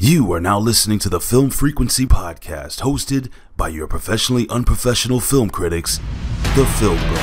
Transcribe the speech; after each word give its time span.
You 0.00 0.32
are 0.32 0.40
now 0.40 0.60
listening 0.60 1.00
to 1.00 1.08
the 1.08 1.20
Film 1.20 1.50
Frequency 1.50 2.06
Podcast, 2.06 2.82
hosted 2.82 3.32
by 3.56 3.66
your 3.66 3.88
professionally 3.88 4.46
unprofessional 4.48 5.18
film 5.18 5.50
critics, 5.50 5.98
the 6.54 6.64
Film 6.78 6.96
Bros. 7.08 7.18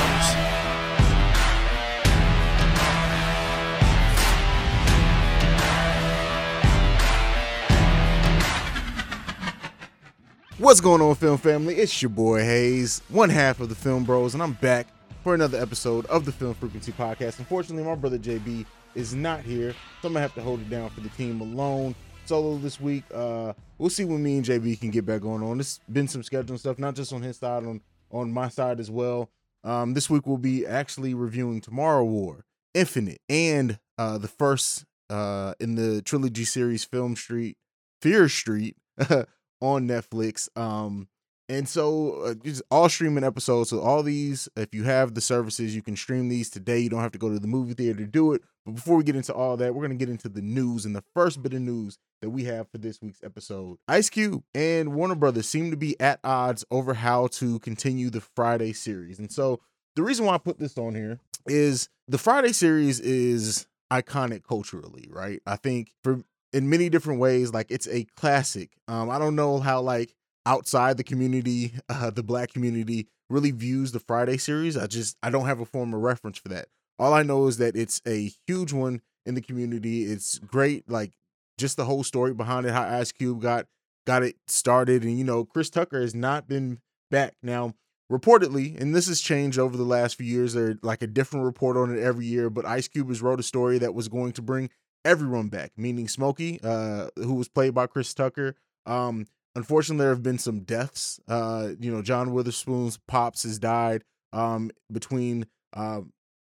What's 10.58 10.82
going 10.82 11.00
on, 11.00 11.14
film 11.14 11.38
family? 11.38 11.76
It's 11.76 12.02
your 12.02 12.10
boy 12.10 12.40
Haize, 12.40 13.00
one 13.08 13.30
half 13.30 13.58
of 13.60 13.70
the 13.70 13.74
Film 13.74 14.04
Bros, 14.04 14.34
and 14.34 14.42
I'm 14.42 14.52
back 14.52 14.86
for 15.24 15.34
another 15.34 15.58
episode 15.58 16.04
of 16.06 16.26
the 16.26 16.32
Film 16.32 16.52
Frequency 16.52 16.92
Podcast. 16.92 17.38
Unfortunately, 17.38 17.84
my 17.84 17.94
brother 17.94 18.18
JB 18.18 18.66
is 18.94 19.14
not 19.14 19.40
here, 19.40 19.72
so 20.02 20.08
I'm 20.08 20.12
gonna 20.12 20.20
have 20.20 20.34
to 20.34 20.42
hold 20.42 20.60
it 20.60 20.68
down 20.68 20.90
for 20.90 21.00
the 21.00 21.08
team 21.08 21.40
alone. 21.40 21.94
Solo 22.26 22.56
this 22.58 22.80
week. 22.80 23.04
Uh, 23.14 23.52
we'll 23.78 23.90
see 23.90 24.04
when 24.04 24.22
me 24.22 24.36
and 24.36 24.44
JB 24.44 24.80
can 24.80 24.90
get 24.90 25.06
back 25.06 25.22
going 25.22 25.42
on. 25.42 25.60
It's 25.60 25.80
been 25.90 26.08
some 26.08 26.22
scheduling 26.22 26.58
stuff, 26.58 26.78
not 26.78 26.94
just 26.94 27.12
on 27.12 27.22
his 27.22 27.38
side, 27.38 27.64
on 27.64 27.80
on 28.10 28.32
my 28.32 28.48
side 28.48 28.80
as 28.80 28.90
well. 28.90 29.30
Um, 29.64 29.94
this 29.94 30.08
week 30.08 30.26
we'll 30.26 30.36
be 30.36 30.66
actually 30.66 31.14
reviewing 31.14 31.60
Tomorrow 31.60 32.04
War, 32.04 32.44
Infinite, 32.74 33.20
and 33.28 33.78
uh, 33.98 34.18
the 34.18 34.28
first 34.28 34.84
uh, 35.10 35.54
in 35.58 35.74
the 35.74 36.02
trilogy 36.02 36.44
series 36.44 36.84
Film 36.84 37.16
Street, 37.16 37.56
Fear 38.00 38.28
Street. 38.28 38.76
on 39.60 39.88
Netflix. 39.88 40.48
Um, 40.56 41.08
and 41.48 41.68
so 41.68 42.22
uh, 42.22 42.34
all 42.70 42.88
streaming 42.88 43.24
episodes. 43.24 43.70
So 43.70 43.80
all 43.80 44.02
these, 44.02 44.48
if 44.56 44.74
you 44.74 44.84
have 44.84 45.14
the 45.14 45.20
services, 45.20 45.74
you 45.74 45.82
can 45.82 45.96
stream 45.96 46.28
these 46.28 46.50
today. 46.50 46.78
You 46.80 46.90
don't 46.90 47.00
have 47.00 47.12
to 47.12 47.18
go 47.18 47.28
to 47.28 47.38
the 47.38 47.46
movie 47.46 47.74
theater 47.74 48.00
to 48.00 48.06
do 48.06 48.32
it. 48.32 48.42
But 48.64 48.74
before 48.74 48.96
we 48.96 49.04
get 49.04 49.16
into 49.16 49.32
all 49.32 49.56
that, 49.56 49.74
we're 49.74 49.82
gonna 49.82 49.94
get 49.94 50.08
into 50.08 50.28
the 50.28 50.42
news. 50.42 50.84
And 50.84 50.94
the 50.94 51.04
first 51.14 51.42
bit 51.42 51.54
of 51.54 51.60
news 51.60 51.98
that 52.20 52.30
we 52.30 52.44
have 52.44 52.68
for 52.70 52.78
this 52.78 53.00
week's 53.00 53.22
episode: 53.22 53.78
Ice 53.88 54.10
Cube 54.10 54.42
and 54.54 54.94
Warner 54.94 55.14
Brothers 55.14 55.48
seem 55.48 55.70
to 55.70 55.76
be 55.76 55.98
at 56.00 56.20
odds 56.24 56.64
over 56.70 56.94
how 56.94 57.28
to 57.28 57.58
continue 57.60 58.10
the 58.10 58.20
Friday 58.20 58.72
series. 58.72 59.18
And 59.18 59.30
so 59.30 59.60
the 59.94 60.02
reason 60.02 60.26
why 60.26 60.34
I 60.34 60.38
put 60.38 60.58
this 60.58 60.76
on 60.76 60.94
here 60.94 61.20
is 61.46 61.88
the 62.08 62.18
Friday 62.18 62.52
series 62.52 63.00
is 63.00 63.66
iconic 63.92 64.42
culturally, 64.42 65.08
right? 65.10 65.40
I 65.46 65.56
think 65.56 65.92
for 66.02 66.22
in 66.52 66.70
many 66.70 66.88
different 66.88 67.20
ways. 67.20 67.52
Like 67.52 67.70
it's 67.70 67.86
a 67.88 68.04
classic. 68.16 68.70
Um, 68.88 69.10
I 69.10 69.18
don't 69.18 69.36
know 69.36 69.58
how 69.58 69.82
like 69.82 70.14
outside 70.46 70.96
the 70.96 71.04
community, 71.04 71.74
uh, 71.88 72.10
the 72.10 72.22
black 72.22 72.52
community 72.52 73.08
really 73.28 73.50
views 73.50 73.92
the 73.92 74.00
Friday 74.00 74.38
series. 74.38 74.76
I 74.76 74.86
just 74.86 75.16
I 75.22 75.30
don't 75.30 75.46
have 75.46 75.60
a 75.60 75.66
form 75.66 75.92
of 75.92 76.00
reference 76.00 76.38
for 76.38 76.48
that. 76.48 76.68
All 76.98 77.12
I 77.12 77.22
know 77.22 77.46
is 77.48 77.58
that 77.58 77.76
it's 77.76 78.00
a 78.06 78.30
huge 78.46 78.72
one 78.72 79.02
in 79.26 79.34
the 79.34 79.42
community. 79.42 80.04
It's 80.04 80.38
great, 80.38 80.88
like 80.88 81.12
just 81.58 81.76
the 81.76 81.84
whole 81.84 82.04
story 82.04 82.32
behind 82.32 82.64
it, 82.64 82.72
how 82.72 82.84
Ice 82.84 83.12
Cube 83.12 83.42
got 83.42 83.66
got 84.06 84.22
it 84.22 84.36
started, 84.46 85.02
and 85.02 85.18
you 85.18 85.24
know 85.24 85.44
Chris 85.44 85.68
Tucker 85.68 86.00
has 86.00 86.14
not 86.14 86.48
been 86.48 86.80
back 87.10 87.34
now. 87.42 87.74
Reportedly, 88.10 88.80
and 88.80 88.94
this 88.94 89.08
has 89.08 89.20
changed 89.20 89.58
over 89.58 89.76
the 89.76 89.82
last 89.82 90.14
few 90.14 90.26
years. 90.26 90.54
There's 90.54 90.76
like 90.80 91.02
a 91.02 91.08
different 91.08 91.44
report 91.44 91.76
on 91.76 91.92
it 91.92 92.00
every 92.00 92.24
year, 92.24 92.48
but 92.48 92.64
Ice 92.64 92.86
Cube 92.86 93.08
has 93.08 93.20
wrote 93.20 93.40
a 93.40 93.42
story 93.42 93.78
that 93.78 93.94
was 93.94 94.06
going 94.06 94.30
to 94.34 94.42
bring 94.42 94.70
everyone 95.04 95.48
back, 95.48 95.72
meaning 95.76 96.06
Smokey, 96.06 96.60
uh, 96.62 97.08
who 97.16 97.34
was 97.34 97.48
played 97.48 97.74
by 97.74 97.88
Chris 97.88 98.14
Tucker. 98.14 98.54
Um, 98.86 99.26
unfortunately, 99.56 100.04
there 100.04 100.12
have 100.12 100.22
been 100.22 100.38
some 100.38 100.60
deaths. 100.60 101.18
Uh, 101.26 101.70
you 101.80 101.90
know, 101.90 102.02
John 102.02 102.32
Witherspoon's 102.32 102.98
pops 103.08 103.42
has 103.42 103.58
died 103.58 104.04
um, 104.32 104.70
between 104.92 105.46
uh, 105.72 106.02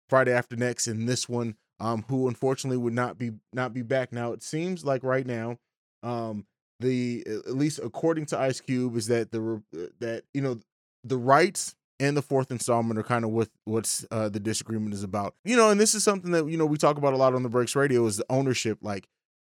Friday 0.10 0.34
After 0.34 0.56
Next 0.56 0.86
and 0.86 1.10
this 1.10 1.28
one, 1.28 1.56
um, 1.80 2.06
who 2.10 2.28
unfortunately 2.28 2.78
would 2.78 2.94
not 2.94 3.18
be 3.18 3.32
not 3.54 3.74
be 3.74 3.82
back. 3.82 4.12
Now 4.12 4.34
it 4.34 4.44
seems 4.44 4.86
like 4.86 5.04
right 5.04 5.26
now, 5.26 5.58
um, 6.04 6.46
the 6.80 7.24
at 7.28 7.56
least 7.56 7.80
according 7.84 8.28
to 8.28 8.40
Ice 8.40 8.60
Cube, 8.60 8.96
is 8.96 9.08
that 9.08 9.32
the 9.32 9.64
that 10.00 10.24
you 10.34 10.42
know 10.42 10.60
the 11.04 11.18
rights 11.18 11.76
and 12.00 12.16
the 12.16 12.22
fourth 12.22 12.52
installment 12.52 13.00
are 13.00 13.04
kind 13.04 13.26
of 13.26 13.32
what 13.32 13.50
what's 13.66 14.06
uh, 14.12 14.30
the 14.30 14.40
disagreement 14.40 14.94
is 14.94 15.04
about. 15.04 15.34
You 15.44 15.56
know, 15.56 15.70
and 15.70 15.80
this 15.80 15.96
is 15.96 16.04
something 16.04 16.32
that 16.32 16.48
you 16.48 16.58
know 16.58 16.66
we 16.66 16.78
talk 16.78 16.98
about 16.98 17.14
a 17.14 17.18
lot 17.18 17.34
on 17.34 17.44
the 17.44 17.50
Breaks 17.50 17.76
Radio 17.76 18.06
is 18.06 18.18
the 18.18 18.26
ownership. 18.30 18.80
Like, 18.82 19.08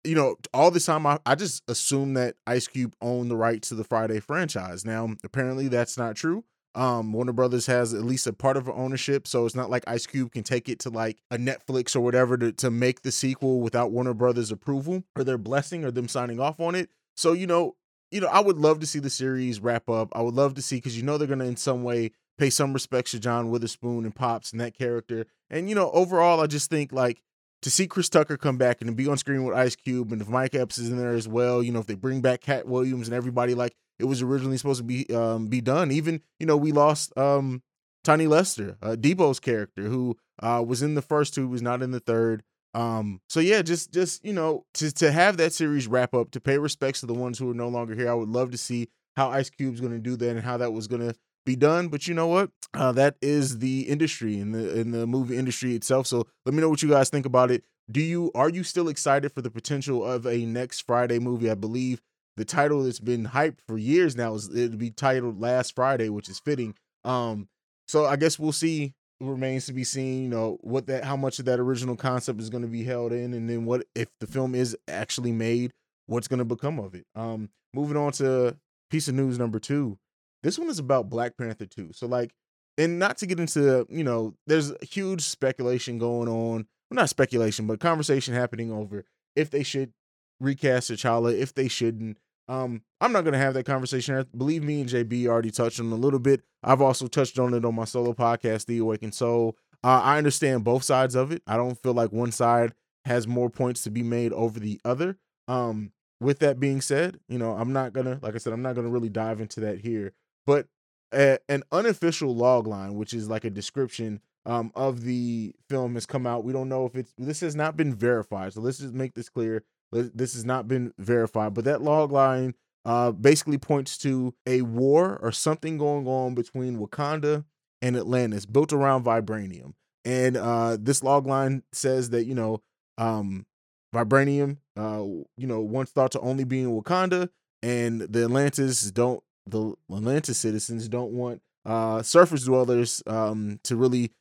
you 0.06 0.16
know, 0.16 0.36
all 0.54 0.72
this 0.72 0.86
time 0.86 1.06
I, 1.06 1.20
I 1.26 1.36
just 1.36 1.64
assume 1.70 2.14
that 2.14 2.36
Ice 2.48 2.68
Cube 2.68 2.96
owned 3.02 3.30
the 3.30 3.36
rights 3.36 3.70
to 3.70 3.76
the 3.76 3.84
Friday 3.84 4.20
franchise. 4.20 4.86
Now, 4.86 5.10
apparently 5.24 5.68
that's 5.68 5.98
not 5.98 6.16
true. 6.16 6.44
Um, 6.76 7.14
Warner 7.14 7.32
Brothers 7.32 7.68
has 7.68 7.94
at 7.94 8.04
least 8.04 8.28
a 8.28 8.34
part 8.34 8.58
of 8.58 8.68
ownership, 8.68 9.28
so 9.28 9.46
it's 9.46 9.56
not 9.56 9.70
like 9.70 9.86
Ice 9.88 10.06
Cube 10.06 10.34
can 10.34 10.44
take 10.44 10.68
it 10.68 10.80
to 10.80 10.90
like 10.90 11.22
a 11.32 11.38
Netflix 11.38 11.96
or 11.96 12.02
whatever 12.02 12.38
to, 12.38 12.52
to 12.52 12.70
make 12.70 13.02
the 13.02 13.14
sequel 13.14 13.62
without 13.62 13.92
Warner 13.92 14.14
Brothers 14.14 14.52
approval 14.52 15.04
or 15.16 15.24
their 15.24 15.38
blessing 15.38 15.86
or 15.86 15.92
them 15.92 16.10
signing 16.10 16.40
off 16.40 16.60
on 16.60 16.76
it. 16.76 16.90
So, 17.16 17.32
you 17.32 17.48
know, 17.48 17.76
you 18.12 18.20
know, 18.20 18.28
I 18.28 18.42
would 18.42 18.58
love 18.58 18.82
to 18.82 18.86
see 18.86 19.00
the 19.00 19.10
series 19.10 19.62
wrap 19.62 19.90
up. 19.90 20.10
I 20.14 20.22
would 20.22 20.34
love 20.34 20.54
to 20.56 20.62
see 20.62 20.78
because 20.78 20.98
you 20.98 21.04
know 21.04 21.18
they're 21.18 21.30
gonna 21.30 21.46
in 21.46 21.56
some 21.56 21.84
way 21.84 22.12
pay 22.38 22.50
some 22.50 22.74
respects 22.74 23.12
to 23.12 23.20
John 23.20 23.50
Witherspoon 23.50 24.04
and 24.04 24.14
Pops 24.14 24.52
and 24.52 24.60
that 24.60 24.78
character. 24.78 25.26
And 25.50 25.70
you 25.70 25.76
know, 25.76 25.90
overall, 25.92 26.42
I 26.42 26.48
just 26.48 26.70
think 26.70 26.92
like 26.92 27.22
to 27.66 27.72
see 27.72 27.88
Chris 27.88 28.10
Tucker 28.10 28.38
come 28.38 28.60
back 28.60 28.80
and 28.82 28.96
be 28.96 29.08
on 29.08 29.18
screen 29.18 29.44
with 29.44 29.58
Ice 29.58 29.76
Cube, 29.76 30.12
and 30.12 30.22
if 30.22 30.30
Mike 30.30 30.54
Epps 30.54 30.78
is 30.78 30.92
in 30.92 31.00
there 31.00 31.16
as 31.16 31.28
well, 31.28 31.64
you 31.64 31.72
know, 31.72 31.80
if 31.80 31.88
they 31.88 31.96
bring 31.96 32.22
back 32.22 32.42
Katt 32.42 32.68
Williams 32.68 33.08
and 33.08 33.16
everybody 33.16 33.56
like 33.56 33.74
it 33.98 34.04
was 34.04 34.22
originally 34.22 34.58
supposed 34.58 34.82
to 34.82 34.84
be 34.84 35.12
um, 35.12 35.48
be 35.48 35.62
done. 35.62 35.90
Even 35.90 36.22
you 36.40 36.46
know, 36.46 36.58
we 36.58 36.72
lost 36.72 37.18
um, 37.18 37.64
Tiny 38.04 38.28
Lister, 38.28 38.78
uh, 38.84 38.96
Debo's 38.96 39.40
character, 39.40 39.82
who 39.82 40.16
uh, 40.44 40.64
was 40.64 40.84
in 40.84 40.94
the 40.94 41.02
first 41.02 41.34
two, 41.34 41.48
was 41.48 41.64
not 41.64 41.82
in 41.82 41.90
the 41.90 42.00
third. 42.00 42.44
Um, 42.76 43.20
so 43.30 43.40
yeah, 43.40 43.64
just 43.64 43.92
just 43.92 44.24
you 44.24 44.34
know, 44.34 44.68
to 44.76 44.92
to 44.92 45.12
have 45.12 45.38
that 45.38 45.52
series 45.52 45.88
wrap 45.88 46.14
up, 46.14 46.30
to 46.32 46.40
pay 46.40 46.60
respects 46.60 47.00
to 47.00 47.08
the 47.08 47.16
ones 47.16 47.40
who 47.40 47.50
are 47.50 47.56
no 47.56 47.70
longer 47.70 47.96
here, 47.96 48.12
I 48.12 48.14
would 48.14 48.30
love 48.30 48.52
to 48.52 48.60
see 48.60 48.90
how 49.16 49.32
Ice 49.32 49.50
Cube's 49.50 49.82
going 49.82 49.94
to 49.94 49.98
do 49.98 50.16
that 50.18 50.30
and 50.30 50.42
how 50.42 50.58
that 50.58 50.72
was 50.72 50.88
going 50.88 51.02
to 51.02 51.16
be 51.46 51.56
done. 51.56 51.88
But 51.88 52.08
you 52.08 52.14
know 52.14 52.28
what? 52.28 52.52
Uh, 52.74 52.92
that 52.94 53.16
is 53.22 53.60
the 53.60 53.82
industry 53.82 54.40
in 54.40 54.52
the 54.52 54.80
in 54.80 54.92
the 54.92 55.08
movie 55.08 55.38
industry 55.38 55.76
itself. 55.76 56.08
So 56.08 56.28
let 56.46 56.54
me 56.54 56.62
know 56.62 56.70
what 56.70 56.82
you 56.82 56.90
guys 56.90 57.10
think 57.10 57.26
about 57.26 57.52
it. 57.52 57.64
Do 57.90 58.02
you 58.02 58.32
are 58.36 58.50
you 58.50 58.64
still 58.64 58.90
excited 58.90 59.32
for 59.32 59.42
the 59.42 59.52
potential 59.52 60.04
of 60.04 60.26
a 60.26 60.46
next 60.46 60.82
Friday 60.82 61.20
movie? 61.20 61.50
I 61.50 61.56
believe 61.56 62.02
the 62.38 62.46
title 62.46 62.84
that's 62.84 63.00
been 63.00 63.28
hyped 63.28 63.60
for 63.68 63.78
years 63.78 64.16
now 64.16 64.34
is 64.34 64.54
it'll 64.54 64.78
be 64.78 64.92
titled 64.92 65.40
Last 65.40 65.76
Friday, 65.76 66.10
which 66.10 66.28
is 66.30 66.40
fitting. 66.40 66.76
Um, 67.04 67.48
so 67.88 68.06
I 68.06 68.16
guess 68.16 68.40
we'll 68.40 68.52
see. 68.52 68.94
It 69.22 69.26
remains 69.26 69.66
to 69.68 69.74
be 69.74 69.86
seen, 69.86 70.24
you 70.24 70.30
know, 70.30 70.58
what 70.62 70.88
that 70.88 71.06
how 71.06 71.16
much 71.16 71.40
of 71.40 71.46
that 71.46 71.60
original 71.60 71.96
concept 71.96 72.42
is 72.42 72.50
going 72.50 72.64
to 72.64 72.68
be 72.68 72.84
held 72.84 73.14
in, 73.14 73.34
and 73.34 73.50
then 73.50 73.66
what 73.66 73.86
if 73.96 74.10
the 74.20 74.28
film 74.28 74.56
is 74.56 74.76
actually 74.88 75.32
made, 75.32 75.72
what's 76.08 76.28
going 76.28 76.40
to 76.40 76.46
become 76.46 76.80
of 76.80 76.96
it. 76.96 77.06
Um, 77.16 77.50
moving 77.74 77.96
on 77.96 78.12
to 78.14 78.58
piece 78.90 79.08
of 79.08 79.16
news 79.16 79.40
number 79.40 79.60
two. 79.60 79.98
This 80.46 80.60
one 80.60 80.70
is 80.70 80.78
about 80.78 81.10
Black 81.10 81.38
Panther 81.38 81.66
2. 81.66 81.90
So 81.94 82.06
like 82.06 82.32
and 82.78 83.00
not 83.00 83.18
to 83.18 83.26
get 83.26 83.40
into, 83.40 83.88
you 83.90 84.04
know, 84.04 84.36
there's 84.46 84.74
huge 84.82 85.22
speculation 85.22 85.98
going 85.98 86.28
on. 86.28 86.68
Well, 86.90 86.98
not 86.98 87.10
speculation, 87.10 87.66
but 87.66 87.80
conversation 87.80 88.34
happening 88.34 88.72
over 88.72 89.06
if 89.36 89.50
they 89.50 89.64
should 89.64 89.92
recast 90.40 90.92
T'Challa, 90.92 91.36
if 91.36 91.54
they 91.54 91.68
shouldn't. 91.68 92.18
Um, 92.48 92.84
I'm 93.02 93.12
not 93.12 93.26
gonna 93.26 93.40
have 93.40 93.56
that 93.56 93.66
conversation. 93.66 94.24
Believe 94.38 94.64
me 94.64 94.82
and 94.82 94.90
JB 94.90 95.26
already 95.26 95.50
touched 95.50 95.80
on 95.80 95.92
a 95.92 95.96
little 95.96 96.20
bit. 96.20 96.44
I've 96.64 96.82
also 96.82 97.08
touched 97.08 97.40
on 97.40 97.56
it 97.56 97.66
on 97.66 97.74
my 97.74 97.86
solo 97.86 98.14
podcast, 98.14 98.68
The 98.68 98.78
Awakened 98.78 99.16
Soul. 99.16 99.58
Uh, 99.84 100.02
I 100.04 100.20
understand 100.20 100.64
both 100.64 100.84
sides 100.84 101.16
of 101.16 101.32
it. 101.32 101.42
I 101.48 101.58
don't 101.58 101.82
feel 101.82 101.94
like 101.94 102.12
one 102.12 102.32
side 102.32 102.74
has 103.06 103.28
more 103.28 103.50
points 103.50 103.82
to 103.84 103.90
be 103.90 104.04
made 104.04 104.32
over 104.32 104.60
the 104.60 104.80
other. 104.86 105.18
Um, 105.48 105.92
with 106.20 106.40
that 106.40 106.60
being 106.60 106.82
said, 106.82 107.20
you 107.28 107.40
know, 107.40 107.54
I'm 107.54 107.74
not 107.74 107.94
gonna, 107.94 108.20
like 108.22 108.36
I 108.36 108.38
said, 108.38 108.54
I'm 108.54 108.62
not 108.62 108.76
gonna 108.76 108.90
really 108.90 109.10
dive 109.10 109.42
into 109.42 109.62
that 109.62 109.80
here. 109.80 110.14
But 110.46 110.68
a, 111.14 111.40
an 111.50 111.64
unofficial 111.72 112.36
log 112.36 112.68
line, 112.68 112.96
which 112.96 113.14
is 113.14 113.30
like 113.30 113.46
a 113.46 113.50
description 113.50 114.22
um, 114.46 114.72
of 114.76 115.04
the 115.04 115.54
film, 115.70 115.96
has 115.96 116.06
come 116.06 116.28
out. 116.28 116.44
We 116.44 116.54
don't 116.54 116.70
know 116.70 116.86
if 116.86 116.96
it's 116.96 117.14
this 117.18 117.42
has 117.42 117.56
not 117.56 117.78
been 117.78 117.94
verified. 117.94 118.54
So 118.54 118.62
let's 118.62 118.80
just 118.80 118.94
make 118.94 119.14
this 119.14 119.30
clear. 119.30 119.64
This 119.92 120.34
has 120.34 120.44
not 120.44 120.68
been 120.68 120.94
verified, 120.98 121.54
but 121.54 121.64
that 121.66 121.82
log 121.82 122.12
line 122.12 122.54
uh, 122.84 123.12
basically 123.12 123.58
points 123.58 123.98
to 124.00 124.34
a 124.46 124.62
war 124.62 125.18
or 125.22 125.32
something 125.32 125.78
going 125.78 126.08
on 126.08 126.36
between 126.36 126.78
Wakanda 126.78 127.46
and 127.82 127.96
Atlantis, 127.96 128.46
built 128.46 128.74
around 128.74 129.06
vibranium. 129.06 129.74
And 130.04 130.38
uh, 130.38 130.78
this 130.80 131.02
log 131.02 131.26
line 131.26 131.64
says 131.72 132.12
that 132.12 132.26
you 132.26 132.36
know 132.36 132.62
um, 132.98 133.46
vibranium, 133.94 134.58
uh, 134.78 135.04
you 135.38 135.48
know, 135.48 135.62
once 135.62 135.92
thought 135.92 136.12
to 136.12 136.20
only 136.20 136.44
be 136.44 136.62
in 136.62 136.70
Wakanda, 136.70 137.30
and 137.64 138.02
the 138.02 138.24
Atlantis 138.24 138.92
don't 138.92 139.24
the 139.46 139.76
Atlantis 139.92 140.38
citizens 140.38 140.88
don't 140.88 141.12
want 141.12 141.42
uh, 141.66 142.02
surface 142.02 142.44
dwellers 142.44 143.04
um, 143.08 143.60
to 143.64 143.76
really 143.76 144.12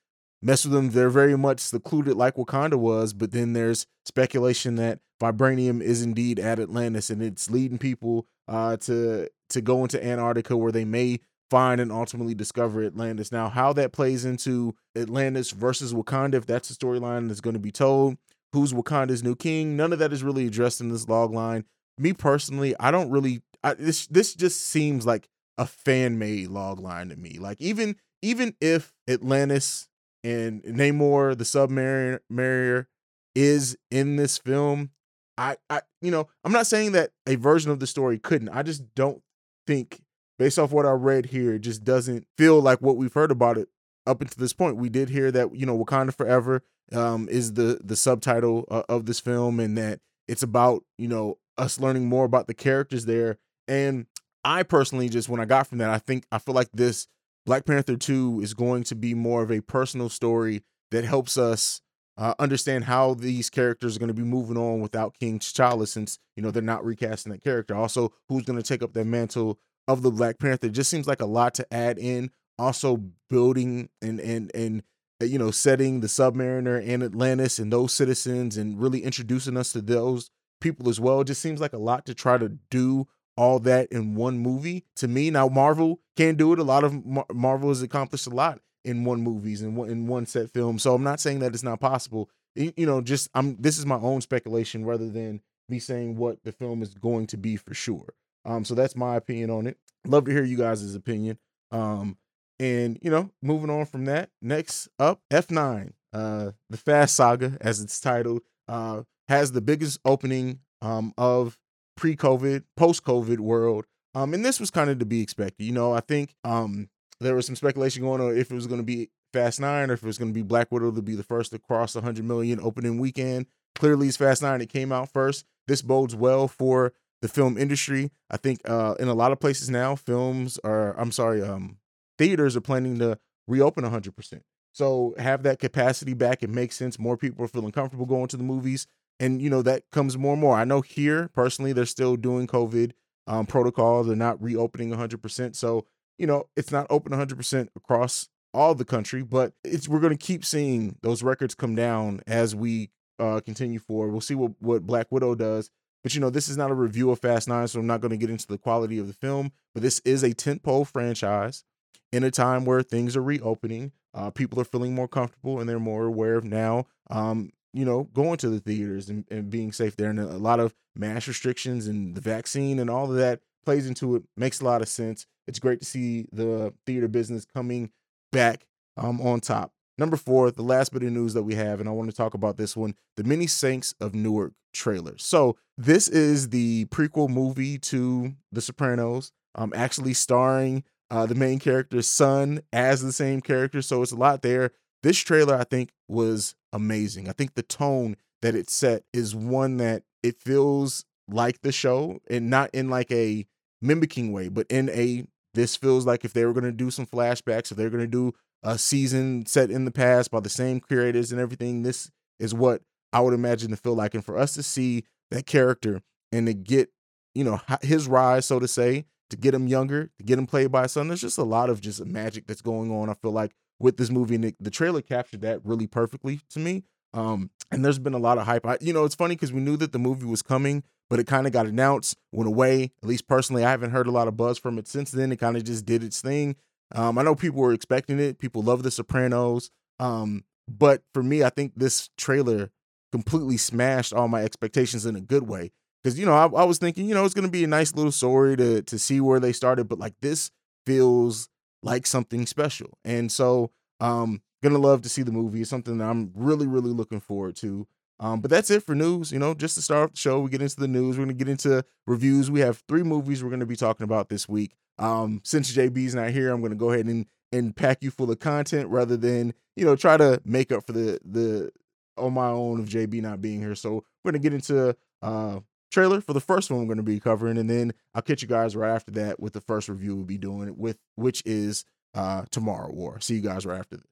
mess 0.42 0.64
with 0.64 0.72
them. 0.72 0.90
They're 0.90 1.10
very 1.10 1.36
much 1.36 1.60
secluded 1.60 2.16
like 2.16 2.36
Wakanda 2.36 2.76
was, 2.76 3.12
but 3.12 3.32
then 3.32 3.52
there's 3.52 3.86
speculation 4.04 4.76
that 4.76 5.00
vibranium 5.20 5.82
is 5.82 6.02
indeed 6.02 6.38
at 6.38 6.58
Atlantis 6.58 7.10
and 7.10 7.22
it's 7.22 7.50
leading 7.50 7.78
people 7.78 8.26
uh, 8.48 8.76
to 8.78 9.28
to 9.50 9.60
go 9.60 9.82
into 9.82 10.04
Antarctica 10.04 10.56
where 10.56 10.72
they 10.72 10.84
may 10.84 11.20
find 11.50 11.80
and 11.80 11.92
ultimately 11.92 12.34
discover 12.34 12.82
Atlantis. 12.82 13.30
Now, 13.30 13.48
how 13.48 13.72
that 13.74 13.92
plays 13.92 14.24
into 14.24 14.74
Atlantis 14.96 15.50
versus 15.50 15.92
Wakanda, 15.92 16.34
if 16.34 16.46
that's 16.46 16.70
a 16.70 16.74
storyline 16.74 17.28
that's 17.28 17.40
going 17.40 17.54
to 17.54 17.60
be 17.60 17.70
told, 17.70 18.16
who's 18.52 18.72
Wakanda's 18.72 19.22
new 19.22 19.36
king, 19.36 19.76
none 19.76 19.92
of 19.92 19.98
that 19.98 20.12
is 20.12 20.22
really 20.22 20.46
addressed 20.46 20.80
in 20.80 20.88
this 20.88 21.08
log 21.08 21.32
line. 21.32 21.64
me 21.98 22.12
personally, 22.12 22.74
I 22.80 22.90
don't 22.90 23.10
really. 23.10 23.42
I, 23.64 23.74
this 23.74 24.06
this 24.06 24.34
just 24.34 24.60
seems 24.60 25.06
like 25.06 25.28
a 25.58 25.66
fan 25.66 26.18
made 26.18 26.48
log 26.48 26.78
line 26.78 27.08
to 27.08 27.16
me. 27.16 27.38
Like 27.40 27.60
even 27.60 27.96
even 28.22 28.54
if 28.60 28.92
Atlantis 29.08 29.88
and 30.22 30.62
Namor 30.62 31.36
the 31.36 31.44
submariner 31.44 32.86
is 33.34 33.76
in 33.90 34.16
this 34.16 34.38
film, 34.38 34.90
I 35.38 35.56
I 35.70 35.80
you 36.02 36.10
know 36.10 36.28
I'm 36.44 36.52
not 36.52 36.66
saying 36.66 36.92
that 36.92 37.10
a 37.26 37.36
version 37.36 37.70
of 37.70 37.80
the 37.80 37.86
story 37.86 38.18
couldn't. 38.18 38.50
I 38.50 38.62
just 38.62 38.94
don't 38.94 39.22
think 39.66 40.02
based 40.38 40.58
off 40.58 40.72
what 40.72 40.86
I 40.86 40.92
read 40.92 41.26
here, 41.26 41.54
it 41.54 41.60
just 41.60 41.84
doesn't 41.84 42.26
feel 42.36 42.60
like 42.60 42.80
what 42.82 42.96
we've 42.96 43.14
heard 43.14 43.30
about 43.30 43.56
it 43.56 43.68
up 44.06 44.20
until 44.20 44.40
this 44.40 44.52
point. 44.52 44.76
We 44.76 44.90
did 44.90 45.08
hear 45.08 45.30
that 45.32 45.56
you 45.56 45.66
know 45.66 45.82
Wakanda 45.82 46.14
Forever 46.14 46.62
um, 46.92 47.28
is 47.30 47.54
the 47.54 47.80
the 47.82 47.96
subtitle 47.96 48.66
uh, 48.70 48.82
of 48.88 49.06
this 49.06 49.20
film, 49.20 49.58
and 49.58 49.78
that 49.78 50.00
it's 50.28 50.42
about 50.42 50.84
you 50.98 51.08
know 51.08 51.38
us 51.56 51.80
learning 51.80 52.06
more 52.06 52.24
about 52.24 52.46
the 52.46 52.54
characters 52.54 53.06
there. 53.06 53.38
And 53.68 54.06
I 54.44 54.62
personally 54.62 55.08
just 55.08 55.28
when 55.28 55.40
I 55.40 55.44
got 55.44 55.66
from 55.66 55.78
that, 55.78 55.90
I 55.90 55.98
think 55.98 56.26
I 56.30 56.38
feel 56.38 56.54
like 56.54 56.70
this 56.72 57.08
Black 57.46 57.64
Panther 57.66 57.96
2 57.96 58.40
is 58.42 58.54
going 58.54 58.84
to 58.84 58.94
be 58.94 59.14
more 59.14 59.42
of 59.42 59.50
a 59.50 59.60
personal 59.60 60.08
story 60.08 60.62
that 60.90 61.04
helps 61.04 61.36
us 61.36 61.80
uh, 62.16 62.34
understand 62.38 62.84
how 62.84 63.14
these 63.14 63.50
characters 63.50 63.96
are 63.96 63.98
going 63.98 64.08
to 64.08 64.14
be 64.14 64.22
moving 64.22 64.56
on 64.56 64.80
without 64.80 65.18
King 65.18 65.38
T'Challa, 65.38 65.88
since 65.88 66.18
you 66.36 66.42
know 66.42 66.50
they're 66.50 66.62
not 66.62 66.84
recasting 66.84 67.32
that 67.32 67.42
character. 67.42 67.74
Also, 67.74 68.12
who's 68.28 68.44
going 68.44 68.58
to 68.58 68.62
take 68.62 68.82
up 68.82 68.92
that 68.92 69.04
mantle 69.04 69.58
of 69.88 70.02
the 70.02 70.10
Black 70.10 70.38
Panther? 70.38 70.68
Just 70.68 70.90
seems 70.90 71.08
like 71.08 71.20
a 71.20 71.26
lot 71.26 71.54
to 71.54 71.74
add 71.74 71.98
in. 71.98 72.30
Also, 72.56 73.02
building 73.28 73.88
and 74.00 74.20
and 74.20 74.52
and 74.54 74.82
uh, 75.20 75.24
you 75.24 75.38
know 75.38 75.50
setting 75.50 76.00
the 76.00 76.06
Submariner 76.06 76.86
and 76.86 77.02
Atlantis 77.02 77.58
and 77.58 77.72
those 77.72 77.92
citizens, 77.92 78.56
and 78.56 78.80
really 78.80 79.02
introducing 79.02 79.56
us 79.56 79.72
to 79.72 79.80
those 79.80 80.30
people 80.60 80.88
as 80.88 81.00
well. 81.00 81.22
It 81.22 81.26
just 81.26 81.42
seems 81.42 81.60
like 81.60 81.72
a 81.72 81.78
lot 81.78 82.06
to 82.06 82.14
try 82.14 82.38
to 82.38 82.48
do 82.70 83.08
all 83.36 83.58
that 83.60 83.90
in 83.90 84.14
one 84.14 84.38
movie 84.38 84.84
to 84.96 85.08
me. 85.08 85.30
Now 85.30 85.48
Marvel 85.48 86.00
can 86.16 86.36
do 86.36 86.52
it. 86.52 86.58
A 86.58 86.64
lot 86.64 86.84
of 86.84 87.04
Mar- 87.04 87.26
Marvel 87.32 87.68
has 87.70 87.82
accomplished 87.82 88.26
a 88.26 88.30
lot 88.30 88.60
in 88.84 89.04
one 89.04 89.20
movies 89.22 89.62
and 89.62 89.76
one 89.76 89.90
in 89.90 90.06
one 90.06 90.26
set 90.26 90.50
film. 90.50 90.78
So 90.78 90.94
I'm 90.94 91.02
not 91.02 91.20
saying 91.20 91.40
that 91.40 91.54
it's 91.54 91.62
not 91.62 91.80
possible. 91.80 92.30
You, 92.54 92.72
you 92.76 92.86
know, 92.86 93.00
just 93.00 93.28
I'm 93.34 93.56
this 93.56 93.78
is 93.78 93.86
my 93.86 93.96
own 93.96 94.20
speculation 94.20 94.84
rather 94.84 95.08
than 95.08 95.40
me 95.68 95.78
saying 95.78 96.16
what 96.16 96.42
the 96.44 96.52
film 96.52 96.82
is 96.82 96.94
going 96.94 97.26
to 97.28 97.36
be 97.36 97.56
for 97.56 97.74
sure. 97.74 98.14
Um, 98.44 98.64
so 98.64 98.74
that's 98.74 98.94
my 98.96 99.16
opinion 99.16 99.50
on 99.50 99.66
it. 99.66 99.78
Love 100.06 100.26
to 100.26 100.30
hear 100.30 100.44
you 100.44 100.56
guys' 100.58 100.94
opinion. 100.94 101.38
Um, 101.70 102.18
and 102.60 102.98
you 103.02 103.10
know, 103.10 103.30
moving 103.42 103.70
on 103.70 103.86
from 103.86 104.04
that, 104.04 104.30
next 104.42 104.88
up, 104.98 105.20
F9, 105.32 105.92
uh, 106.12 106.52
the 106.70 106.76
Fast 106.76 107.16
Saga, 107.16 107.56
as 107.60 107.80
it's 107.80 107.98
titled, 107.98 108.42
uh, 108.68 109.02
has 109.28 109.52
the 109.52 109.60
biggest 109.60 109.98
opening 110.04 110.60
um 110.82 111.14
of 111.16 111.58
pre-COVID, 111.96 112.64
post-COVID 112.76 113.38
world. 113.38 113.84
Um, 114.14 114.32
and 114.34 114.44
this 114.44 114.60
was 114.60 114.70
kind 114.70 114.90
of 114.90 114.98
to 115.00 115.06
be 115.06 115.20
expected. 115.22 115.64
You 115.64 115.72
know, 115.72 115.92
I 115.92 116.00
think 116.00 116.34
um 116.44 116.88
there 117.20 117.34
was 117.34 117.46
some 117.46 117.56
speculation 117.56 118.02
going 118.02 118.20
on 118.20 118.36
if 118.36 118.50
it 118.50 118.54
was 118.54 118.66
going 118.66 118.80
to 118.80 118.84
be 118.84 119.10
Fast 119.32 119.60
Nine 119.60 119.90
or 119.90 119.94
if 119.94 120.02
it 120.02 120.06
was 120.06 120.18
going 120.18 120.30
to 120.30 120.34
be 120.34 120.42
Black 120.42 120.70
Widow 120.70 120.92
to 120.92 121.02
be 121.02 121.14
the 121.14 121.22
first 121.22 121.52
to 121.52 121.58
cross 121.58 121.94
100 121.94 122.24
million 122.24 122.60
opening 122.60 122.98
weekend. 122.98 123.46
Clearly, 123.74 124.08
it's 124.08 124.16
Fast 124.16 124.42
Nine. 124.42 124.60
It 124.60 124.68
came 124.68 124.92
out 124.92 125.10
first. 125.12 125.44
This 125.66 125.82
bodes 125.82 126.14
well 126.14 126.46
for 126.48 126.92
the 127.22 127.28
film 127.28 127.58
industry. 127.58 128.10
I 128.30 128.36
think 128.36 128.60
uh, 128.68 128.94
in 128.98 129.08
a 129.08 129.14
lot 129.14 129.32
of 129.32 129.40
places 129.40 129.70
now, 129.70 129.96
films 129.96 130.58
are, 130.62 130.98
I'm 130.98 131.10
sorry, 131.10 131.42
um, 131.42 131.78
theaters 132.18 132.56
are 132.56 132.60
planning 132.60 132.98
to 132.98 133.18
reopen 133.48 133.84
100%. 133.84 134.40
So 134.72 135.14
have 135.18 135.42
that 135.44 135.58
capacity 135.58 136.14
back. 136.14 136.42
It 136.42 136.50
makes 136.50 136.76
sense. 136.76 136.98
More 136.98 137.16
people 137.16 137.44
are 137.44 137.48
feeling 137.48 137.72
comfortable 137.72 138.06
going 138.06 138.28
to 138.28 138.36
the 138.36 138.42
movies. 138.42 138.86
And, 139.20 139.40
you 139.40 139.48
know, 139.48 139.62
that 139.62 139.84
comes 139.92 140.18
more 140.18 140.32
and 140.32 140.40
more. 140.40 140.56
I 140.56 140.64
know 140.64 140.80
here, 140.80 141.30
personally, 141.34 141.72
they're 141.72 141.86
still 141.86 142.16
doing 142.16 142.46
COVID 142.46 142.92
um, 143.26 143.46
protocols. 143.46 144.06
They're 144.06 144.16
not 144.16 144.42
reopening 144.42 144.90
100%. 144.90 145.54
So 145.54 145.86
you 146.18 146.26
know, 146.26 146.44
it's 146.56 146.72
not 146.72 146.86
open 146.90 147.12
100% 147.12 147.68
across 147.76 148.28
all 148.52 148.74
the 148.74 148.84
country, 148.84 149.22
but 149.22 149.52
it's 149.64 149.88
we're 149.88 150.00
going 150.00 150.16
to 150.16 150.26
keep 150.26 150.44
seeing 150.44 150.96
those 151.02 151.22
records 151.22 151.54
come 151.54 151.74
down 151.74 152.20
as 152.26 152.54
we 152.54 152.90
uh, 153.18 153.40
continue 153.44 153.78
forward. 153.78 154.12
We'll 154.12 154.20
see 154.20 154.34
what, 154.34 154.52
what 154.60 154.86
Black 154.86 155.10
Widow 155.10 155.34
does. 155.34 155.70
But 156.02 156.14
you 156.14 156.20
know, 156.20 156.30
this 156.30 156.48
is 156.48 156.56
not 156.56 156.70
a 156.70 156.74
review 156.74 157.10
of 157.10 157.18
Fast 157.18 157.48
Nine, 157.48 157.66
so 157.66 157.80
I'm 157.80 157.86
not 157.86 158.00
going 158.00 158.10
to 158.10 158.16
get 158.16 158.30
into 158.30 158.46
the 158.46 158.58
quality 158.58 158.98
of 158.98 159.06
the 159.06 159.14
film. 159.14 159.52
But 159.72 159.82
this 159.82 160.00
is 160.04 160.22
a 160.22 160.34
tentpole 160.34 160.86
franchise 160.86 161.64
in 162.12 162.22
a 162.22 162.30
time 162.30 162.64
where 162.64 162.82
things 162.82 163.16
are 163.16 163.22
reopening. 163.22 163.92
Uh, 164.12 164.30
people 164.30 164.60
are 164.60 164.64
feeling 164.64 164.94
more 164.94 165.08
comfortable 165.08 165.58
and 165.58 165.68
they're 165.68 165.80
more 165.80 166.06
aware 166.06 166.36
of 166.36 166.44
now, 166.44 166.86
um, 167.10 167.50
you 167.74 167.84
know, 167.84 168.04
going 168.14 168.38
to 168.38 168.48
the 168.48 168.60
theaters 168.60 169.10
and, 169.10 169.24
and 169.30 169.50
being 169.50 169.72
safe 169.72 169.96
there. 169.96 170.08
And 170.08 170.20
a 170.20 170.38
lot 170.38 170.60
of 170.60 170.74
mass 170.94 171.26
restrictions 171.26 171.88
and 171.88 172.14
the 172.14 172.20
vaccine 172.20 172.78
and 172.78 172.88
all 172.88 173.10
of 173.10 173.16
that 173.16 173.40
plays 173.64 173.86
into 173.86 174.14
it. 174.14 174.22
Makes 174.36 174.60
a 174.60 174.64
lot 174.64 174.80
of 174.80 174.88
sense. 174.88 175.26
It's 175.46 175.58
great 175.58 175.80
to 175.80 175.84
see 175.84 176.26
the 176.32 176.72
theater 176.86 177.08
business 177.08 177.44
coming 177.44 177.90
back 178.32 178.66
um, 178.96 179.20
on 179.20 179.40
top. 179.40 179.72
Number 179.98 180.16
four, 180.16 180.50
the 180.50 180.62
last 180.62 180.92
bit 180.92 181.02
of 181.02 181.12
news 181.12 181.34
that 181.34 181.42
we 181.42 181.54
have, 181.54 181.80
and 181.80 181.88
I 181.88 181.92
want 181.92 182.10
to 182.10 182.16
talk 182.16 182.34
about 182.34 182.56
this 182.56 182.76
one 182.76 182.94
the 183.16 183.24
Many 183.24 183.46
Saints 183.46 183.94
of 184.00 184.14
Newark 184.14 184.52
trailer. 184.72 185.16
So, 185.18 185.56
this 185.76 186.08
is 186.08 186.50
the 186.50 186.86
prequel 186.86 187.28
movie 187.28 187.78
to 187.78 188.34
The 188.52 188.60
Sopranos, 188.60 189.32
um, 189.54 189.72
actually 189.74 190.14
starring 190.14 190.84
uh, 191.10 191.26
the 191.26 191.34
main 191.36 191.60
character's 191.60 192.08
son 192.08 192.60
as 192.72 193.02
the 193.02 193.12
same 193.12 193.40
character. 193.40 193.82
So, 193.82 194.02
it's 194.02 194.12
a 194.12 194.16
lot 194.16 194.42
there. 194.42 194.72
This 195.04 195.18
trailer, 195.18 195.54
I 195.54 195.64
think, 195.64 195.90
was 196.08 196.56
amazing. 196.74 197.28
I 197.28 197.32
think 197.32 197.54
the 197.54 197.62
tone 197.62 198.16
that 198.42 198.54
it 198.54 198.68
set 198.68 199.04
is 199.14 199.34
one 199.34 199.78
that 199.78 200.02
it 200.22 200.38
feels 200.38 201.04
like 201.28 201.62
the 201.62 201.72
show 201.72 202.18
and 202.28 202.50
not 202.50 202.68
in 202.74 202.90
like 202.90 203.10
a 203.10 203.46
mimicking 203.80 204.32
way, 204.32 204.48
but 204.48 204.66
in 204.68 204.90
a 204.90 205.24
this 205.54 205.76
feels 205.76 206.04
like 206.04 206.24
if 206.24 206.32
they 206.32 206.44
were 206.44 206.52
going 206.52 206.64
to 206.64 206.72
do 206.72 206.90
some 206.90 207.06
flashbacks, 207.06 207.70
if 207.70 207.76
they're 207.76 207.88
going 207.88 208.02
to 208.02 208.08
do 208.08 208.32
a 208.64 208.76
season 208.76 209.46
set 209.46 209.70
in 209.70 209.84
the 209.84 209.92
past 209.92 210.30
by 210.30 210.40
the 210.40 210.48
same 210.48 210.80
creators 210.80 211.30
and 211.30 211.40
everything, 211.40 211.82
this 211.82 212.10
is 212.40 212.52
what 212.52 212.82
I 213.12 213.20
would 213.20 213.34
imagine 213.34 213.70
to 213.70 213.76
feel 213.76 213.94
like. 213.94 214.14
And 214.14 214.24
for 214.24 214.36
us 214.36 214.54
to 214.54 214.64
see 214.64 215.04
that 215.30 215.46
character 215.46 216.02
and 216.32 216.46
to 216.48 216.54
get, 216.54 216.90
you 217.36 217.44
know, 217.44 217.60
his 217.82 218.08
rise, 218.08 218.46
so 218.46 218.58
to 218.58 218.66
say, 218.66 219.04
to 219.30 219.36
get 219.36 219.54
him 219.54 219.68
younger, 219.68 220.10
to 220.18 220.24
get 220.24 220.38
him 220.38 220.46
played 220.46 220.72
by 220.72 220.84
a 220.84 220.88
son, 220.88 221.06
there's 221.06 221.20
just 221.20 221.38
a 221.38 221.44
lot 221.44 221.70
of 221.70 221.80
just 221.80 222.04
magic 222.04 222.48
that's 222.48 222.62
going 222.62 222.90
on. 222.90 223.08
I 223.08 223.14
feel 223.14 223.32
like 223.32 223.52
with 223.78 223.96
this 223.96 224.10
movie, 224.10 224.34
and 224.36 224.44
the, 224.44 224.54
the 224.60 224.70
trailer 224.70 225.02
captured 225.02 225.42
that 225.42 225.60
really 225.64 225.86
perfectly 225.86 226.40
to 226.50 226.58
me. 226.58 226.84
Um, 227.12 227.50
and 227.70 227.84
there's 227.84 227.98
been 227.98 228.14
a 228.14 228.18
lot 228.18 228.38
of 228.38 228.46
hype. 228.46 228.66
I, 228.66 228.76
you 228.80 228.92
know, 228.92 229.04
it's 229.04 229.14
funny 229.14 229.36
because 229.36 229.52
we 229.52 229.60
knew 229.60 229.76
that 229.76 229.92
the 229.92 229.98
movie 229.98 230.26
was 230.26 230.42
coming, 230.42 230.82
but 231.08 231.20
it 231.20 231.26
kind 231.26 231.46
of 231.46 231.52
got 231.52 231.66
announced, 231.66 232.16
went 232.32 232.48
away. 232.48 232.92
At 233.02 233.08
least 233.08 233.28
personally, 233.28 233.64
I 233.64 233.70
haven't 233.70 233.90
heard 233.90 234.06
a 234.06 234.12
lot 234.12 234.28
of 234.28 234.36
buzz 234.36 234.58
from 234.58 234.78
it 234.78 234.88
since 234.88 235.10
then. 235.10 235.30
It 235.30 235.36
kind 235.36 235.56
of 235.56 235.64
just 235.64 235.86
did 235.86 236.02
its 236.02 236.20
thing. 236.20 236.56
Um, 236.94 237.18
I 237.18 237.22
know 237.22 237.34
people 237.34 237.60
were 237.60 237.72
expecting 237.72 238.18
it. 238.18 238.38
People 238.38 238.62
love 238.62 238.82
The 238.82 238.90
Sopranos. 238.90 239.70
Um, 240.00 240.44
but 240.68 241.02
for 241.12 241.22
me, 241.22 241.42
I 241.42 241.50
think 241.50 241.74
this 241.76 242.10
trailer 242.16 242.70
completely 243.12 243.56
smashed 243.56 244.12
all 244.12 244.28
my 244.28 244.42
expectations 244.42 245.06
in 245.06 245.14
a 245.14 245.20
good 245.20 245.48
way. 245.48 245.70
Because 246.02 246.18
you 246.18 246.26
know, 246.26 246.34
I, 246.34 246.46
I 246.46 246.64
was 246.64 246.78
thinking, 246.78 247.08
you 247.08 247.14
know, 247.14 247.24
it's 247.24 247.34
gonna 247.34 247.48
be 247.48 247.64
a 247.64 247.68
nice 247.68 247.94
little 247.94 248.12
story 248.12 248.56
to 248.56 248.82
to 248.82 248.98
see 248.98 249.20
where 249.20 249.40
they 249.40 249.52
started, 249.52 249.88
but 249.88 249.98
like 249.98 250.14
this 250.20 250.50
feels 250.84 251.48
like 251.84 252.06
something 252.06 252.46
special. 252.46 252.98
And 253.04 253.30
so, 253.30 253.70
um, 254.00 254.42
gonna 254.62 254.78
love 254.78 255.02
to 255.02 255.08
see 255.08 255.22
the 255.22 255.32
movie. 255.32 255.60
It's 255.60 255.70
something 255.70 255.98
that 255.98 256.08
I'm 256.08 256.32
really, 256.34 256.66
really 256.66 256.90
looking 256.90 257.20
forward 257.20 257.56
to. 257.56 257.86
Um, 258.18 258.40
but 258.40 258.50
that's 258.50 258.70
it 258.70 258.82
for 258.82 258.94
news. 258.94 259.30
You 259.30 259.38
know, 259.38 259.54
just 259.54 259.74
to 259.74 259.82
start 259.82 260.04
off 260.04 260.12
the 260.12 260.16
show, 260.18 260.40
we 260.40 260.50
get 260.50 260.62
into 260.62 260.76
the 260.76 260.88
news. 260.88 261.18
We're 261.18 261.24
gonna 261.24 261.34
get 261.34 261.48
into 261.48 261.84
reviews. 262.06 262.50
We 262.50 262.60
have 262.60 262.82
three 262.88 263.02
movies 263.02 263.44
we're 263.44 263.50
gonna 263.50 263.66
be 263.66 263.76
talking 263.76 264.04
about 264.04 264.28
this 264.28 264.48
week. 264.48 264.74
Um, 264.98 265.40
since 265.44 265.72
JB's 265.76 266.14
not 266.14 266.30
here, 266.30 266.50
I'm 266.50 266.62
gonna 266.62 266.74
go 266.74 266.90
ahead 266.90 267.06
and 267.06 267.26
and 267.52 267.76
pack 267.76 268.02
you 268.02 268.10
full 268.10 268.30
of 268.30 268.38
content 268.38 268.88
rather 268.88 269.16
than 269.16 269.52
you 269.76 269.84
know 269.84 269.96
try 269.96 270.16
to 270.16 270.40
make 270.44 270.72
up 270.72 270.86
for 270.86 270.92
the 270.92 271.20
the 271.24 271.70
on 272.16 272.32
my 272.32 272.46
own 272.46 272.80
of 272.80 272.88
JB 272.88 273.20
not 273.20 273.42
being 273.42 273.60
here. 273.60 273.74
So 273.74 274.04
we're 274.22 274.32
gonna 274.32 274.38
get 274.38 274.54
into 274.54 274.96
uh 275.20 275.60
trailer 275.94 276.20
for 276.20 276.32
the 276.32 276.40
first 276.40 276.70
one 276.70 276.80
we're 276.80 276.94
gonna 276.94 277.02
be 277.04 277.20
covering, 277.20 277.56
and 277.56 277.70
then 277.70 277.92
I'll 278.14 278.22
catch 278.22 278.42
you 278.42 278.48
guys 278.48 278.74
right 278.74 278.94
after 278.94 279.12
that 279.12 279.38
with 279.40 279.52
the 279.52 279.60
first 279.60 279.88
review 279.88 280.16
we'll 280.16 280.24
be 280.24 280.38
doing 280.38 280.76
with 280.76 280.98
which 281.14 281.42
is 281.46 281.84
uh 282.14 282.42
Tomorrow 282.50 282.92
War. 282.92 283.20
See 283.20 283.36
you 283.36 283.40
guys 283.40 283.64
right 283.64 283.78
after 283.78 283.96
this. 283.96 284.06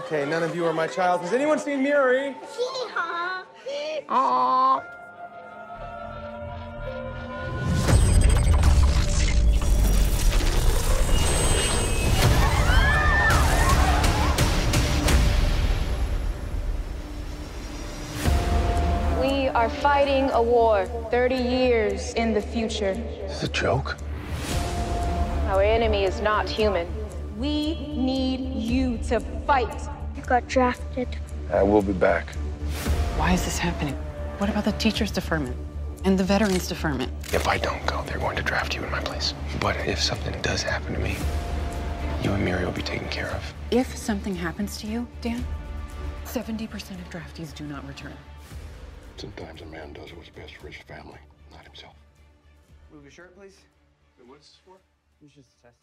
Okay, 0.00 0.28
none 0.28 0.42
of 0.42 0.54
you 0.54 0.66
are 0.66 0.74
my 0.74 0.86
child. 0.86 1.22
Has 1.22 1.32
anyone 1.32 1.58
seen 1.58 1.82
Muri? 1.82 2.34
Aww. 4.08 4.84
We 19.26 19.48
are 19.48 19.68
fighting 19.68 20.30
a 20.30 20.40
war 20.40 20.86
30 21.10 21.34
years 21.34 22.14
in 22.14 22.32
the 22.32 22.40
future. 22.40 22.92
Is 23.24 23.40
this 23.40 23.42
a 23.42 23.48
joke? 23.48 23.96
Our 25.48 25.64
enemy 25.64 26.04
is 26.04 26.20
not 26.20 26.48
human. 26.48 26.86
We 27.36 27.74
need 27.96 28.54
you 28.54 28.98
to 29.08 29.18
fight. 29.44 29.88
I 30.16 30.20
got 30.20 30.46
drafted. 30.46 31.08
I 31.52 31.64
will 31.64 31.82
be 31.82 31.92
back. 31.92 32.36
Why 33.16 33.32
is 33.32 33.44
this 33.44 33.58
happening? 33.58 33.94
What 34.38 34.48
about 34.48 34.64
the 34.64 34.72
teachers' 34.72 35.10
deferment 35.10 35.56
and 36.04 36.16
the 36.16 36.24
veterans' 36.24 36.68
deferment? 36.68 37.10
If 37.32 37.48
I 37.48 37.58
don't 37.58 37.84
go, 37.84 38.04
they're 38.06 38.20
going 38.20 38.36
to 38.36 38.44
draft 38.44 38.76
you 38.76 38.84
in 38.84 38.90
my 38.92 39.00
place. 39.00 39.34
But 39.58 39.74
if 39.88 40.00
something 40.00 40.40
does 40.40 40.62
happen 40.62 40.94
to 40.94 41.00
me, 41.00 41.16
you 42.22 42.30
and 42.30 42.44
Muri 42.44 42.64
will 42.64 42.70
be 42.70 42.80
taken 42.80 43.08
care 43.08 43.30
of. 43.32 43.42
If 43.72 43.96
something 43.96 44.36
happens 44.36 44.76
to 44.82 44.86
you, 44.86 45.08
Dan, 45.20 45.44
70% 46.26 46.70
of 46.72 47.10
draftees 47.10 47.52
do 47.52 47.64
not 47.64 47.84
return. 47.88 48.14
Sometimes 49.16 49.62
a 49.62 49.66
man 49.66 49.94
does 49.94 50.12
what's 50.12 50.28
best 50.28 50.56
for 50.56 50.68
his 50.68 50.76
family, 50.82 51.18
not 51.50 51.64
himself. 51.64 51.94
Move 52.92 53.02
your 53.02 53.10
shirt, 53.10 53.34
please. 53.36 53.56
What's 54.26 54.48
this 54.48 54.58
for? 54.64 54.76
It's 55.24 55.34
just 55.34 55.48
a 55.60 55.66
test. 55.66 55.76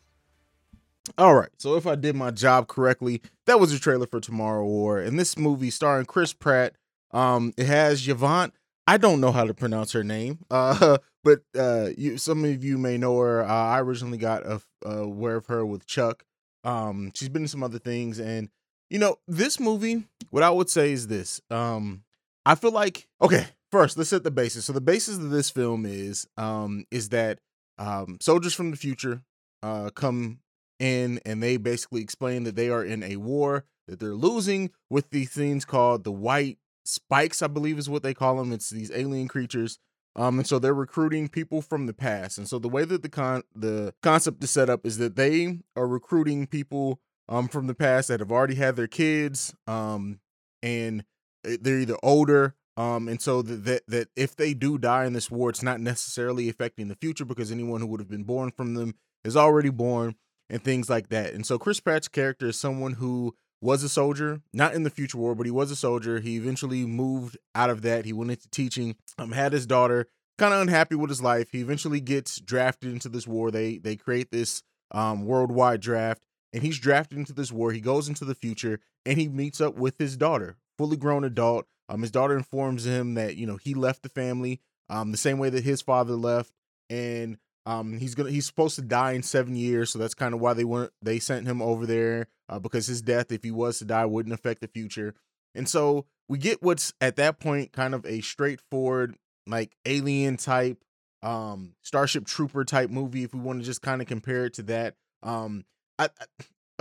All 1.17 1.35
right. 1.35 1.49
So 1.57 1.75
if 1.75 1.87
I 1.87 1.95
did 1.95 2.15
my 2.15 2.31
job 2.31 2.67
correctly, 2.67 3.21
that 3.45 3.59
was 3.59 3.73
a 3.73 3.79
trailer 3.79 4.05
for 4.05 4.19
Tomorrow 4.19 4.65
War. 4.65 4.99
And 4.99 5.19
this 5.19 5.37
movie 5.37 5.71
starring 5.71 6.05
Chris 6.05 6.31
Pratt. 6.33 6.75
Um, 7.11 7.53
it 7.57 7.65
has 7.65 8.07
Yvonne. 8.07 8.51
I 8.85 8.97
don't 8.97 9.19
know 9.21 9.31
how 9.31 9.45
to 9.45 9.53
pronounce 9.53 9.91
her 9.93 10.03
name. 10.03 10.39
Uh, 10.51 10.97
but 11.23 11.39
uh, 11.57 11.89
you, 11.97 12.17
some 12.17 12.43
of 12.43 12.63
you 12.63 12.77
may 12.77 12.97
know 12.97 13.17
her. 13.19 13.43
Uh, 13.43 13.47
I 13.47 13.79
originally 13.79 14.17
got 14.17 14.45
a, 14.45 14.61
aware 14.85 15.37
of 15.37 15.45
her 15.47 15.65
with 15.65 15.87
Chuck. 15.87 16.25
Um, 16.65 17.11
she's 17.15 17.29
been 17.29 17.43
in 17.43 17.47
some 17.47 17.63
other 17.63 17.79
things, 17.79 18.19
and 18.19 18.49
you 18.89 18.99
know, 18.99 19.15
this 19.25 19.57
movie. 19.57 20.03
What 20.31 20.43
I 20.43 20.49
would 20.49 20.69
say 20.69 20.91
is 20.91 21.07
this. 21.07 21.39
Um, 21.49 22.03
I 22.45 22.55
feel 22.55 22.71
like 22.71 23.07
okay. 23.21 23.47
First, 23.71 23.97
let's 23.97 24.11
set 24.11 24.23
the 24.23 24.29
basis. 24.29 24.65
So 24.65 24.73
the 24.73 24.81
basis 24.81 25.17
of 25.17 25.31
this 25.31 25.49
film 25.49 25.85
is 25.85 26.27
um 26.37 26.85
is 26.91 27.09
that 27.09 27.39
um 27.79 28.17
soldiers 28.21 28.53
from 28.53 28.71
the 28.71 28.77
future 28.77 29.23
uh 29.63 29.89
come 29.89 30.39
in 30.79 31.19
and 31.25 31.41
they 31.41 31.57
basically 31.57 32.01
explain 32.01 32.43
that 32.43 32.55
they 32.55 32.69
are 32.69 32.83
in 32.83 33.01
a 33.03 33.15
war 33.15 33.65
that 33.87 33.99
they're 33.99 34.13
losing 34.13 34.69
with 34.89 35.09
these 35.09 35.31
things 35.31 35.65
called 35.65 36.03
the 36.03 36.11
white 36.11 36.57
spikes, 36.85 37.41
I 37.41 37.47
believe 37.47 37.77
is 37.77 37.89
what 37.89 38.03
they 38.03 38.13
call 38.13 38.37
them. 38.37 38.51
It's 38.51 38.69
these 38.69 38.91
alien 38.91 39.27
creatures. 39.27 39.79
Um, 40.15 40.37
and 40.39 40.47
so 40.47 40.59
they're 40.59 40.73
recruiting 40.73 41.27
people 41.27 41.61
from 41.61 41.87
the 41.87 41.93
past. 41.93 42.37
And 42.37 42.47
so 42.47 42.59
the 42.59 42.69
way 42.69 42.85
that 42.85 43.01
the 43.01 43.09
con 43.09 43.43
the 43.55 43.93
concept 44.03 44.43
is 44.43 44.51
set 44.51 44.69
up 44.69 44.85
is 44.85 44.99
that 44.99 45.15
they 45.15 45.59
are 45.75 45.87
recruiting 45.87 46.45
people 46.45 46.99
um 47.27 47.47
from 47.47 47.67
the 47.67 47.73
past 47.73 48.09
that 48.09 48.19
have 48.19 48.31
already 48.31 48.55
had 48.55 48.75
their 48.75 48.87
kids. 48.87 49.55
Um, 49.65 50.19
and 50.61 51.03
they're 51.43 51.79
either 51.79 51.97
older. 52.03 52.55
Um, 52.75 53.07
and 53.07 53.21
so 53.21 53.41
that, 53.43 53.65
that 53.65 53.83
that 53.87 54.07
if 54.15 54.35
they 54.35 54.53
do 54.53 54.77
die 54.77 55.05
in 55.05 55.13
this 55.13 55.29
war, 55.29 55.49
it's 55.49 55.61
not 55.61 55.79
necessarily 55.79 56.49
affecting 56.49 56.87
the 56.87 56.95
future 56.95 57.25
because 57.25 57.51
anyone 57.51 57.81
who 57.81 57.87
would 57.87 57.99
have 57.99 58.09
been 58.09 58.23
born 58.23 58.51
from 58.51 58.73
them 58.73 58.95
is 59.23 59.37
already 59.37 59.69
born 59.69 60.15
and 60.49 60.63
things 60.63 60.89
like 60.89 61.09
that. 61.09 61.33
And 61.33 61.45
so 61.45 61.59
Chris 61.59 61.79
Pratt's 61.79 62.07
character 62.07 62.47
is 62.47 62.59
someone 62.59 62.93
who 62.93 63.35
was 63.61 63.81
a 63.83 63.89
soldier, 63.89 64.41
not 64.53 64.73
in 64.73 64.83
the 64.83 64.89
future 64.89 65.17
war, 65.17 65.35
but 65.35 65.45
he 65.45 65.51
was 65.51 65.71
a 65.71 65.75
soldier. 65.75 66.19
He 66.19 66.35
eventually 66.35 66.85
moved 66.85 67.37
out 67.55 67.69
of 67.69 67.81
that. 67.83 68.05
He 68.05 68.11
went 68.11 68.31
into 68.31 68.49
teaching. 68.49 68.95
Um, 69.17 69.31
had 69.31 69.53
his 69.53 69.65
daughter, 69.65 70.07
kind 70.37 70.53
of 70.53 70.61
unhappy 70.61 70.95
with 70.95 71.09
his 71.09 71.21
life. 71.21 71.49
He 71.51 71.61
eventually 71.61 72.01
gets 72.01 72.39
drafted 72.39 72.91
into 72.91 73.07
this 73.07 73.27
war. 73.27 73.51
They 73.51 73.77
they 73.77 73.95
create 73.95 74.31
this 74.31 74.63
um 74.91 75.25
worldwide 75.25 75.79
draft, 75.79 76.25
and 76.51 76.63
he's 76.63 76.79
drafted 76.79 77.17
into 77.17 77.33
this 77.33 77.51
war. 77.51 77.71
He 77.71 77.79
goes 77.79 78.09
into 78.09 78.25
the 78.25 78.35
future, 78.35 78.79
and 79.05 79.17
he 79.17 79.27
meets 79.27 79.61
up 79.61 79.75
with 79.75 79.97
his 79.97 80.17
daughter, 80.17 80.57
fully 80.77 80.97
grown 80.97 81.23
adult. 81.23 81.65
Um, 81.89 82.01
his 82.01 82.11
daughter 82.11 82.37
informs 82.37 82.85
him 82.85 83.15
that 83.15 83.35
you 83.35 83.45
know 83.45 83.57
he 83.57 83.73
left 83.73 84.03
the 84.03 84.09
family, 84.09 84.61
um, 84.89 85.11
the 85.11 85.17
same 85.17 85.37
way 85.37 85.49
that 85.49 85.63
his 85.63 85.81
father 85.81 86.15
left, 86.15 86.51
and 86.89 87.37
um, 87.65 87.97
he's 87.97 88.15
gonna 88.15 88.31
he's 88.31 88.45
supposed 88.45 88.75
to 88.75 88.81
die 88.81 89.13
in 89.13 89.23
seven 89.23 89.55
years, 89.55 89.91
so 89.91 89.99
that's 89.99 90.13
kind 90.13 90.33
of 90.33 90.39
why 90.39 90.53
they 90.53 90.63
weren't 90.63 90.91
they 91.01 91.19
sent 91.19 91.47
him 91.47 91.61
over 91.61 91.85
there 91.85 92.27
uh, 92.49 92.59
because 92.59 92.87
his 92.87 93.01
death, 93.01 93.31
if 93.31 93.43
he 93.43 93.51
was 93.51 93.79
to 93.79 93.85
die, 93.85 94.05
wouldn't 94.05 94.33
affect 94.33 94.61
the 94.61 94.67
future. 94.67 95.13
And 95.55 95.67
so 95.67 96.05
we 96.27 96.37
get 96.37 96.61
what's 96.61 96.93
at 96.99 97.15
that 97.17 97.39
point 97.39 97.71
kind 97.71 97.93
of 97.93 98.05
a 98.05 98.21
straightforward 98.21 99.15
like 99.47 99.75
alien 99.85 100.37
type, 100.37 100.77
um, 101.21 101.75
Starship 101.81 102.25
Trooper 102.25 102.63
type 102.63 102.89
movie. 102.89 103.23
If 103.23 103.33
we 103.33 103.39
want 103.39 103.59
to 103.59 103.65
just 103.65 103.81
kind 103.81 104.01
of 104.01 104.07
compare 104.07 104.45
it 104.45 104.53
to 104.55 104.63
that, 104.63 104.95
um, 105.21 105.65
I, 105.99 106.05
I 106.05 106.25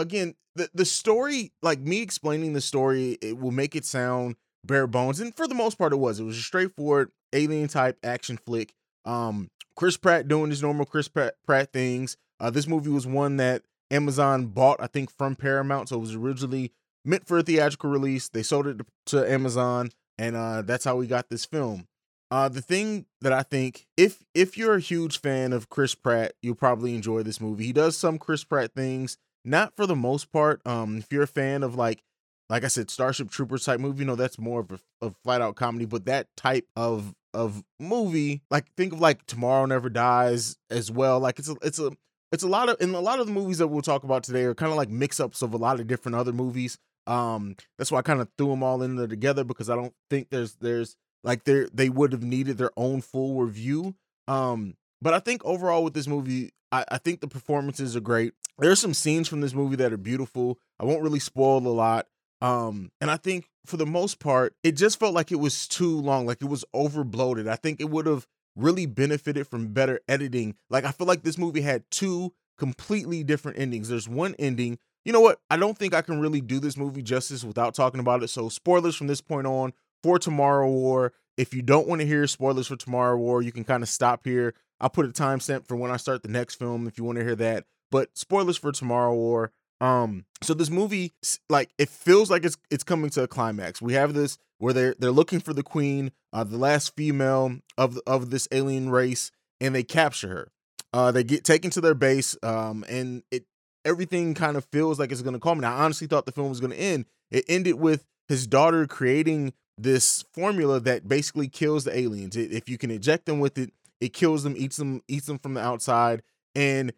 again 0.03 0.35
the 0.55 0.69
the 0.75 0.85
story, 0.85 1.53
like 1.63 1.81
me 1.81 2.03
explaining 2.03 2.53
the 2.53 2.61
story, 2.61 3.19
it 3.23 3.39
will 3.39 3.51
make 3.53 3.75
it 3.75 3.85
sound 3.85 4.37
bare 4.65 4.87
bones, 4.87 5.21
and 5.21 5.35
for 5.35 5.49
the 5.49 5.55
most 5.55 5.79
part, 5.79 5.93
it 5.93 5.97
was. 5.97 6.21
It 6.21 6.25
was 6.25 6.39
a 6.39 6.43
straightforward 6.43 7.11
alien 7.33 7.69
type 7.69 7.99
action 8.03 8.37
flick. 8.37 8.73
Um, 9.05 9.49
Chris 9.77 9.97
Pratt 9.97 10.29
doing 10.29 10.51
his 10.51 10.63
normal 10.63 10.85
Chris 10.85 11.09
Pratt, 11.09 11.35
Pratt 11.47 11.73
things. 11.73 12.17
Uh, 12.39 12.51
this 12.51 12.67
movie 12.67 12.91
was 12.91 13.07
one 13.07 13.37
that 13.39 13.63
Amazon 13.91 14.47
bought, 14.47 14.81
I 14.81 14.87
think, 14.87 15.11
from 15.11 15.35
Paramount. 15.37 15.89
So 15.89 15.97
it 15.97 16.01
was 16.01 16.15
originally 16.15 16.73
meant 17.05 17.27
for 17.27 17.39
a 17.39 17.43
theatrical 17.43 17.91
release. 17.91 18.29
They 18.29 18.43
sold 18.43 18.67
it 18.67 18.81
to 19.07 19.31
Amazon, 19.31 19.91
and 20.19 20.37
uh, 20.37 20.63
that's 20.63 20.85
how 20.85 20.97
we 20.97 21.07
got 21.07 21.31
this 21.31 21.45
film. 21.45 21.87
Uh, 22.31 22.49
the 22.49 22.63
thing 22.63 23.05
that 23.21 23.33
I 23.33 23.43
think, 23.43 23.87
if 23.97 24.25
if 24.35 24.57
you're 24.57 24.75
a 24.75 24.81
huge 24.81 25.21
fan 25.21 25.53
of 25.53 25.69
Chris 25.69 25.95
Pratt, 25.95 26.33
you'll 26.43 26.55
probably 26.55 26.95
enjoy 26.95 27.23
this 27.23 27.41
movie. 27.41 27.65
He 27.65 27.73
does 27.73 27.97
some 27.97 28.19
Chris 28.19 28.43
Pratt 28.43 28.73
things, 28.75 29.19
not 29.45 29.75
for 29.77 29.87
the 29.87 29.97
most 29.97 30.33
part. 30.33 30.61
Um, 30.67 30.99
if 30.99 31.13
you're 31.13 31.23
a 31.23 31.29
fan 31.29 31.63
of 31.63 31.75
like, 31.75 32.03
like 32.49 32.65
I 32.65 32.69
said, 32.69 32.91
Starship 32.91 33.31
Troopers 33.31 33.65
type 33.65 33.81
movie, 33.81 34.01
you 34.01 34.05
know 34.05 34.17
that's 34.17 34.39
more 34.39 34.61
of 34.61 34.83
a, 35.01 35.13
flat 35.25 35.41
out 35.41 35.57
comedy. 35.57 35.85
But 35.85 36.07
that 36.07 36.29
type 36.37 36.67
of 36.77 37.15
of 37.35 37.65
movie, 37.81 38.43
like 38.51 38.67
think 38.77 38.93
of 38.93 39.01
like 39.01 39.25
Tomorrow 39.27 39.67
Never 39.67 39.89
Dies 39.89 40.57
as 40.71 40.91
well. 40.91 41.19
Like 41.19 41.39
it's 41.39 41.49
a 41.49 41.57
it's 41.63 41.79
a 41.79 41.93
it's 42.31 42.43
a 42.43 42.49
lot 42.49 42.69
of 42.69 42.77
in 42.81 42.95
a 42.95 43.01
lot 43.01 43.21
of 43.21 43.27
the 43.27 43.33
movies 43.33 43.59
that 43.59 43.69
we'll 43.69 43.83
talk 43.83 44.05
about 44.05 44.23
today 44.25 44.45
are 44.45 44.55
kind 44.55 44.71
of 44.71 44.77
like 44.77 44.89
mix 44.89 45.21
ups 45.21 45.43
of 45.43 45.55
a 45.55 45.59
lot 45.59 45.81
of 45.81 45.87
different 45.87 46.17
other 46.17 46.33
movies. 46.33 46.79
Um, 47.07 47.57
that's 47.79 47.91
why 47.91 47.99
I 47.99 48.03
kind 48.03 48.21
of 48.21 48.29
threw 48.39 48.49
them 48.49 48.63
all 48.63 48.83
in 48.83 48.97
there 48.97 49.09
together 49.09 49.45
because 49.45 49.69
I 49.69 49.75
don't 49.75 49.95
think 50.09 50.29
there's 50.31 50.55
there's 50.57 50.97
like 51.25 51.45
they 51.45 51.67
they 51.73 51.89
would 51.89 52.13
have 52.13 52.23
needed 52.23 52.59
their 52.59 52.71
own 52.77 53.01
full 53.01 53.43
review. 53.43 53.95
Um, 54.29 54.75
but 55.01 55.15
I 55.15 55.19
think 55.19 55.45
overall 55.45 55.85
with 55.85 55.95
this 55.95 56.07
movie, 56.07 56.53
I, 56.71 56.85
I 56.89 56.99
think 56.99 57.21
the 57.21 57.29
performances 57.29 57.97
are 57.97 58.01
great. 58.01 58.35
There's 58.59 58.81
some 58.81 58.95
scenes 58.95 59.29
from 59.29 59.41
this 59.41 59.55
movie 59.55 59.77
that 59.77 59.93
are 59.93 59.99
beautiful. 59.99 60.59
I 60.79 60.85
won't 60.85 61.03
really 61.03 61.19
spoil 61.19 61.67
a 61.67 61.69
lot. 61.69 62.07
Um, 62.41 62.91
and 63.01 63.11
I 63.11 63.17
think 63.17 63.49
for 63.65 63.77
the 63.77 63.87
most 63.87 64.19
part, 64.19 64.55
it 64.65 64.73
just 64.73 64.99
felt 64.99 65.15
like 65.15 65.31
it 65.31 65.39
was 65.39 65.69
too 65.69 66.01
long, 66.01 66.27
like 66.27 66.43
it 66.43 66.49
was 66.49 66.65
over 66.75 67.05
bloated. 67.05 67.47
I 67.49 67.57
think 67.57 67.81
it 67.81 67.89
would 67.89 68.07
have 68.07 68.27
really 68.57 68.87
benefited 68.87 69.47
from 69.47 69.69
better 69.69 70.01
editing. 70.09 70.57
Like 70.69 70.85
I 70.85 70.91
feel 70.91 71.07
like 71.07 71.23
this 71.23 71.39
movie 71.39 71.63
had 71.63 71.85
two 71.91 72.33
completely 72.59 73.25
different 73.25 73.59
endings. 73.59 73.89
There's 73.89 74.09
one 74.09 74.35
ending. 74.39 74.79
You 75.05 75.13
know 75.13 75.21
what? 75.21 75.41
I 75.51 75.57
don't 75.57 75.77
think 75.77 75.95
I 75.95 76.03
can 76.03 76.21
really 76.21 76.41
do 76.41 76.61
this 76.61 76.77
movie 76.77 77.03
justice 77.03 77.45
without 77.45 77.75
talking 77.75 78.01
about 78.01 78.23
it. 78.23 78.29
So 78.29 78.49
spoilers 78.49 78.97
from 78.97 79.07
this 79.07 79.21
point 79.21 79.47
on 79.47 79.73
for 80.03 80.19
Tomorrow 80.19 80.69
War. 80.69 81.13
If 81.37 81.55
you 81.55 81.63
don't 81.63 81.89
want 81.89 82.01
to 82.01 82.07
hear 82.07 82.27
spoilers 82.27 82.67
for 82.67 82.77
Tomorrow 82.77 83.17
War, 83.17 83.41
you 83.41 83.53
can 83.53 83.65
kind 83.65 83.83
of 83.83 83.89
stop 83.89 84.25
here. 84.25 84.55
I'll 84.81 84.91
put 84.91 85.07
a 85.07 85.11
timestamp 85.11 85.67
for 85.67 85.77
when 85.77 85.91
I 85.91 85.97
start 85.97 86.23
the 86.23 86.29
next 86.29 86.57
film 86.57 86.87
if 86.87 86.99
you 86.99 87.05
want 87.05 87.19
to 87.19 87.25
hear 87.25 87.37
that. 87.37 87.65
But 87.93 88.17
spoilers 88.17 88.57
for 88.57 88.73
Tomorrow 88.73 89.15
War. 89.15 89.53
Um, 89.83 90.25
so 90.43 90.55
this 90.55 90.71
movie, 90.71 91.13
like, 91.51 91.71
it 91.79 91.91
feels 91.91 92.31
like 92.31 92.45
it's 92.45 92.57
it's 92.71 92.83
coming 92.83 93.11
to 93.11 93.25
a 93.25 93.29
climax. 93.29 93.83
We 93.83 93.93
have 93.93 94.15
this 94.15 94.39
where 94.59 94.73
they're 94.73 94.95
they're 94.99 95.11
looking 95.13 95.41
for 95.41 95.53
the 95.53 95.63
queen, 95.63 96.11
uh, 96.33 96.43
the 96.43 96.57
last 96.57 96.97
female 96.97 97.59
of 97.77 97.99
of 98.07 98.31
this 98.31 98.49
alien 98.51 98.91
race, 98.91 99.31
and 99.61 99.75
they 99.75 99.83
capture 99.83 100.29
her. 100.29 100.49
Uh, 100.95 101.13
they 101.13 101.23
get 101.23 101.45
taken 101.45 101.71
to 101.73 101.81
their 101.81 101.95
base, 101.95 102.37
um, 102.43 102.85
and 102.89 103.23
it 103.31 103.45
everything 103.85 104.35
kind 104.35 104.57
of 104.57 104.65
feels 104.67 104.99
like 104.99 105.13
it's 105.13 105.23
going 105.23 105.35
to 105.35 105.41
culminate. 105.41 105.71
I 105.71 105.85
honestly 105.85 106.07
thought 106.07 106.27
the 106.27 106.33
film 106.33 106.49
was 106.49 106.61
going 106.61 106.73
to 106.73 106.81
end. 106.81 107.05
It 107.31 107.45
ended 107.49 107.75
with 107.75 108.07
his 108.29 108.47
daughter 108.47 108.87
creating 108.87 109.53
this 109.77 110.25
formula 110.33 110.81
that 110.81 111.09
basically 111.09 111.49
kills 111.49 111.85
the 111.85 111.99
aliens. 111.99 112.37
It, 112.37 112.53
if 112.53 112.69
you 112.69 112.79
can 112.79 112.91
eject 112.91 113.27
them 113.27 113.41
with 113.41 113.59
it, 113.59 113.73
it 114.01 114.13
kills 114.13 114.45
them, 114.45 114.55
eats 114.57 114.77
them, 114.77 115.03
eats 115.09 115.27
them 115.27 115.39
from 115.39 115.55
the 115.55 115.61
outside, 115.61 116.23
and 116.55 116.93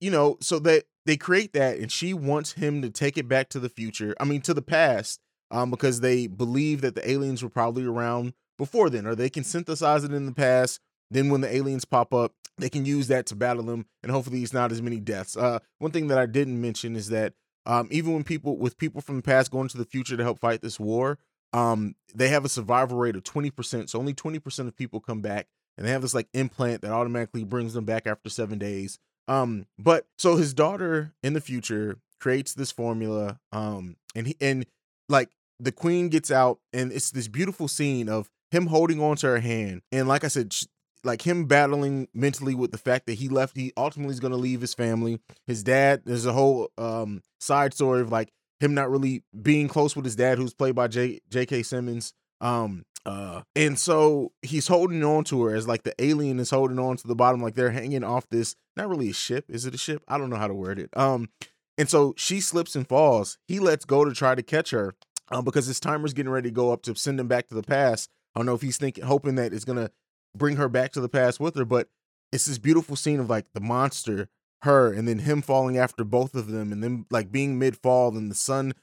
you 0.00 0.10
know, 0.10 0.36
so 0.40 0.58
that 0.60 0.84
they 1.04 1.16
create 1.16 1.52
that 1.52 1.78
and 1.78 1.90
she 1.90 2.14
wants 2.14 2.52
him 2.52 2.82
to 2.82 2.90
take 2.90 3.16
it 3.16 3.28
back 3.28 3.48
to 3.48 3.60
the 3.60 3.68
future 3.68 4.14
i 4.20 4.24
mean 4.24 4.40
to 4.40 4.54
the 4.54 4.62
past 4.62 5.20
um, 5.50 5.70
because 5.70 6.00
they 6.00 6.26
believe 6.26 6.80
that 6.80 6.94
the 6.94 7.10
aliens 7.10 7.42
were 7.42 7.48
probably 7.48 7.84
around 7.84 8.32
before 8.58 8.90
then 8.90 9.06
or 9.06 9.14
they 9.14 9.30
can 9.30 9.44
synthesize 9.44 10.04
it 10.04 10.12
in 10.12 10.26
the 10.26 10.32
past 10.32 10.80
then 11.10 11.28
when 11.28 11.40
the 11.40 11.54
aliens 11.54 11.84
pop 11.84 12.14
up 12.14 12.32
they 12.58 12.68
can 12.68 12.84
use 12.84 13.08
that 13.08 13.26
to 13.26 13.34
battle 13.34 13.64
them 13.64 13.86
and 14.02 14.12
hopefully 14.12 14.42
it's 14.42 14.52
not 14.52 14.72
as 14.72 14.82
many 14.82 15.00
deaths 15.00 15.36
uh, 15.36 15.58
one 15.78 15.90
thing 15.90 16.08
that 16.08 16.18
i 16.18 16.26
didn't 16.26 16.60
mention 16.60 16.96
is 16.96 17.08
that 17.08 17.34
um, 17.64 17.86
even 17.92 18.12
when 18.12 18.24
people 18.24 18.56
with 18.56 18.76
people 18.76 19.00
from 19.00 19.16
the 19.16 19.22
past 19.22 19.50
going 19.50 19.68
to 19.68 19.78
the 19.78 19.84
future 19.84 20.16
to 20.16 20.22
help 20.22 20.38
fight 20.38 20.62
this 20.62 20.80
war 20.80 21.18
um, 21.54 21.96
they 22.14 22.28
have 22.28 22.46
a 22.46 22.48
survival 22.48 22.96
rate 22.96 23.14
of 23.14 23.24
20% 23.24 23.88
so 23.88 23.98
only 23.98 24.14
20% 24.14 24.66
of 24.66 24.76
people 24.76 25.00
come 25.00 25.20
back 25.20 25.48
and 25.76 25.86
they 25.86 25.90
have 25.90 26.02
this 26.02 26.14
like 26.14 26.28
implant 26.32 26.80
that 26.82 26.92
automatically 26.92 27.44
brings 27.44 27.74
them 27.74 27.84
back 27.84 28.06
after 28.06 28.30
seven 28.30 28.58
days 28.58 28.98
um, 29.28 29.66
but 29.78 30.06
so 30.18 30.36
his 30.36 30.54
daughter 30.54 31.12
in 31.22 31.32
the 31.32 31.40
future 31.40 31.96
creates 32.20 32.54
this 32.54 32.72
formula, 32.72 33.38
um, 33.52 33.96
and 34.14 34.26
he 34.26 34.36
and 34.40 34.66
like 35.08 35.30
the 35.60 35.72
queen 35.72 36.08
gets 36.08 36.30
out, 36.30 36.58
and 36.72 36.92
it's 36.92 37.10
this 37.10 37.28
beautiful 37.28 37.68
scene 37.68 38.08
of 38.08 38.30
him 38.50 38.66
holding 38.66 39.00
on 39.00 39.16
to 39.16 39.26
her 39.26 39.40
hand, 39.40 39.82
and 39.90 40.08
like 40.08 40.24
I 40.24 40.28
said, 40.28 40.52
she, 40.52 40.66
like 41.04 41.22
him 41.22 41.46
battling 41.46 42.08
mentally 42.14 42.54
with 42.54 42.70
the 42.70 42.78
fact 42.78 43.06
that 43.06 43.14
he 43.14 43.28
left, 43.28 43.56
he 43.56 43.72
ultimately 43.76 44.12
is 44.12 44.20
going 44.20 44.32
to 44.32 44.38
leave 44.38 44.60
his 44.60 44.74
family. 44.74 45.20
His 45.46 45.62
dad, 45.62 46.02
there's 46.04 46.26
a 46.26 46.32
whole 46.32 46.70
um 46.78 47.22
side 47.40 47.74
story 47.74 48.00
of 48.00 48.12
like 48.12 48.32
him 48.60 48.74
not 48.74 48.90
really 48.90 49.24
being 49.40 49.68
close 49.68 49.96
with 49.96 50.04
his 50.04 50.16
dad, 50.16 50.38
who's 50.38 50.54
played 50.54 50.74
by 50.74 50.88
J. 50.88 51.20
J.K. 51.28 51.64
Simmons. 51.64 52.14
Um, 52.40 52.84
Uh, 53.04 53.42
and 53.56 53.78
so 53.78 54.32
he's 54.42 54.68
holding 54.68 55.02
on 55.02 55.24
to 55.24 55.42
her 55.42 55.54
as 55.54 55.66
like 55.66 55.82
the 55.82 55.94
alien 55.98 56.38
is 56.38 56.50
holding 56.50 56.78
on 56.78 56.96
to 56.96 57.08
the 57.08 57.16
bottom, 57.16 57.42
like 57.42 57.54
they're 57.54 57.70
hanging 57.70 58.04
off 58.04 58.28
this. 58.30 58.54
Not 58.76 58.88
really 58.88 59.10
a 59.10 59.14
ship. 59.14 59.46
Is 59.48 59.66
it 59.66 59.74
a 59.74 59.78
ship? 59.78 60.02
I 60.06 60.18
don't 60.18 60.30
know 60.30 60.36
how 60.36 60.46
to 60.46 60.54
word 60.54 60.78
it. 60.78 60.90
Um, 60.96 61.28
and 61.76 61.88
so 61.88 62.14
she 62.16 62.40
slips 62.40 62.76
and 62.76 62.88
falls. 62.88 63.38
He 63.48 63.58
lets 63.58 63.84
go 63.84 64.04
to 64.04 64.14
try 64.14 64.34
to 64.34 64.42
catch 64.42 64.70
her, 64.70 64.94
um, 65.30 65.44
because 65.44 65.66
his 65.66 65.80
timer's 65.80 66.12
getting 66.12 66.30
ready 66.30 66.50
to 66.50 66.54
go 66.54 66.72
up 66.72 66.82
to 66.82 66.94
send 66.94 67.18
him 67.18 67.28
back 67.28 67.48
to 67.48 67.54
the 67.54 67.62
past. 67.62 68.10
I 68.34 68.38
don't 68.38 68.46
know 68.46 68.54
if 68.54 68.62
he's 68.62 68.78
thinking, 68.78 69.04
hoping 69.04 69.34
that 69.34 69.52
it's 69.52 69.64
gonna 69.64 69.90
bring 70.36 70.56
her 70.56 70.68
back 70.68 70.92
to 70.92 71.00
the 71.00 71.08
past 71.08 71.40
with 71.40 71.56
her, 71.56 71.64
but 71.64 71.88
it's 72.30 72.46
this 72.46 72.58
beautiful 72.58 72.96
scene 72.96 73.20
of 73.20 73.28
like 73.28 73.46
the 73.52 73.60
monster, 73.60 74.28
her, 74.62 74.92
and 74.92 75.08
then 75.08 75.20
him 75.20 75.42
falling 75.42 75.76
after 75.76 76.04
both 76.04 76.34
of 76.34 76.46
them, 76.46 76.72
and 76.72 76.82
then 76.82 77.06
like 77.10 77.32
being 77.32 77.58
mid 77.58 77.76
fall, 77.76 78.16
and 78.16 78.30
the 78.30 78.34
sun 78.34 78.74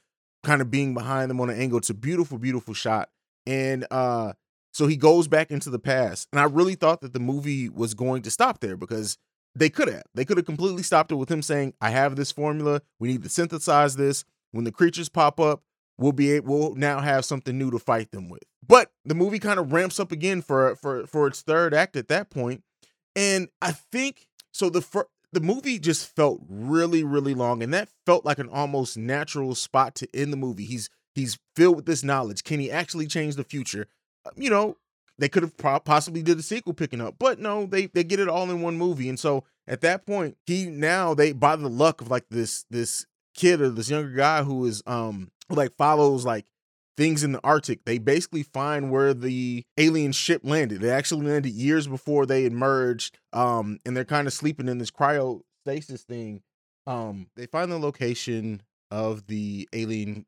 kind 0.42 0.60
of 0.60 0.70
being 0.70 0.94
behind 0.94 1.30
them 1.30 1.40
on 1.40 1.50
an 1.50 1.58
angle. 1.58 1.78
It's 1.78 1.90
a 1.90 1.94
beautiful, 1.94 2.38
beautiful 2.38 2.74
shot. 2.74 3.08
And 3.50 3.84
uh, 3.90 4.34
so 4.72 4.86
he 4.86 4.96
goes 4.96 5.26
back 5.26 5.50
into 5.50 5.70
the 5.70 5.80
past, 5.80 6.28
and 6.30 6.40
I 6.40 6.44
really 6.44 6.76
thought 6.76 7.00
that 7.00 7.12
the 7.12 7.18
movie 7.18 7.68
was 7.68 7.94
going 7.94 8.22
to 8.22 8.30
stop 8.30 8.60
there 8.60 8.76
because 8.76 9.18
they 9.56 9.68
could 9.68 9.88
have. 9.88 10.04
They 10.14 10.24
could 10.24 10.36
have 10.36 10.46
completely 10.46 10.84
stopped 10.84 11.10
it 11.10 11.16
with 11.16 11.28
him 11.28 11.42
saying, 11.42 11.74
"I 11.80 11.90
have 11.90 12.14
this 12.14 12.30
formula. 12.30 12.80
We 13.00 13.08
need 13.08 13.24
to 13.24 13.28
synthesize 13.28 13.96
this. 13.96 14.24
When 14.52 14.64
the 14.64 14.70
creatures 14.70 15.08
pop 15.08 15.40
up, 15.40 15.64
we'll 15.98 16.12
be 16.12 16.30
able, 16.30 16.58
we'll 16.58 16.74
now 16.76 17.00
have 17.00 17.24
something 17.24 17.58
new 17.58 17.72
to 17.72 17.80
fight 17.80 18.12
them 18.12 18.28
with." 18.28 18.44
But 18.64 18.92
the 19.04 19.16
movie 19.16 19.40
kind 19.40 19.58
of 19.58 19.72
ramps 19.72 19.98
up 19.98 20.12
again 20.12 20.42
for 20.42 20.76
for 20.76 21.04
for 21.08 21.26
its 21.26 21.42
third 21.42 21.74
act 21.74 21.96
at 21.96 22.06
that 22.06 22.30
point, 22.30 22.62
and 23.16 23.48
I 23.60 23.72
think 23.72 24.28
so. 24.52 24.70
The 24.70 24.80
fir- 24.80 25.08
the 25.32 25.40
movie 25.40 25.80
just 25.80 26.06
felt 26.14 26.40
really 26.48 27.02
really 27.02 27.34
long, 27.34 27.64
and 27.64 27.74
that 27.74 27.88
felt 28.06 28.24
like 28.24 28.38
an 28.38 28.48
almost 28.48 28.96
natural 28.96 29.56
spot 29.56 29.96
to 29.96 30.08
end 30.14 30.32
the 30.32 30.36
movie. 30.36 30.66
He's 30.66 30.88
he's 31.14 31.38
filled 31.56 31.76
with 31.76 31.86
this 31.86 32.02
knowledge. 32.02 32.44
Can 32.44 32.60
he 32.60 32.70
actually 32.70 33.06
change 33.06 33.36
the 33.36 33.44
future? 33.44 33.86
Uh, 34.24 34.30
You 34.36 34.50
know, 34.50 34.76
they 35.18 35.28
could 35.28 35.42
have 35.42 35.56
possibly 35.84 36.22
did 36.22 36.38
a 36.38 36.42
sequel 36.42 36.72
picking 36.74 37.00
up, 37.00 37.16
but 37.18 37.38
no, 37.38 37.66
they 37.66 37.86
they 37.86 38.04
get 38.04 38.20
it 38.20 38.28
all 38.28 38.50
in 38.50 38.62
one 38.62 38.76
movie. 38.76 39.08
And 39.08 39.18
so 39.18 39.44
at 39.68 39.82
that 39.82 40.06
point, 40.06 40.36
he 40.46 40.66
now 40.66 41.14
they 41.14 41.32
by 41.32 41.56
the 41.56 41.68
luck 41.68 42.00
of 42.00 42.10
like 42.10 42.26
this 42.30 42.64
this 42.70 43.06
kid 43.34 43.60
or 43.60 43.68
this 43.68 43.90
younger 43.90 44.12
guy 44.12 44.42
who 44.42 44.64
is 44.64 44.82
um 44.86 45.30
who 45.48 45.56
like 45.56 45.76
follows 45.76 46.24
like 46.24 46.46
things 46.96 47.24
in 47.24 47.32
the 47.32 47.40
Arctic. 47.42 47.84
They 47.84 47.98
basically 47.98 48.42
find 48.42 48.90
where 48.90 49.14
the 49.14 49.64
alien 49.78 50.12
ship 50.12 50.42
landed. 50.44 50.80
They 50.80 50.90
actually 50.90 51.26
landed 51.26 51.52
years 51.52 51.86
before 51.86 52.26
they 52.26 52.44
emerged. 52.44 53.18
Um, 53.32 53.78
and 53.86 53.96
they're 53.96 54.04
kind 54.04 54.26
of 54.26 54.34
sleeping 54.34 54.68
in 54.68 54.78
this 54.78 54.90
cryostasis 54.90 56.02
thing. 56.02 56.42
Um, 56.86 57.28
they 57.36 57.46
find 57.46 57.70
the 57.72 57.78
location 57.78 58.62
of 58.90 59.26
the 59.28 59.68
alien 59.72 60.26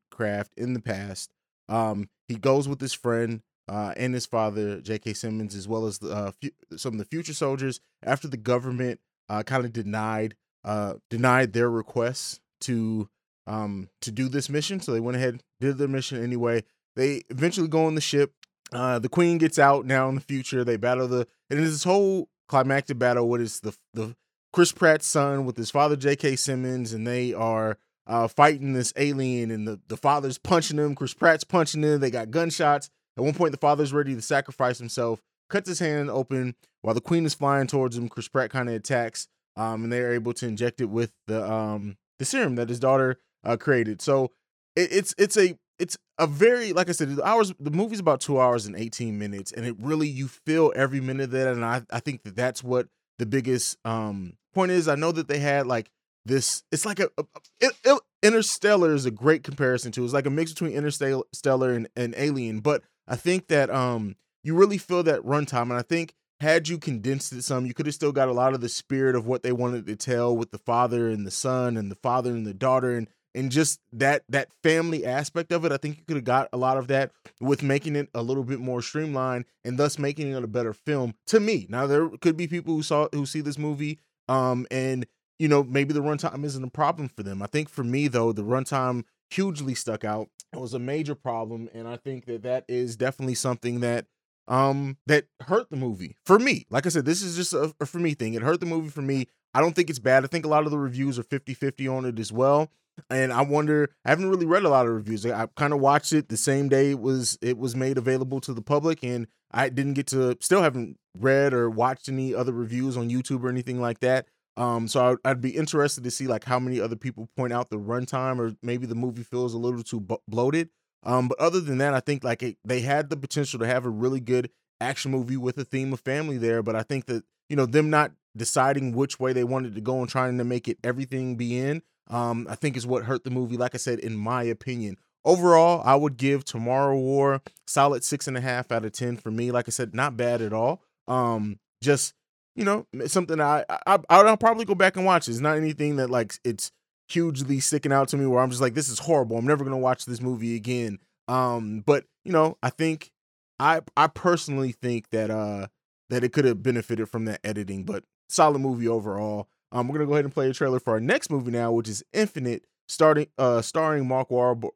in 0.57 0.73
the 0.73 0.81
past. 0.81 1.31
Um, 1.69 2.09
he 2.27 2.35
goes 2.35 2.67
with 2.67 2.81
his 2.81 2.93
friend 2.93 3.41
uh, 3.67 3.93
and 3.95 4.13
his 4.13 4.25
father, 4.25 4.81
J.K. 4.81 5.13
Simmons, 5.13 5.55
as 5.55 5.67
well 5.67 5.85
as 5.85 5.99
the, 5.99 6.11
uh, 6.11 6.31
some 6.75 6.93
of 6.93 6.99
the 6.99 7.05
future 7.05 7.33
soldiers. 7.33 7.79
After 8.03 8.27
the 8.27 8.37
government 8.37 8.99
uh, 9.29 9.43
kind 9.43 9.65
of 9.65 9.73
denied 9.73 10.35
uh, 10.63 10.95
denied 11.09 11.53
their 11.53 11.69
requests 11.69 12.39
to 12.61 13.09
um, 13.47 13.89
to 14.01 14.11
do 14.11 14.29
this 14.29 14.49
mission, 14.49 14.79
so 14.79 14.91
they 14.91 14.99
went 14.99 15.17
ahead 15.17 15.43
did 15.59 15.77
their 15.77 15.87
mission 15.87 16.23
anyway. 16.23 16.63
They 16.95 17.23
eventually 17.29 17.67
go 17.67 17.85
on 17.85 17.95
the 17.95 18.01
ship. 18.01 18.33
Uh, 18.71 18.99
the 18.99 19.09
queen 19.09 19.37
gets 19.37 19.59
out 19.59 19.85
now 19.85 20.09
in 20.09 20.15
the 20.15 20.21
future. 20.21 20.63
They 20.63 20.77
battle 20.77 21.07
the 21.07 21.27
and 21.49 21.59
it's 21.59 21.71
this 21.71 21.83
whole 21.83 22.29
climactic 22.47 22.99
battle. 22.99 23.29
What 23.29 23.41
is 23.41 23.61
the 23.61 23.75
the 23.93 24.15
Chris 24.51 24.71
Pratt's 24.71 25.07
son 25.07 25.45
with 25.45 25.57
his 25.57 25.71
father 25.71 25.95
J.K. 25.95 26.35
Simmons, 26.35 26.93
and 26.93 27.07
they 27.07 27.33
are 27.33 27.77
uh, 28.07 28.27
fighting 28.27 28.73
this 28.73 28.93
alien, 28.95 29.51
and 29.51 29.67
the, 29.67 29.79
the 29.87 29.97
father's 29.97 30.37
punching 30.37 30.77
him. 30.77 30.95
Chris 30.95 31.13
Pratt's 31.13 31.43
punching 31.43 31.83
him. 31.83 31.99
They 31.99 32.11
got 32.11 32.31
gunshots. 32.31 32.89
At 33.17 33.23
one 33.23 33.33
point, 33.33 33.51
the 33.51 33.57
father's 33.57 33.93
ready 33.93 34.15
to 34.15 34.21
sacrifice 34.21 34.79
himself, 34.79 35.21
cuts 35.49 35.69
his 35.69 35.79
hand 35.79 36.09
open 36.09 36.55
while 36.81 36.95
the 36.95 37.01
queen 37.01 37.25
is 37.25 37.33
flying 37.33 37.67
towards 37.67 37.97
him. 37.97 38.09
Chris 38.09 38.27
Pratt 38.27 38.49
kind 38.49 38.69
of 38.69 38.75
attacks, 38.75 39.27
um, 39.55 39.83
and 39.83 39.93
they 39.93 40.01
are 40.01 40.13
able 40.13 40.33
to 40.33 40.47
inject 40.47 40.81
it 40.81 40.89
with 40.89 41.11
the 41.27 41.49
um 41.49 41.97
the 42.19 42.25
serum 42.25 42.55
that 42.55 42.69
his 42.69 42.79
daughter 42.79 43.19
uh, 43.43 43.57
created. 43.57 44.01
So 44.01 44.31
it, 44.75 44.91
it's 44.91 45.15
it's 45.17 45.37
a 45.37 45.57
it's 45.79 45.97
a 46.17 46.27
very 46.27 46.73
like 46.73 46.89
I 46.89 46.93
said, 46.93 47.15
the 47.15 47.23
hours 47.23 47.53
the 47.59 47.71
movie's 47.71 47.99
about 47.99 48.21
two 48.21 48.39
hours 48.39 48.65
and 48.65 48.75
eighteen 48.75 49.19
minutes, 49.19 49.51
and 49.51 49.65
it 49.65 49.75
really 49.79 50.07
you 50.07 50.27
feel 50.27 50.73
every 50.75 50.99
minute 50.99 51.25
of 51.25 51.31
that, 51.31 51.53
and 51.53 51.63
I 51.63 51.83
I 51.91 51.99
think 51.99 52.23
that 52.23 52.35
that's 52.35 52.63
what 52.63 52.87
the 53.19 53.25
biggest 53.25 53.77
um 53.85 54.33
point 54.53 54.71
is. 54.71 54.87
I 54.87 54.95
know 54.95 55.11
that 55.11 55.27
they 55.27 55.39
had 55.39 55.67
like 55.67 55.89
this. 56.25 56.63
It's 56.71 56.85
like 56.85 56.99
a, 56.99 57.09
a, 57.17 57.23
it, 57.59 57.73
it- 57.83 58.01
Interstellar 58.23 58.93
is 58.93 59.05
a 59.05 59.11
great 59.11 59.43
comparison 59.43 59.91
to. 59.91 60.03
It's 60.05 60.13
like 60.13 60.25
a 60.25 60.29
mix 60.29 60.53
between 60.53 60.71
Interstellar 60.71 61.73
and, 61.73 61.89
and 61.97 62.13
Alien, 62.17 62.61
but 62.61 62.81
I 63.05 63.17
think 63.17 63.47
that 63.47 63.69
um 63.69 64.15
you 64.43 64.55
really 64.55 64.77
feel 64.77 65.03
that 65.03 65.21
runtime, 65.23 65.63
and 65.63 65.73
I 65.73 65.81
think 65.81 66.13
had 66.39 66.67
you 66.69 66.77
condensed 66.77 67.33
it 67.33 67.43
some, 67.43 67.65
you 67.65 67.73
could 67.73 67.85
have 67.85 67.95
still 67.95 68.11
got 68.11 68.27
a 68.29 68.33
lot 68.33 68.53
of 68.53 68.61
the 68.61 68.69
spirit 68.69 69.15
of 69.15 69.25
what 69.25 69.43
they 69.43 69.51
wanted 69.51 69.85
to 69.87 69.95
tell 69.95 70.35
with 70.35 70.51
the 70.51 70.57
father 70.57 71.09
and 71.09 71.25
the 71.27 71.31
son 71.31 71.77
and 71.77 71.89
the 71.91 71.95
father 71.95 72.31
and 72.31 72.45
the 72.45 72.53
daughter 72.53 72.95
and 72.95 73.07
and 73.35 73.51
just 73.51 73.79
that 73.91 74.23
that 74.29 74.49
family 74.63 75.05
aspect 75.05 75.51
of 75.51 75.65
it. 75.65 75.71
I 75.73 75.77
think 75.77 75.97
you 75.97 76.03
could 76.05 76.17
have 76.17 76.23
got 76.23 76.47
a 76.53 76.57
lot 76.57 76.77
of 76.77 76.87
that 76.87 77.11
with 77.41 77.61
making 77.63 77.95
it 77.97 78.07
a 78.13 78.21
little 78.21 78.43
bit 78.43 78.59
more 78.59 78.81
streamlined 78.81 79.45
and 79.65 79.77
thus 79.77 79.99
making 79.99 80.31
it 80.31 80.43
a 80.43 80.47
better 80.47 80.73
film 80.73 81.15
to 81.27 81.39
me. 81.41 81.65
Now 81.69 81.87
there 81.87 82.07
could 82.21 82.37
be 82.37 82.47
people 82.47 82.73
who 82.75 82.83
saw 82.83 83.07
who 83.11 83.25
see 83.25 83.41
this 83.41 83.57
movie 83.57 83.99
um 84.29 84.65
and 84.71 85.05
you 85.39 85.47
know 85.47 85.63
maybe 85.63 85.93
the 85.93 86.01
runtime 86.01 86.43
isn't 86.43 86.63
a 86.63 86.69
problem 86.69 87.09
for 87.09 87.23
them. 87.23 87.41
I 87.41 87.47
think 87.47 87.69
for 87.69 87.83
me 87.83 88.07
though, 88.07 88.31
the 88.31 88.43
runtime 88.43 89.03
hugely 89.29 89.75
stuck 89.75 90.03
out. 90.03 90.29
It 90.53 90.59
was 90.59 90.73
a 90.73 90.79
major 90.79 91.15
problem 91.15 91.69
and 91.73 91.87
I 91.87 91.97
think 91.97 92.25
that 92.25 92.43
that 92.43 92.65
is 92.67 92.95
definitely 92.95 93.35
something 93.35 93.79
that 93.79 94.05
um 94.47 94.97
that 95.07 95.25
hurt 95.41 95.69
the 95.69 95.75
movie 95.77 96.17
for 96.25 96.37
me 96.37 96.65
like 96.69 96.85
i 96.85 96.89
said 96.89 97.05
this 97.05 97.21
is 97.21 97.35
just 97.35 97.53
a, 97.53 97.73
a 97.79 97.85
for 97.85 97.99
me 97.99 98.13
thing 98.13 98.33
it 98.33 98.41
hurt 98.41 98.59
the 98.59 98.65
movie 98.65 98.89
for 98.89 99.01
me 99.01 99.25
i 99.53 99.61
don't 99.61 99.73
think 99.73 99.89
it's 99.89 99.99
bad 99.99 100.23
i 100.23 100.27
think 100.27 100.45
a 100.45 100.49
lot 100.49 100.65
of 100.65 100.71
the 100.71 100.77
reviews 100.77 101.17
are 101.17 101.23
50-50 101.23 101.89
on 101.89 102.05
it 102.05 102.19
as 102.19 102.31
well 102.31 102.69
and 103.09 103.31
i 103.31 103.41
wonder 103.41 103.89
i 104.05 104.09
haven't 104.09 104.29
really 104.29 104.45
read 104.45 104.63
a 104.63 104.69
lot 104.69 104.85
of 104.85 104.93
reviews 104.93 105.25
i, 105.25 105.43
I 105.43 105.47
kind 105.55 105.71
of 105.71 105.79
watched 105.79 106.11
it 106.11 106.27
the 106.27 106.35
same 106.37 106.67
day 106.67 106.91
it 106.91 106.99
was 106.99 107.37
it 107.41 107.57
was 107.57 107.75
made 107.75 107.97
available 107.97 108.41
to 108.41 108.53
the 108.53 108.61
public 108.61 109.01
and 109.01 109.27
i 109.51 109.69
didn't 109.69 109.93
get 109.93 110.07
to 110.07 110.37
still 110.41 110.61
haven't 110.61 110.97
read 111.17 111.53
or 111.53 111.69
watched 111.69 112.09
any 112.09 112.35
other 112.35 112.51
reviews 112.51 112.97
on 112.97 113.09
youtube 113.09 113.43
or 113.43 113.49
anything 113.49 113.79
like 113.79 113.99
that 114.01 114.27
um 114.57 114.87
so 114.87 115.17
I, 115.25 115.29
i'd 115.29 115.41
be 115.41 115.55
interested 115.55 116.03
to 116.03 116.11
see 116.11 116.27
like 116.27 116.43
how 116.43 116.59
many 116.59 116.79
other 116.79 116.95
people 116.95 117.29
point 117.35 117.53
out 117.53 117.69
the 117.69 117.77
runtime 117.77 118.39
or 118.39 118.55
maybe 118.61 118.85
the 118.85 118.95
movie 118.95 119.23
feels 119.23 119.53
a 119.53 119.57
little 119.57 119.83
too 119.83 120.05
bloated 120.27 120.69
um, 121.05 121.27
but 121.27 121.39
other 121.39 121.59
than 121.59 121.77
that, 121.79 121.93
I 121.93 121.99
think 121.99 122.23
like 122.23 122.41
it, 122.43 122.57
they 122.63 122.81
had 122.81 123.09
the 123.09 123.17
potential 123.17 123.59
to 123.59 123.67
have 123.67 123.85
a 123.85 123.89
really 123.89 124.19
good 124.19 124.49
action 124.81 125.11
movie 125.11 125.37
with 125.37 125.57
a 125.57 125.65
theme 125.65 125.93
of 125.93 125.99
family 125.99 126.37
there. 126.37 126.63
But 126.63 126.75
I 126.75 126.83
think 126.83 127.05
that 127.05 127.23
you 127.49 127.55
know 127.55 127.65
them 127.65 127.89
not 127.89 128.11
deciding 128.35 128.93
which 128.93 129.19
way 129.19 129.33
they 129.33 129.43
wanted 129.43 129.75
to 129.75 129.81
go 129.81 129.99
and 129.99 130.09
trying 130.09 130.37
to 130.37 130.43
make 130.43 130.67
it 130.67 130.77
everything 130.83 131.35
be 131.35 131.57
in, 131.59 131.81
um, 132.09 132.47
I 132.49 132.55
think 132.55 132.77
is 132.77 132.87
what 132.87 133.03
hurt 133.03 133.23
the 133.23 133.29
movie. 133.29 133.57
Like 133.57 133.75
I 133.75 133.77
said, 133.77 133.99
in 133.99 134.15
my 134.15 134.43
opinion, 134.43 134.97
overall, 135.25 135.81
I 135.85 135.95
would 135.95 136.17
give 136.17 136.45
Tomorrow 136.45 136.97
War 136.97 137.41
solid 137.67 138.03
six 138.03 138.27
and 138.27 138.37
a 138.37 138.41
half 138.41 138.71
out 138.71 138.85
of 138.85 138.93
ten 138.93 139.17
for 139.17 139.31
me. 139.31 139.51
Like 139.51 139.67
I 139.67 139.71
said, 139.71 139.93
not 139.93 140.17
bad 140.17 140.41
at 140.41 140.53
all. 140.53 140.81
Um, 141.07 141.59
just 141.81 142.13
you 142.55 142.63
know 142.63 142.85
something 143.07 143.39
I, 143.41 143.65
I 143.87 143.99
I'll 144.09 144.37
probably 144.37 144.65
go 144.65 144.75
back 144.75 144.95
and 144.95 145.05
watch. 145.05 145.27
It's 145.27 145.39
not 145.39 145.57
anything 145.57 145.95
that 145.97 146.09
like 146.09 146.35
it's 146.43 146.71
hugely 147.09 147.59
sticking 147.59 147.91
out 147.91 148.07
to 148.09 148.17
me 148.17 148.25
where 148.25 148.41
I'm 148.41 148.49
just 148.49 148.61
like, 148.61 148.73
this 148.73 148.89
is 148.89 148.99
horrible. 148.99 149.37
I'm 149.37 149.45
never 149.45 149.63
gonna 149.63 149.77
watch 149.77 150.05
this 150.05 150.21
movie 150.21 150.55
again. 150.55 150.99
Um, 151.27 151.81
but 151.85 152.05
you 152.23 152.31
know, 152.31 152.57
I 152.61 152.69
think 152.69 153.11
I 153.59 153.81
I 153.97 154.07
personally 154.07 154.71
think 154.71 155.09
that 155.11 155.29
uh 155.31 155.67
that 156.09 156.23
it 156.23 156.33
could 156.33 156.45
have 156.45 156.61
benefited 156.61 157.09
from 157.09 157.25
that 157.25 157.39
editing, 157.43 157.83
but 157.83 158.03
solid 158.29 158.59
movie 158.59 158.87
overall. 158.87 159.47
Um, 159.71 159.87
we're 159.87 159.93
gonna 159.95 160.07
go 160.07 160.13
ahead 160.13 160.25
and 160.25 160.33
play 160.33 160.49
a 160.49 160.53
trailer 160.53 160.79
for 160.79 160.93
our 160.93 160.99
next 160.99 161.29
movie 161.31 161.51
now, 161.51 161.71
which 161.71 161.89
is 161.89 162.03
Infinite, 162.13 162.65
starting 162.87 163.27
uh 163.37 163.61
starring 163.61 164.07
Mark 164.07 164.29
Wahlberg, 164.29 164.71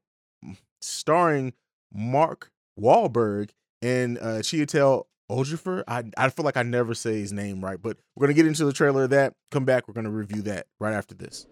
starring 0.82 1.54
Mark 1.94 2.52
Wahlberg 2.80 3.52
and 3.82 4.18
uh 4.18 4.42
Chiwetel 4.42 5.06
Ejiofor. 5.30 5.84
I 5.88 6.04
I 6.18 6.30
feel 6.30 6.46
like 6.46 6.58
I 6.58 6.64
never 6.64 6.94
say 6.94 7.20
his 7.20 7.34
name 7.34 7.64
right, 7.64 7.82
but 7.82 7.98
we're 8.16 8.28
gonna 8.28 8.34
get 8.34 8.48
into 8.48 8.66
the 8.66 8.74
trailer 8.74 9.04
of 9.04 9.10
that. 9.12 9.34
Come 9.52 9.66
back, 9.66 9.88
we're 9.88 9.94
gonna 9.94 10.10
review 10.10 10.42
that 10.44 10.68
right 10.80 10.94
after 10.94 11.16
this. 11.16 11.48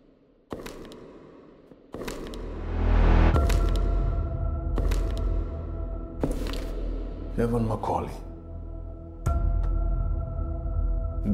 Evan 7.37 7.67
McCauley. 7.67 8.11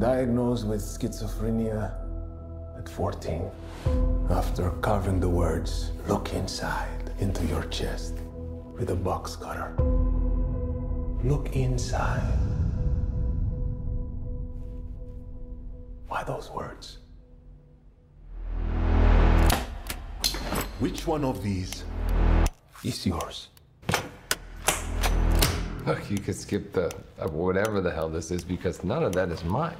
Diagnosed 0.00 0.66
with 0.66 0.80
schizophrenia 0.80 1.94
at 2.76 2.88
14. 2.88 3.48
After 4.30 4.70
carving 4.80 5.20
the 5.20 5.28
words, 5.28 5.92
look 6.08 6.32
inside 6.34 7.12
into 7.20 7.44
your 7.46 7.62
chest 7.64 8.14
with 8.74 8.90
a 8.90 8.96
box 8.96 9.36
cutter. 9.36 9.76
Look 11.24 11.54
inside. 11.54 12.20
Why 16.08 16.24
those 16.24 16.50
words? 16.50 16.98
Which 20.80 21.06
one 21.06 21.24
of 21.24 21.44
these 21.44 21.84
is 22.82 23.06
yours? 23.06 23.48
Look, 25.86 26.10
you 26.10 26.18
could 26.18 26.34
skip 26.34 26.72
the 26.72 26.92
uh, 27.20 27.28
whatever 27.28 27.80
the 27.80 27.92
hell 27.92 28.08
this 28.08 28.32
is 28.32 28.42
because 28.42 28.82
none 28.82 29.04
of 29.04 29.12
that 29.12 29.30
is 29.30 29.44
mine. 29.44 29.76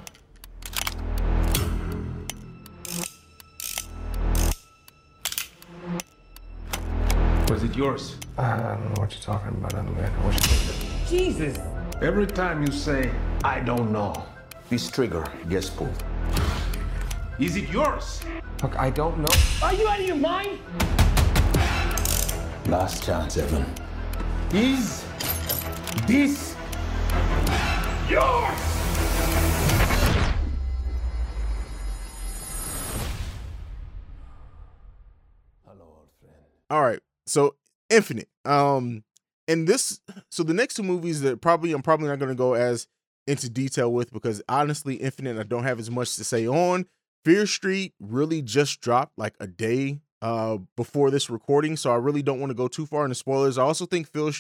Was 7.48 7.64
it 7.64 7.74
yours? 7.76 8.14
I 8.38 8.57
don't 8.59 8.85
know 8.85 9.00
what 9.00 9.12
you're 9.12 9.22
talking 9.22 9.48
about, 9.48 9.72
young 9.72 9.92
man. 9.96 10.11
What 10.24 10.35
you 10.35 10.82
Jesus! 11.12 11.59
Every 12.01 12.27
time 12.27 12.62
you 12.64 12.72
say, 12.72 13.11
I 13.44 13.61
don't 13.61 13.92
know, 13.92 14.25
this 14.70 14.90
trigger 14.90 15.31
gets 15.46 15.68
pulled. 15.68 16.03
Is 17.38 17.55
it 17.57 17.68
yours? 17.68 18.22
Look, 18.62 18.75
I 18.79 18.88
don't 18.88 19.18
know. 19.18 19.29
Are 19.62 19.75
you 19.75 19.87
out 19.87 20.01
of 20.01 20.07
your 20.07 20.16
mind? 20.16 20.59
Last 22.64 23.05
chance, 23.05 23.37
Evan. 23.37 23.66
Is 24.55 25.05
this 26.07 26.57
yours? 28.09 28.59
Hello, 35.66 35.85
old 35.85 36.09
friend. 36.22 36.40
All 36.70 36.81
right. 36.81 37.01
So 37.27 37.57
Infinite. 37.90 38.31
Um 38.46 39.05
and 39.53 39.67
this 39.67 40.01
so 40.31 40.43
the 40.43 40.55
next 40.55 40.75
two 40.75 40.83
movies 40.83 41.21
that 41.21 41.41
probably 41.41 41.73
I'm 41.73 41.83
probably 41.83 42.09
not 42.09 42.19
gonna 42.19 42.35
go 42.35 42.55
as 42.55 42.88
into 43.27 43.49
detail 43.49 43.93
with 43.93 44.12
because 44.12 44.43
honestly, 44.49 44.97
Infinite 44.97 45.38
I 45.38 45.45
don't 45.45 45.65
have 45.65 45.79
as 45.79 45.91
much 45.91 46.17
to 46.17 46.25
say 46.25 46.47
on. 46.47 46.87
Fear 47.25 47.47
Street 47.47 47.95
really 48.01 48.43
just 48.43 48.81
dropped 48.81 49.17
like 49.17 49.35
a 49.38 49.47
day 49.47 50.01
uh 50.23 50.59
before 50.77 51.11
this 51.11 51.31
recording, 51.31 51.77
so 51.77 51.93
I 51.93 51.97
really 51.97 52.23
don't 52.23 52.41
want 52.41 52.51
to 52.51 52.55
go 52.55 52.69
too 52.69 52.87
far 52.87 53.05
into 53.05 53.15
spoilers. 53.15 53.59
I 53.59 53.62
also 53.62 53.87
think 53.87 54.09
Phil, 54.09 54.33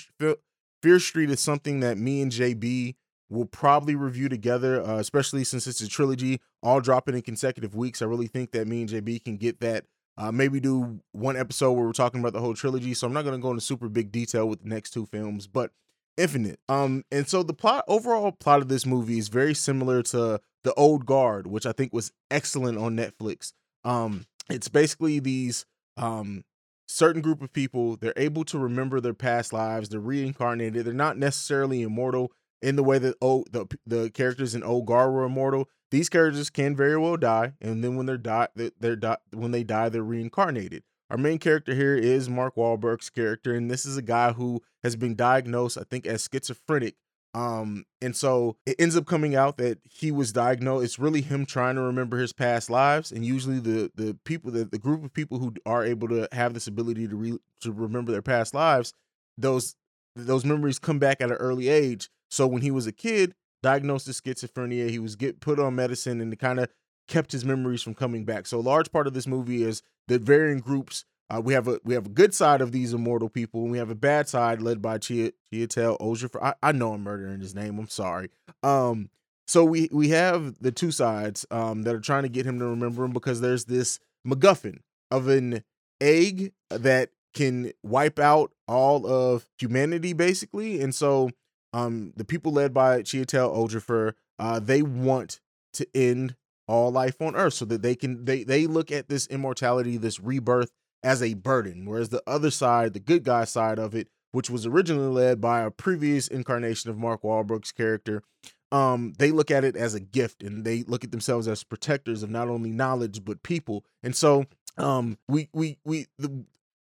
Fear 0.82 0.98
Street 0.98 1.30
is 1.30 1.40
something 1.40 1.80
that 1.80 1.98
me 1.98 2.22
and 2.22 2.32
JB 2.32 2.96
will 3.30 3.46
probably 3.46 3.94
review 3.94 4.28
together, 4.28 4.82
uh, 4.82 4.98
especially 4.98 5.44
since 5.44 5.66
it's 5.66 5.80
a 5.80 5.88
trilogy, 5.88 6.40
all 6.62 6.80
dropping 6.80 7.14
in 7.14 7.22
consecutive 7.22 7.74
weeks. 7.74 8.02
I 8.02 8.04
really 8.04 8.26
think 8.26 8.50
that 8.52 8.66
me 8.68 8.82
and 8.82 8.90
JB 8.90 9.24
can 9.24 9.36
get 9.36 9.60
that 9.60 9.84
uh, 10.18 10.32
maybe 10.32 10.60
do 10.60 11.00
one 11.12 11.36
episode 11.36 11.72
where 11.72 11.86
we're 11.86 11.92
talking 11.92 12.20
about 12.20 12.32
the 12.32 12.40
whole 12.40 12.54
trilogy. 12.54 12.94
So 12.94 13.06
I'm 13.06 13.12
not 13.12 13.22
going 13.22 13.36
to 13.36 13.42
go 13.42 13.50
into 13.50 13.60
super 13.60 13.88
big 13.88 14.12
detail 14.12 14.48
with 14.48 14.62
the 14.62 14.68
next 14.68 14.90
two 14.90 15.06
films, 15.06 15.46
but 15.46 15.70
Infinite. 16.18 16.60
Um, 16.68 17.04
and 17.10 17.26
so 17.26 17.42
the 17.42 17.54
plot, 17.54 17.84
overall 17.88 18.32
plot 18.32 18.60
of 18.60 18.68
this 18.68 18.84
movie 18.84 19.18
is 19.18 19.28
very 19.28 19.54
similar 19.54 20.02
to 20.04 20.40
The 20.62 20.74
Old 20.74 21.06
Guard, 21.06 21.46
which 21.46 21.64
I 21.64 21.72
think 21.72 21.92
was 21.92 22.12
excellent 22.30 22.76
on 22.78 22.96
Netflix. 22.96 23.52
Um, 23.84 24.26
it's 24.50 24.68
basically 24.68 25.18
these 25.20 25.64
um 25.96 26.44
certain 26.86 27.22
group 27.22 27.40
of 27.40 27.52
people. 27.52 27.96
They're 27.96 28.12
able 28.16 28.44
to 28.46 28.58
remember 28.58 29.00
their 29.00 29.14
past 29.14 29.52
lives. 29.52 29.88
They're 29.88 30.00
reincarnated. 30.00 30.84
They're 30.84 30.92
not 30.92 31.16
necessarily 31.16 31.82
immortal 31.82 32.32
in 32.62 32.76
the 32.76 32.82
way 32.82 32.98
that 32.98 33.16
oh 33.20 33.44
the 33.50 33.66
the 33.86 34.10
characters 34.10 34.54
in 34.54 34.62
Old 34.62 34.86
Guard 34.86 35.12
were 35.12 35.24
immortal. 35.24 35.68
These 35.90 36.08
characters 36.08 36.48
can 36.48 36.74
very 36.74 36.96
well 36.96 37.16
die, 37.16 37.52
and 37.60 37.84
then 37.84 37.96
when 37.96 38.06
they're 38.06 38.16
die, 38.16 38.48
they're 38.54 38.96
die, 38.96 39.18
when 39.32 39.50
they 39.50 39.62
die, 39.62 39.88
they're 39.90 40.02
reincarnated. 40.02 40.84
Our 41.10 41.18
main 41.18 41.38
character 41.38 41.74
here 41.74 41.94
is 41.94 42.30
Mark 42.30 42.56
Wahlberg's 42.56 43.10
character, 43.10 43.54
and 43.54 43.70
this 43.70 43.84
is 43.84 43.98
a 43.98 44.02
guy 44.02 44.32
who 44.32 44.62
has 44.82 44.96
been 44.96 45.14
diagnosed, 45.14 45.76
I 45.76 45.82
think, 45.82 46.06
as 46.06 46.26
schizophrenic. 46.32 46.94
Um, 47.34 47.84
and 48.00 48.16
so 48.16 48.56
it 48.64 48.76
ends 48.78 48.96
up 48.96 49.06
coming 49.06 49.34
out 49.34 49.58
that 49.58 49.78
he 49.84 50.10
was 50.10 50.32
diagnosed. 50.32 50.84
It's 50.84 50.98
really 50.98 51.22
him 51.22 51.44
trying 51.44 51.74
to 51.76 51.82
remember 51.82 52.18
his 52.18 52.32
past 52.32 52.70
lives, 52.70 53.12
and 53.12 53.24
usually 53.24 53.58
the 53.58 53.90
the 53.94 54.16
people, 54.24 54.50
the, 54.50 54.64
the 54.64 54.78
group 54.78 55.04
of 55.04 55.12
people 55.12 55.38
who 55.38 55.54
are 55.66 55.84
able 55.84 56.08
to 56.08 56.28
have 56.32 56.54
this 56.54 56.66
ability 56.66 57.08
to 57.08 57.16
re, 57.16 57.38
to 57.60 57.72
remember 57.72 58.12
their 58.12 58.22
past 58.22 58.54
lives, 58.54 58.94
those 59.36 59.76
those 60.14 60.44
memories 60.44 60.78
come 60.78 60.98
back 60.98 61.20
at 61.20 61.30
an 61.30 61.36
early 61.36 61.68
age. 61.68 62.08
So 62.32 62.46
when 62.46 62.62
he 62.62 62.70
was 62.70 62.86
a 62.86 62.92
kid, 62.92 63.34
diagnosed 63.62 64.08
with 64.08 64.22
schizophrenia. 64.22 64.90
He 64.90 64.98
was 64.98 65.16
get 65.16 65.40
put 65.40 65.58
on 65.58 65.74
medicine 65.74 66.20
and 66.20 66.32
it 66.32 66.38
kind 66.38 66.60
of 66.60 66.68
kept 67.08 67.32
his 67.32 67.44
memories 67.44 67.82
from 67.82 67.94
coming 67.94 68.24
back. 68.24 68.46
So 68.46 68.58
a 68.58 68.60
large 68.60 68.92
part 68.92 69.06
of 69.06 69.14
this 69.14 69.26
movie 69.26 69.62
is 69.62 69.82
the 70.08 70.18
varying 70.18 70.58
groups. 70.58 71.04
Uh, 71.30 71.40
we 71.40 71.54
have 71.54 71.66
a 71.68 71.80
we 71.84 71.94
have 71.94 72.06
a 72.06 72.10
good 72.10 72.34
side 72.34 72.60
of 72.60 72.72
these 72.72 72.92
immortal 72.92 73.28
people, 73.28 73.62
and 73.62 73.70
we 73.70 73.78
have 73.78 73.88
a 73.88 73.94
bad 73.94 74.28
side 74.28 74.60
led 74.60 74.82
by 74.82 74.98
Chia 74.98 75.32
Chiwetel 75.52 75.98
Ejiofor. 75.98 76.42
I, 76.42 76.54
I 76.62 76.72
know 76.72 76.92
I'm 76.92 77.02
murdering 77.02 77.40
his 77.40 77.54
name. 77.54 77.78
I'm 77.78 77.88
sorry. 77.88 78.28
Um, 78.62 79.08
so 79.46 79.64
we 79.64 79.88
we 79.92 80.10
have 80.10 80.60
the 80.60 80.72
two 80.72 80.90
sides 80.90 81.46
um 81.50 81.82
that 81.82 81.94
are 81.94 82.00
trying 82.00 82.24
to 82.24 82.28
get 82.28 82.44
him 82.44 82.58
to 82.58 82.66
remember 82.66 83.04
him 83.04 83.12
because 83.12 83.40
there's 83.40 83.64
this 83.64 83.98
MacGuffin 84.26 84.80
of 85.10 85.28
an 85.28 85.62
egg 86.02 86.52
that 86.68 87.10
can 87.32 87.72
wipe 87.82 88.18
out 88.18 88.52
all 88.68 89.06
of 89.06 89.48
humanity 89.58 90.12
basically, 90.12 90.82
and 90.82 90.94
so 90.94 91.30
um 91.72 92.12
the 92.16 92.24
people 92.24 92.52
led 92.52 92.74
by 92.74 93.02
Chiwetel 93.02 93.54
Ejiofor, 93.56 94.14
uh, 94.38 94.60
they 94.60 94.82
want 94.82 95.40
to 95.74 95.86
end 95.94 96.36
all 96.68 96.90
life 96.90 97.20
on 97.20 97.36
Earth 97.36 97.54
so 97.54 97.64
that 97.66 97.82
they 97.82 97.94
can 97.94 98.24
they 98.24 98.44
they 98.44 98.66
look 98.66 98.90
at 98.90 99.08
this 99.08 99.26
immortality, 99.26 99.96
this 99.96 100.20
rebirth 100.20 100.70
as 101.02 101.22
a 101.22 101.34
burden, 101.34 101.84
whereas 101.84 102.10
the 102.10 102.22
other 102.26 102.50
side, 102.50 102.92
the 102.92 103.00
good 103.00 103.24
guy 103.24 103.44
side 103.44 103.78
of 103.78 103.94
it, 103.94 104.08
which 104.30 104.48
was 104.48 104.66
originally 104.66 105.08
led 105.08 105.40
by 105.40 105.62
a 105.62 105.70
previous 105.70 106.28
incarnation 106.28 106.90
of 106.90 106.98
Mark 106.98 107.22
Wahlberg's 107.22 107.72
character, 107.72 108.22
um, 108.70 109.12
they 109.18 109.30
look 109.30 109.50
at 109.50 109.64
it 109.64 109.76
as 109.76 109.94
a 109.94 110.00
gift 110.00 110.42
and 110.42 110.64
they 110.64 110.84
look 110.84 111.04
at 111.04 111.10
themselves 111.10 111.48
as 111.48 111.64
protectors 111.64 112.22
of 112.22 112.30
not 112.30 112.48
only 112.48 112.70
knowledge 112.70 113.24
but 113.24 113.42
people. 113.42 113.84
And 114.02 114.16
so, 114.16 114.46
um, 114.78 115.18
we 115.28 115.48
we 115.52 115.78
we 115.84 116.06
the 116.18 116.44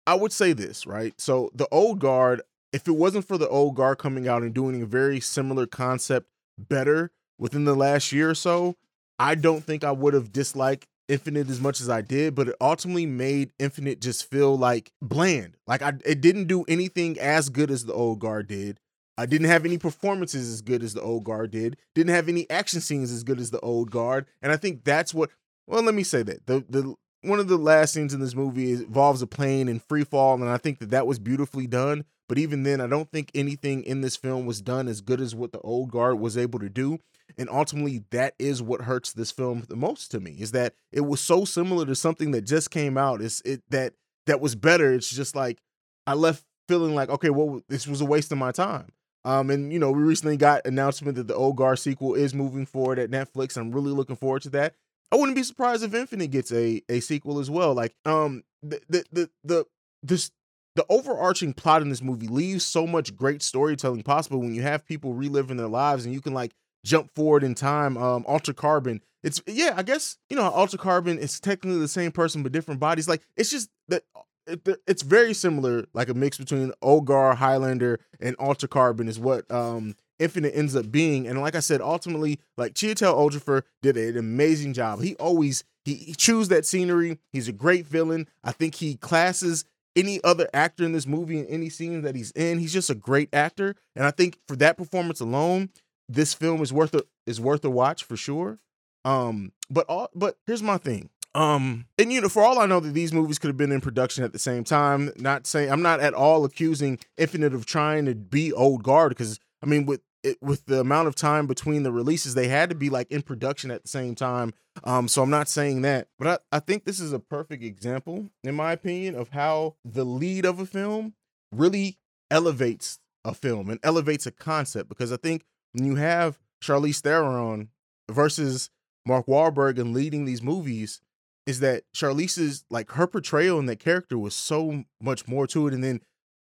I 0.06 0.14
would 0.14 0.32
say 0.32 0.54
this 0.54 0.86
right. 0.86 1.14
So 1.20 1.50
the 1.54 1.68
old 1.70 2.00
guard, 2.00 2.40
if 2.72 2.86
it 2.86 2.92
wasn't 2.92 3.26
for 3.26 3.38
the 3.38 3.48
old 3.48 3.76
guard 3.76 3.98
coming 3.98 4.28
out 4.28 4.42
and 4.42 4.54
doing 4.54 4.82
a 4.82 4.86
very 4.86 5.20
similar 5.20 5.66
concept 5.66 6.28
better 6.58 7.10
within 7.38 7.64
the 7.64 7.74
last 7.74 8.12
year 8.12 8.30
or 8.30 8.34
so, 8.34 8.76
I 9.18 9.34
don't 9.34 9.64
think 9.64 9.84
I 9.84 9.92
would 9.92 10.14
have 10.14 10.32
disliked 10.32 10.86
Infinite 11.08 11.48
as 11.48 11.60
much 11.60 11.80
as 11.80 11.88
I 11.88 12.02
did, 12.02 12.34
but 12.34 12.48
it 12.48 12.56
ultimately 12.60 13.06
made 13.06 13.52
Infinite 13.58 14.00
just 14.00 14.28
feel 14.30 14.58
like 14.58 14.92
bland. 15.00 15.56
Like 15.66 15.80
I 15.80 15.94
it 16.04 16.20
didn't 16.20 16.48
do 16.48 16.64
anything 16.68 17.18
as 17.18 17.48
good 17.48 17.70
as 17.70 17.86
the 17.86 17.94
old 17.94 18.18
guard 18.18 18.46
did. 18.46 18.78
I 19.16 19.24
didn't 19.24 19.48
have 19.48 19.64
any 19.64 19.78
performances 19.78 20.52
as 20.52 20.60
good 20.60 20.82
as 20.82 20.94
the 20.94 21.00
old 21.00 21.24
guard 21.24 21.50
did. 21.50 21.78
Didn't 21.94 22.14
have 22.14 22.28
any 22.28 22.48
action 22.50 22.80
scenes 22.80 23.10
as 23.10 23.24
good 23.24 23.40
as 23.40 23.50
the 23.50 23.60
old 23.60 23.90
guard. 23.90 24.26
And 24.42 24.52
I 24.52 24.56
think 24.56 24.84
that's 24.84 25.14
what 25.14 25.30
well, 25.66 25.82
let 25.82 25.94
me 25.94 26.02
say 26.02 26.22
that. 26.22 26.46
The 26.46 26.64
the 26.68 26.94
one 27.22 27.40
of 27.40 27.48
the 27.48 27.56
last 27.56 27.94
scenes 27.94 28.14
in 28.14 28.20
this 28.20 28.34
movie 28.34 28.72
involves 28.72 29.22
a 29.22 29.26
plane 29.26 29.68
in 29.68 29.80
free 29.80 30.04
fall, 30.04 30.34
and 30.34 30.48
I 30.48 30.56
think 30.58 30.78
that 30.78 30.90
that 30.90 31.06
was 31.06 31.18
beautifully 31.18 31.66
done. 31.66 32.04
But 32.28 32.38
even 32.38 32.62
then, 32.62 32.80
I 32.80 32.86
don't 32.86 33.10
think 33.10 33.30
anything 33.34 33.82
in 33.82 34.02
this 34.02 34.16
film 34.16 34.44
was 34.44 34.60
done 34.60 34.86
as 34.86 35.00
good 35.00 35.20
as 35.20 35.34
what 35.34 35.52
the 35.52 35.60
old 35.60 35.90
guard 35.90 36.20
was 36.20 36.36
able 36.36 36.58
to 36.58 36.68
do. 36.68 36.98
And 37.38 37.48
ultimately, 37.48 38.04
that 38.10 38.34
is 38.38 38.62
what 38.62 38.82
hurts 38.82 39.12
this 39.12 39.30
film 39.30 39.64
the 39.68 39.76
most 39.76 40.10
to 40.10 40.20
me 40.20 40.32
is 40.38 40.52
that 40.52 40.74
it 40.92 41.02
was 41.02 41.20
so 41.20 41.44
similar 41.44 41.86
to 41.86 41.94
something 41.94 42.30
that 42.32 42.42
just 42.42 42.70
came 42.70 42.98
out. 42.98 43.22
It's 43.22 43.40
it 43.42 43.62
that 43.70 43.94
that 44.26 44.40
was 44.40 44.54
better. 44.54 44.92
It's 44.92 45.10
just 45.10 45.34
like 45.34 45.58
I 46.06 46.14
left 46.14 46.44
feeling 46.68 46.94
like, 46.94 47.08
okay, 47.08 47.30
well, 47.30 47.62
this 47.68 47.86
was 47.86 48.00
a 48.00 48.04
waste 48.04 48.30
of 48.30 48.38
my 48.38 48.52
time. 48.52 48.92
Um, 49.24 49.50
and 49.50 49.72
you 49.72 49.78
know, 49.78 49.90
we 49.90 50.02
recently 50.02 50.36
got 50.36 50.66
announcement 50.66 51.16
that 51.16 51.28
the 51.28 51.34
old 51.34 51.56
guard 51.56 51.78
sequel 51.78 52.14
is 52.14 52.34
moving 52.34 52.66
forward 52.66 52.98
at 52.98 53.10
Netflix. 53.10 53.56
I'm 53.56 53.72
really 53.72 53.90
looking 53.90 54.16
forward 54.16 54.42
to 54.42 54.50
that. 54.50 54.74
I 55.10 55.16
wouldn't 55.16 55.36
be 55.36 55.42
surprised 55.42 55.82
if 55.82 55.94
Infinite 55.94 56.30
gets 56.30 56.52
a 56.52 56.82
a 56.88 57.00
sequel 57.00 57.38
as 57.38 57.50
well. 57.50 57.74
Like, 57.74 57.94
um, 58.04 58.42
the 58.62 58.80
the 58.88 59.04
the, 59.12 59.30
the 59.44 59.64
this 60.02 60.30
the 60.78 60.86
overarching 60.88 61.52
plot 61.52 61.82
in 61.82 61.88
this 61.88 62.00
movie 62.00 62.28
leaves 62.28 62.64
so 62.64 62.86
much 62.86 63.16
great 63.16 63.42
storytelling 63.42 64.04
possible 64.04 64.38
when 64.38 64.54
you 64.54 64.62
have 64.62 64.86
people 64.86 65.12
reliving 65.12 65.56
their 65.56 65.66
lives 65.66 66.04
and 66.04 66.14
you 66.14 66.20
can 66.20 66.32
like 66.32 66.52
jump 66.84 67.12
forward 67.16 67.42
in 67.42 67.56
time. 67.56 67.96
Um, 67.96 68.24
Altered 68.28 68.54
Carbon. 68.54 69.02
It's 69.24 69.42
yeah, 69.48 69.74
I 69.76 69.82
guess 69.82 70.18
you 70.30 70.36
know 70.36 70.48
Altered 70.48 70.78
Carbon 70.78 71.18
is 71.18 71.40
technically 71.40 71.80
the 71.80 71.88
same 71.88 72.12
person 72.12 72.44
but 72.44 72.52
different 72.52 72.78
bodies. 72.78 73.08
Like 73.08 73.22
it's 73.36 73.50
just 73.50 73.70
that 73.88 74.04
it, 74.46 74.60
it's 74.86 75.02
very 75.02 75.34
similar, 75.34 75.84
like 75.94 76.08
a 76.08 76.14
mix 76.14 76.38
between 76.38 76.72
Old 76.80 77.06
Guard 77.06 77.38
Highlander 77.38 77.98
and 78.20 78.36
Altered 78.36 78.70
Carbon 78.70 79.08
is 79.08 79.18
what 79.18 79.50
um 79.50 79.96
Infinite 80.20 80.54
ends 80.54 80.76
up 80.76 80.92
being. 80.92 81.26
And 81.26 81.40
like 81.40 81.56
I 81.56 81.60
said, 81.60 81.80
ultimately, 81.80 82.38
like 82.56 82.74
Chiwetel 82.74 83.30
Ejiofor 83.30 83.62
did 83.82 83.96
an 83.96 84.16
amazing 84.16 84.74
job. 84.74 85.02
He 85.02 85.16
always 85.16 85.64
he, 85.84 85.94
he 85.94 86.14
chews 86.14 86.48
that 86.48 86.66
scenery. 86.66 87.18
He's 87.32 87.48
a 87.48 87.52
great 87.52 87.84
villain. 87.84 88.28
I 88.44 88.52
think 88.52 88.76
he 88.76 88.94
classes 88.94 89.64
any 89.96 90.22
other 90.24 90.48
actor 90.52 90.84
in 90.84 90.92
this 90.92 91.06
movie 91.06 91.38
in 91.38 91.46
any 91.46 91.68
scene 91.68 92.02
that 92.02 92.14
he's 92.14 92.30
in. 92.32 92.58
He's 92.58 92.72
just 92.72 92.90
a 92.90 92.94
great 92.94 93.28
actor, 93.32 93.74
and 93.96 94.06
I 94.06 94.10
think 94.10 94.38
for 94.46 94.56
that 94.56 94.76
performance 94.76 95.20
alone, 95.20 95.70
this 96.08 96.34
film 96.34 96.62
is 96.62 96.72
worth 96.72 96.94
a 96.94 97.04
is 97.26 97.40
worth 97.40 97.64
a 97.64 97.70
watch 97.70 98.04
for 98.04 98.16
sure. 98.16 98.58
Um, 99.04 99.52
but 99.70 99.86
all 99.88 100.10
but 100.14 100.36
here's 100.46 100.62
my 100.62 100.78
thing. 100.78 101.10
Um, 101.34 101.86
and 101.98 102.12
you 102.12 102.20
know, 102.20 102.28
for 102.28 102.42
all 102.42 102.58
I 102.58 102.66
know 102.66 102.80
that 102.80 102.94
these 102.94 103.12
movies 103.12 103.38
could 103.38 103.48
have 103.48 103.56
been 103.56 103.72
in 103.72 103.80
production 103.80 104.24
at 104.24 104.32
the 104.32 104.38
same 104.38 104.64
time. 104.64 105.12
Not 105.16 105.46
saying 105.46 105.70
I'm 105.70 105.82
not 105.82 106.00
at 106.00 106.14
all 106.14 106.44
accusing 106.44 106.98
Infinite 107.16 107.54
of 107.54 107.66
trying 107.66 108.06
to 108.06 108.14
be 108.14 108.52
old 108.52 108.82
guard 108.82 109.10
because 109.10 109.38
I 109.62 109.66
mean 109.66 109.86
with 109.86 110.00
it, 110.22 110.38
with 110.42 110.66
the 110.66 110.80
amount 110.80 111.08
of 111.08 111.14
time 111.14 111.46
between 111.46 111.82
the 111.82 111.92
releases, 111.92 112.34
they 112.34 112.48
had 112.48 112.70
to 112.70 112.74
be 112.74 112.90
like 112.90 113.10
in 113.10 113.22
production 113.22 113.70
at 113.70 113.82
the 113.82 113.88
same 113.88 114.14
time. 114.14 114.52
Um, 114.84 115.08
so 115.08 115.22
I'm 115.22 115.30
not 115.30 115.48
saying 115.48 115.82
that, 115.82 116.08
but 116.18 116.40
I, 116.52 116.56
I 116.56 116.60
think 116.60 116.84
this 116.84 117.00
is 117.00 117.12
a 117.12 117.18
perfect 117.18 117.62
example, 117.62 118.28
in 118.44 118.54
my 118.54 118.72
opinion, 118.72 119.14
of 119.14 119.30
how 119.30 119.76
the 119.84 120.04
lead 120.04 120.44
of 120.44 120.60
a 120.60 120.66
film 120.66 121.14
really 121.52 121.98
elevates 122.30 122.98
a 123.24 123.34
film 123.34 123.68
and 123.70 123.80
elevates 123.82 124.26
a 124.26 124.30
concept 124.30 124.88
because 124.88 125.12
I 125.12 125.16
think 125.16 125.44
when 125.72 125.84
you 125.84 125.96
have 125.96 126.38
Charlize 126.62 127.00
Theron 127.00 127.68
versus 128.10 128.70
Mark 129.06 129.26
Wahlberg 129.26 129.78
and 129.78 129.94
leading 129.94 130.24
these 130.24 130.42
movies, 130.42 131.00
is 131.46 131.60
that 131.60 131.84
Charlize's 131.96 132.64
like 132.70 132.90
her 132.92 133.06
portrayal 133.06 133.58
in 133.58 133.66
that 133.66 133.78
character 133.78 134.18
was 134.18 134.34
so 134.34 134.84
much 135.00 135.26
more 135.26 135.46
to 135.46 135.66
it, 135.66 135.74
and 135.74 135.82
then 135.82 136.00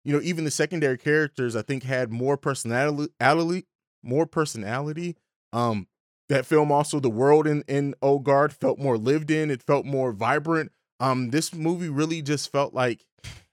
you 0.04 0.12
know 0.12 0.22
even 0.22 0.44
the 0.44 0.50
secondary 0.50 0.96
characters 0.96 1.56
I 1.56 1.62
think 1.62 1.82
had 1.82 2.12
more 2.12 2.36
personality, 2.36 3.66
more 4.02 4.26
personality. 4.26 5.16
Um, 5.52 5.88
that 6.28 6.46
film 6.46 6.72
also 6.72 7.00
the 7.00 7.10
world 7.10 7.46
in 7.46 7.62
in 7.68 7.94
Old 8.02 8.24
Guard 8.24 8.52
felt 8.52 8.78
more 8.78 8.98
lived 8.98 9.30
in. 9.30 9.50
It 9.50 9.62
felt 9.62 9.84
more 9.84 10.12
vibrant. 10.12 10.72
Um, 11.00 11.30
this 11.30 11.54
movie 11.54 11.88
really 11.88 12.22
just 12.22 12.50
felt 12.52 12.74
like 12.74 13.04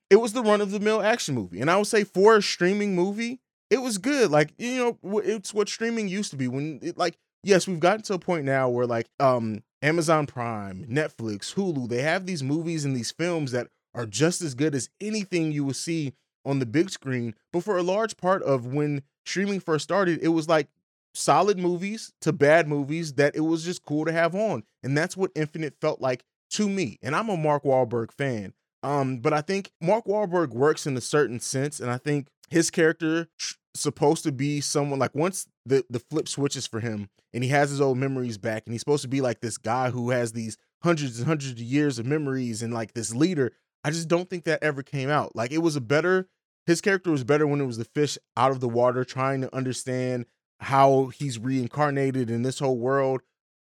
it 0.09 0.17
was 0.17 0.33
the 0.33 0.43
run 0.43 0.61
of 0.61 0.71
the 0.71 0.79
mill 0.79 1.01
action 1.01 1.35
movie, 1.35 1.61
and 1.61 1.69
I 1.69 1.77
would 1.77 1.87
say 1.87 2.03
for 2.03 2.37
a 2.37 2.41
streaming 2.41 2.95
movie, 2.95 3.39
it 3.69 3.81
was 3.81 3.97
good. 3.97 4.31
Like 4.31 4.53
you 4.57 4.97
know, 5.03 5.19
it's 5.19 5.53
what 5.53 5.69
streaming 5.69 6.07
used 6.07 6.31
to 6.31 6.37
be 6.37 6.47
when 6.47 6.79
it 6.81 6.97
like 6.97 7.17
yes, 7.43 7.67
we've 7.67 7.79
gotten 7.79 8.03
to 8.03 8.13
a 8.15 8.19
point 8.19 8.45
now 8.45 8.69
where 8.69 8.85
like 8.87 9.07
um 9.19 9.63
Amazon 9.81 10.25
Prime, 10.25 10.85
Netflix, 10.89 11.53
Hulu, 11.55 11.87
they 11.87 12.01
have 12.01 12.25
these 12.25 12.43
movies 12.43 12.85
and 12.85 12.95
these 12.95 13.11
films 13.11 13.51
that 13.51 13.67
are 13.93 14.05
just 14.05 14.41
as 14.41 14.53
good 14.53 14.75
as 14.75 14.89
anything 15.01 15.51
you 15.51 15.63
will 15.63 15.73
see 15.73 16.13
on 16.45 16.59
the 16.59 16.65
big 16.65 16.89
screen. 16.89 17.33
But 17.51 17.63
for 17.63 17.77
a 17.77 17.83
large 17.83 18.17
part 18.17 18.43
of 18.43 18.65
when 18.65 19.03
streaming 19.25 19.59
first 19.59 19.83
started, 19.83 20.19
it 20.21 20.29
was 20.29 20.47
like 20.47 20.67
solid 21.13 21.57
movies 21.57 22.13
to 22.21 22.31
bad 22.31 22.67
movies 22.67 23.13
that 23.13 23.35
it 23.35 23.41
was 23.41 23.63
just 23.63 23.85
cool 23.85 24.05
to 24.05 24.11
have 24.11 24.35
on. 24.35 24.63
And 24.83 24.97
that's 24.97 25.17
what 25.17 25.31
Infinite 25.35 25.75
felt 25.81 26.01
like 26.01 26.23
to 26.51 26.69
me. 26.69 26.97
And 27.01 27.15
I'm 27.15 27.29
a 27.29 27.37
Mark 27.37 27.63
Wahlberg 27.63 28.11
fan. 28.11 28.53
Um, 28.81 29.17
but 29.17 29.33
I 29.33 29.41
think 29.41 29.71
Mark 29.81 30.05
Wahlberg 30.05 30.49
works 30.49 30.87
in 30.87 30.95
a 30.95 31.01
certain 31.01 31.39
sense, 31.39 31.81
and 31.81 31.91
I 31.91 31.97
think 31.97 32.27
his 32.49 32.71
character 32.71 33.27
supposed 33.75 34.23
to 34.23 34.31
be 34.31 34.61
someone 34.61 34.99
like 34.99 35.13
once 35.13 35.47
the 35.65 35.85
the 35.89 35.99
flip 35.99 36.27
switches 36.27 36.65
for 36.65 36.79
him 36.79 37.09
and 37.33 37.43
he 37.43 37.49
has 37.49 37.69
his 37.69 37.79
old 37.79 37.97
memories 37.97 38.37
back 38.37 38.63
and 38.65 38.73
he's 38.73 38.81
supposed 38.81 39.03
to 39.03 39.07
be 39.07 39.21
like 39.21 39.41
this 39.41 39.57
guy 39.57 39.89
who 39.91 40.09
has 40.09 40.31
these 40.31 40.57
hundreds 40.81 41.19
and 41.19 41.27
hundreds 41.27 41.51
of 41.51 41.59
years 41.59 41.99
of 41.99 42.05
memories 42.05 42.63
and 42.63 42.73
like 42.73 42.93
this 42.93 43.13
leader 43.13 43.51
i 43.83 43.91
just 43.91 44.07
don't 44.07 44.29
think 44.29 44.43
that 44.43 44.63
ever 44.63 44.81
came 44.81 45.09
out 45.09 45.35
like 45.35 45.51
it 45.51 45.59
was 45.59 45.75
a 45.75 45.81
better 45.81 46.27
his 46.65 46.81
character 46.81 47.11
was 47.11 47.23
better 47.23 47.45
when 47.45 47.61
it 47.61 47.65
was 47.65 47.77
the 47.77 47.85
fish 47.85 48.17
out 48.35 48.51
of 48.51 48.59
the 48.59 48.67
water 48.67 49.03
trying 49.03 49.41
to 49.41 49.55
understand 49.55 50.25
how 50.59 51.07
he's 51.07 51.39
reincarnated 51.39 52.29
in 52.29 52.43
this 52.43 52.59
whole 52.59 52.77
world 52.77 53.21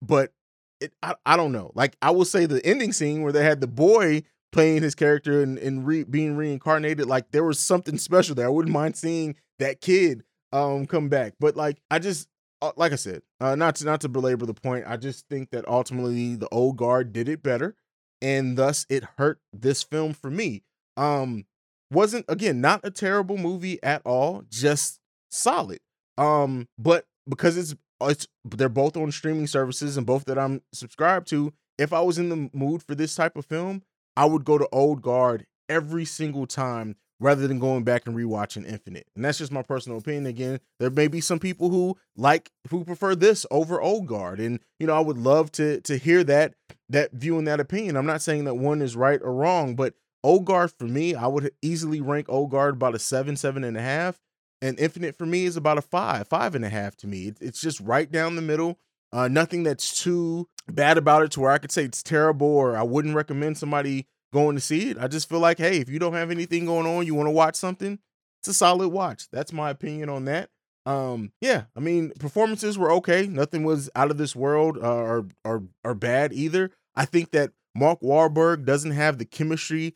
but 0.01 0.33
it 0.81 0.93
i, 1.03 1.15
I 1.27 1.37
don't 1.37 1.53
know 1.53 1.73
like 1.75 1.97
i 2.03 2.11
will 2.11 2.25
say 2.25 2.47
the 2.47 2.65
ending 2.65 2.93
scene 2.93 3.23
where 3.23 3.33
they 3.33 3.45
had 3.45 3.61
the 3.61 3.67
boy 3.67 4.23
playing 4.51 4.83
his 4.83 4.95
character 4.95 5.43
and, 5.43 5.59
and 5.59 5.87
re, 5.87 6.05
being 6.05 6.37
reincarnated 6.37 7.07
like 7.07 7.31
there 7.31 7.45
was 7.45 7.59
something 7.59 7.99
special 7.99 8.35
there 8.35 8.47
i 8.47 8.51
wouldn't 8.51 8.73
mind 8.73 8.97
seeing 8.97 9.35
that 9.59 9.81
kid 9.81 10.25
um 10.53 10.87
come 10.87 11.09
back. 11.09 11.35
But 11.39 11.57
like 11.57 11.81
I 11.91 11.99
just 11.99 12.29
uh, 12.61 12.73
like 12.77 12.93
I 12.93 12.97
said, 12.97 13.23
uh, 13.41 13.55
not 13.55 13.77
to 13.77 13.85
not 13.85 14.01
to 14.03 14.09
belabor 14.09 14.47
the 14.47 14.55
point, 14.55 14.85
I 14.87 14.97
just 14.97 15.29
think 15.29 15.51
that 15.51 15.69
ultimately 15.69 16.35
the 16.35 16.49
old 16.49 16.77
guard 16.77 17.13
did 17.13 17.29
it 17.29 17.43
better, 17.43 17.77
and 18.21 18.57
thus 18.57 18.87
it 18.89 19.05
hurt 19.17 19.41
this 19.53 19.83
film 19.83 20.13
for 20.13 20.31
me. 20.31 20.65
Um, 20.97 21.45
wasn't 21.91 22.25
again 22.29 22.61
not 22.61 22.81
a 22.83 22.91
terrible 22.91 23.39
movie 23.39 23.83
at 23.83 24.03
all, 24.05 24.43
just 24.49 25.01
solid. 25.31 25.81
Um, 26.19 26.69
but 26.79 27.07
because 27.29 27.57
it's 27.57 27.75
it's 28.03 28.27
they're 28.45 28.69
both 28.69 28.97
on 28.97 29.11
streaming 29.11 29.47
services 29.47 29.97
and 29.97 30.07
both 30.07 30.25
that 30.27 30.39
I'm 30.39 30.63
subscribed 30.73 31.29
to. 31.29 31.53
If 31.79 31.93
I 31.93 32.01
was 32.01 32.19
in 32.19 32.29
the 32.29 32.51
mood 32.53 32.83
for 32.83 32.95
this 32.95 33.15
type 33.15 33.37
of 33.37 33.47
film, 33.47 33.83
I 34.17 34.25
would 34.25 34.45
go 34.45 34.59
to 34.59 34.69
Old 34.73 35.01
Guard 35.01 35.47
every 35.69 36.05
single 36.05 36.47
time 36.47 36.97
rather 37.21 37.47
than 37.47 37.59
going 37.59 37.85
back 37.85 38.07
and 38.07 38.17
rewatching 38.17 38.67
Infinite. 38.67 39.07
And 39.15 39.25
that's 39.25 39.39
just 39.39 39.53
my 39.53 39.63
personal 39.63 39.99
opinion. 39.99 40.27
Again, 40.27 40.61
there 40.79 40.91
may 40.91 41.09
be 41.09 41.21
some 41.21 41.39
people 41.39 41.71
who 41.71 41.97
like 42.17 42.51
who 42.71 42.85
prefer 42.85 43.15
this 43.15 43.47
over 43.51 43.81
Old 43.81 44.07
Guard, 44.07 44.41
and 44.41 44.61
you 44.79 44.87
know 44.87 44.95
I 44.95 45.01
would 45.01 45.19
love 45.19 45.53
to 45.53 45.81
to 45.83 45.97
hear 45.97 46.25
that 46.25 46.55
that 46.89 47.13
view 47.13 47.39
and 47.39 47.47
that 47.47 47.61
opinion. 47.61 47.97
I'm 47.97 48.07
not 48.07 48.23
saying 48.23 48.45
that 48.45 48.55
one 48.55 48.83
is 48.83 48.97
right 48.97 49.21
or 49.23 49.33
wrong, 49.33 49.75
but 49.75 49.95
Old 50.25 50.45
Guard 50.45 50.73
for 50.79 50.87
me, 50.87 51.15
I 51.15 51.27
would 51.27 51.53
easily 51.63 52.01
rank 52.01 52.27
Old 52.29 52.51
Guard 52.51 52.75
about 52.75 52.95
a 52.95 52.99
seven, 52.99 53.37
seven 53.37 53.63
and 53.63 53.77
a 53.77 53.83
half, 53.83 54.19
and 54.61 54.79
Infinite 54.79 55.17
for 55.17 55.27
me 55.27 55.45
is 55.45 55.57
about 55.57 55.79
a 55.79 55.83
five, 55.83 56.29
five 56.29 56.55
and 56.55 56.65
a 56.65 56.69
half 56.69 56.97
to 56.97 57.07
me. 57.07 57.33
It's 57.41 57.61
just 57.61 57.81
right 57.81 58.11
down 58.11 58.37
the 58.37 58.43
middle. 58.43 58.79
Uh, 59.13 59.29
nothing 59.29 59.63
that's 59.63 60.03
too 60.03 60.49
bad 60.71 60.99
about 60.99 61.23
it 61.23 61.31
to 61.33 61.41
where 61.41 61.51
I 61.51 61.59
could 61.59 61.73
say 61.73 61.85
it's 61.85 62.03
terrible 62.03 62.49
or 62.49 62.77
I 62.77 62.83
wouldn't 62.83 63.15
recommend 63.15 63.57
somebody 63.57 64.07
going 64.33 64.57
to 64.57 64.61
see 64.61 64.91
it. 64.91 64.99
I 64.99 65.09
just 65.09 65.29
feel 65.29 65.41
like, 65.41 65.59
hey, 65.59 65.79
if 65.79 65.89
you 65.89 65.99
don't 65.99 66.13
have 66.13 66.31
anything 66.31 66.67
going 66.67 66.87
on, 66.87 67.07
you 67.07 67.15
want 67.15 67.27
to 67.29 67.33
watch 67.33 67.57
something, 67.57 67.99
it's 68.41 68.49
a 68.49 68.55
solid 68.55 68.89
watch. 68.89 69.29
That's 69.31 69.53
my 69.53 69.71
opinion 69.71 70.09
on 70.09 70.27
that. 70.27 70.51
Um, 70.87 71.33
yeah, 71.41 71.65
I 71.77 71.81
mean, 71.81 72.13
performances 72.19 72.79
were 72.79 72.91
okay. 72.93 73.27
Nothing 73.27 73.65
was 73.65 73.91
out 73.95 74.11
of 74.11 74.17
this 74.17 74.35
world 74.35 74.79
uh, 74.79 74.95
or 74.95 75.27
or 75.45 75.65
or 75.85 75.95
bad 75.95 76.33
either. 76.33 76.71
I 76.97 77.05
think 77.05 77.33
that 77.33 77.51
Mark 77.75 78.01
Wahlberg 78.01 78.65
doesn't 78.65 78.93
have 78.93 79.19
the 79.19 79.27
chemistry 79.27 79.95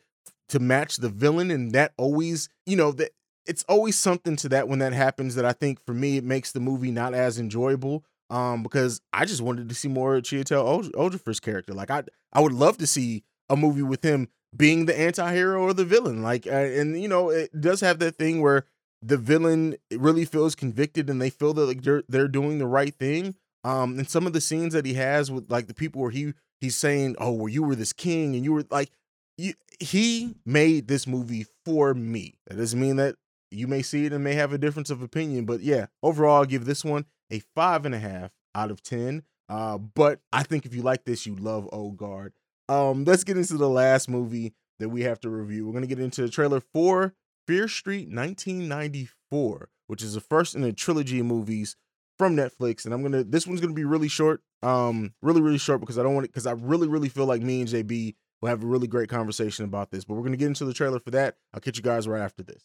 to 0.51 0.59
match 0.59 0.98
the 0.98 1.09
villain, 1.09 1.51
and 1.51 1.72
that 1.72 1.94
always, 1.96 2.51
you 2.66 2.77
know, 2.77 2.92
that 2.92 3.12
it's 3.46 3.64
always 3.68 3.98
something 3.98 4.37
to 4.37 4.48
that 4.50 4.68
when 4.68 4.78
that 4.81 4.92
happens. 4.92 5.35
That 5.35 5.44
I 5.44 5.52
think 5.52 5.85
for 5.85 5.94
me, 5.94 6.16
it 6.16 6.24
makes 6.24 6.52
the 6.52 6.61
movie 6.61 6.90
not 6.90 7.14
as 7.14 7.38
enjoyable. 7.38 8.05
Um, 8.31 8.62
because 8.62 9.02
I 9.12 9.26
just 9.26 9.42
wanted 9.42 9.68
to 9.68 9.74
see 9.74 9.88
more 9.88 10.16
Chiwetel 10.20 10.90
Ejiofor's 10.92 11.38
character. 11.38 11.74
Like 11.74 11.90
I, 11.90 12.05
I 12.33 12.40
would 12.40 12.55
love 12.55 12.78
to 12.78 12.87
see 12.87 13.24
a 13.50 13.57
movie 13.57 13.83
with 13.83 14.02
him 14.02 14.28
being 14.57 14.87
the 14.87 14.98
anti-hero 14.98 15.62
or 15.62 15.72
the 15.72 15.85
villain 15.85 16.22
like 16.22 16.46
uh, 16.46 16.50
and 16.50 17.00
you 17.00 17.09
know 17.09 17.31
it 17.31 17.59
does 17.59 17.81
have 17.81 17.98
that 17.98 18.16
thing 18.16 18.42
where 18.42 18.64
the 19.00 19.16
villain 19.16 19.76
really 19.90 20.24
feels 20.24 20.55
convicted 20.55 21.09
and 21.09 21.20
they 21.20 21.31
feel 21.31 21.55
that 21.55 21.66
like 21.66 21.83
they're 21.83 22.02
they're 22.09 22.28
doing 22.28 22.59
the 22.59 22.66
right 22.66 22.94
thing 22.94 23.35
um 23.64 23.98
and 23.98 24.09
some 24.09 24.26
of 24.26 24.33
the 24.33 24.40
scenes 24.40 24.74
that 24.74 24.85
he 24.85 24.94
has 24.94 25.31
with 25.31 25.50
like 25.50 25.68
the 25.68 25.74
people 25.74 26.02
where 26.02 26.11
he 26.11 26.33
he's 26.61 26.76
saying 26.76 27.16
oh 27.18 27.33
well 27.33 27.48
you 27.48 27.62
were 27.62 27.74
this 27.74 27.92
king 27.92 28.35
and 28.35 28.44
you 28.44 28.52
were 28.52 28.64
like 28.70 28.90
you, 29.38 29.55
he 29.81 30.35
made 30.44 30.87
this 30.87 31.07
movie 31.07 31.46
for 31.64 31.94
me 31.94 32.35
that 32.46 32.57
doesn't 32.57 32.81
mean 32.81 32.96
that 32.96 33.16
you 33.53 33.67
may 33.67 33.83
see 33.83 34.07
it 34.07 34.12
and 34.12 34.25
may 34.25 34.35
have 34.35 34.53
a 34.53 34.59
difference 34.59 34.91
of 34.91 35.03
opinion 35.03 35.45
but 35.45 35.61
yeah 35.61 35.87
overall 36.03 36.38
i'll 36.38 36.45
give 36.45 36.65
this 36.65 36.85
one 36.85 37.05
a 37.31 37.41
five 37.55 37.85
and 37.85 37.95
a 37.95 37.99
half 37.99 38.31
out 38.55 38.71
of 38.71 38.83
ten 38.83 39.23
uh 39.49 39.79
but 39.79 40.21
i 40.33 40.43
think 40.43 40.67
if 40.67 40.75
you 40.75 40.83
like 40.83 41.05
this 41.05 41.27
you 41.27 41.35
love 41.35 41.69
old 41.73 41.97
guard 41.97 42.33
um, 42.69 43.05
let's 43.05 43.25
get 43.25 43.37
into 43.37 43.59
the 43.59 43.69
last 43.69 44.09
movie 44.09 44.55
that 44.79 44.88
we 44.88 45.03
have 45.03 45.21
to 45.21 45.31
review. 45.31 45.67
We're 45.67 45.75
gonna 45.75 45.87
get 45.87 46.01
into 46.01 46.23
the 46.23 46.29
trailer 46.29 46.61
for 46.61 47.15
Fear 47.47 47.69
Street 47.69 48.09
1994, 48.09 49.69
which 49.88 50.03
is 50.03 50.15
the 50.15 50.21
first 50.21 50.55
in 50.55 50.65
a 50.65 50.73
trilogy 50.73 51.21
of 51.21 51.27
movies 51.27 51.77
from 52.19 52.37
Netflix. 52.37 52.85
And 52.85 52.95
I'm 52.95 53.03
gonna 53.03 53.25
this 53.25 53.47
one's 53.47 53.61
gonna 53.61 53.75
be 53.75 53.85
really 53.85 54.09
short, 54.09 54.43
um, 54.62 55.12
really 55.23 55.41
really 55.41 55.59
short 55.59 55.81
because 55.81 55.99
I 55.99 56.03
don't 56.03 56.15
want 56.15 56.25
it 56.25 56.29
because 56.33 56.47
I 56.47 56.53
really 56.53 56.88
really 56.88 57.09
feel 57.09 57.27
like 57.27 57.43
me 57.43 57.61
and 57.61 57.69
JB 57.69 58.15
will 58.41 58.49
have 58.49 58.62
a 58.62 58.67
really 58.67 58.87
great 58.88 59.09
conversation 59.09 59.65
about 59.65 59.91
this. 59.91 60.05
But 60.05 60.15
we're 60.15 60.25
gonna 60.25 60.37
get 60.37 60.49
into 60.49 60.65
the 60.65 60.75
trailer 60.75 60.99
for 60.99 61.11
that. 61.11 61.37
I'll 61.53 61.61
catch 61.61 61.77
you 61.77 61.83
guys 61.83 62.09
right 62.09 62.23
after 62.23 62.43
this. 62.43 62.65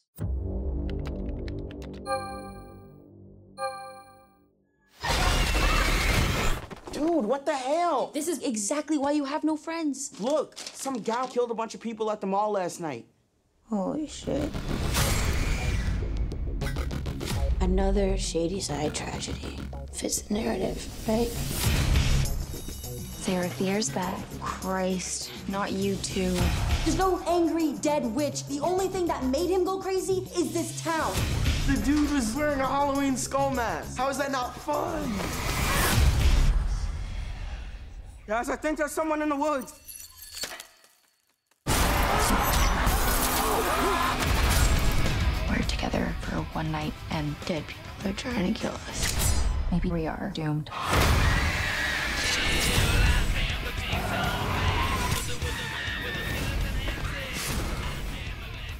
Dude, 6.97 7.25
what 7.25 7.45
the 7.45 7.55
hell? 7.55 8.10
This 8.12 8.27
is 8.27 8.41
exactly 8.41 8.97
why 8.97 9.12
you 9.12 9.23
have 9.23 9.43
no 9.43 9.55
friends. 9.55 10.19
Look, 10.19 10.57
some 10.57 10.95
gal 10.95 11.27
killed 11.27 11.51
a 11.51 11.53
bunch 11.53 11.75
of 11.75 11.79
people 11.79 12.10
at 12.10 12.21
the 12.21 12.27
mall 12.27 12.53
last 12.53 12.81
night. 12.81 13.05
Holy 13.69 14.07
shit. 14.07 14.49
Another 17.62 18.17
Shadyside 18.17 18.95
tragedy. 18.95 19.60
Fits 19.93 20.23
the 20.23 20.33
narrative, 20.33 20.83
right? 21.07 21.27
Sarah 23.27 23.49
Fier's 23.49 23.89
back. 23.91 24.17
Christ, 24.41 25.29
not 25.47 25.73
you 25.73 25.97
two. 25.97 26.31
There's 26.83 26.97
no 26.97 27.21
angry 27.27 27.73
dead 27.73 28.05
witch. 28.05 28.47
The 28.47 28.60
only 28.62 28.88
thing 28.88 29.05
that 29.05 29.23
made 29.25 29.51
him 29.51 29.63
go 29.63 29.77
crazy 29.77 30.27
is 30.36 30.51
this 30.51 30.81
town. 30.81 31.13
The 31.67 31.79
dude 31.86 32.12
was 32.12 32.33
wearing 32.33 32.60
a 32.60 32.65
Halloween 32.65 33.15
skull 33.15 33.51
mask. 33.51 33.97
How 33.97 34.10
is 34.10 34.17
that 34.17 34.31
not 34.31 34.55
fun? 34.62 35.66
Guys, 38.27 38.49
I 38.49 38.57
think 38.57 38.77
there's 38.77 38.91
someone 38.91 39.21
in 39.21 39.29
the 39.29 39.37
woods. 39.37 39.73
We're 45.49 45.63
together 45.69 46.13
for 46.19 46.35
one 46.51 46.69
night, 46.69 46.91
and 47.11 47.33
dead 47.45 47.63
people 47.65 48.11
are 48.11 48.13
trying 48.15 48.53
to 48.53 48.59
kill 48.59 48.73
us. 48.73 49.45
Maybe 49.71 49.89
we 49.89 50.07
are 50.07 50.29
doomed. 50.33 50.69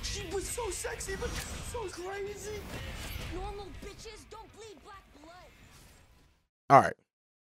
She 0.04 0.28
was 0.36 0.46
so 0.46 0.70
sexy, 0.72 1.16
but 1.16 1.30
so 1.72 1.88
crazy. 1.88 2.60
Normal 3.34 3.68
bitches 3.82 4.26
don't 4.30 4.54
bleed 4.58 4.78
black 4.84 5.04
blood. 5.24 5.50
All 6.70 6.82
right. 6.82 6.94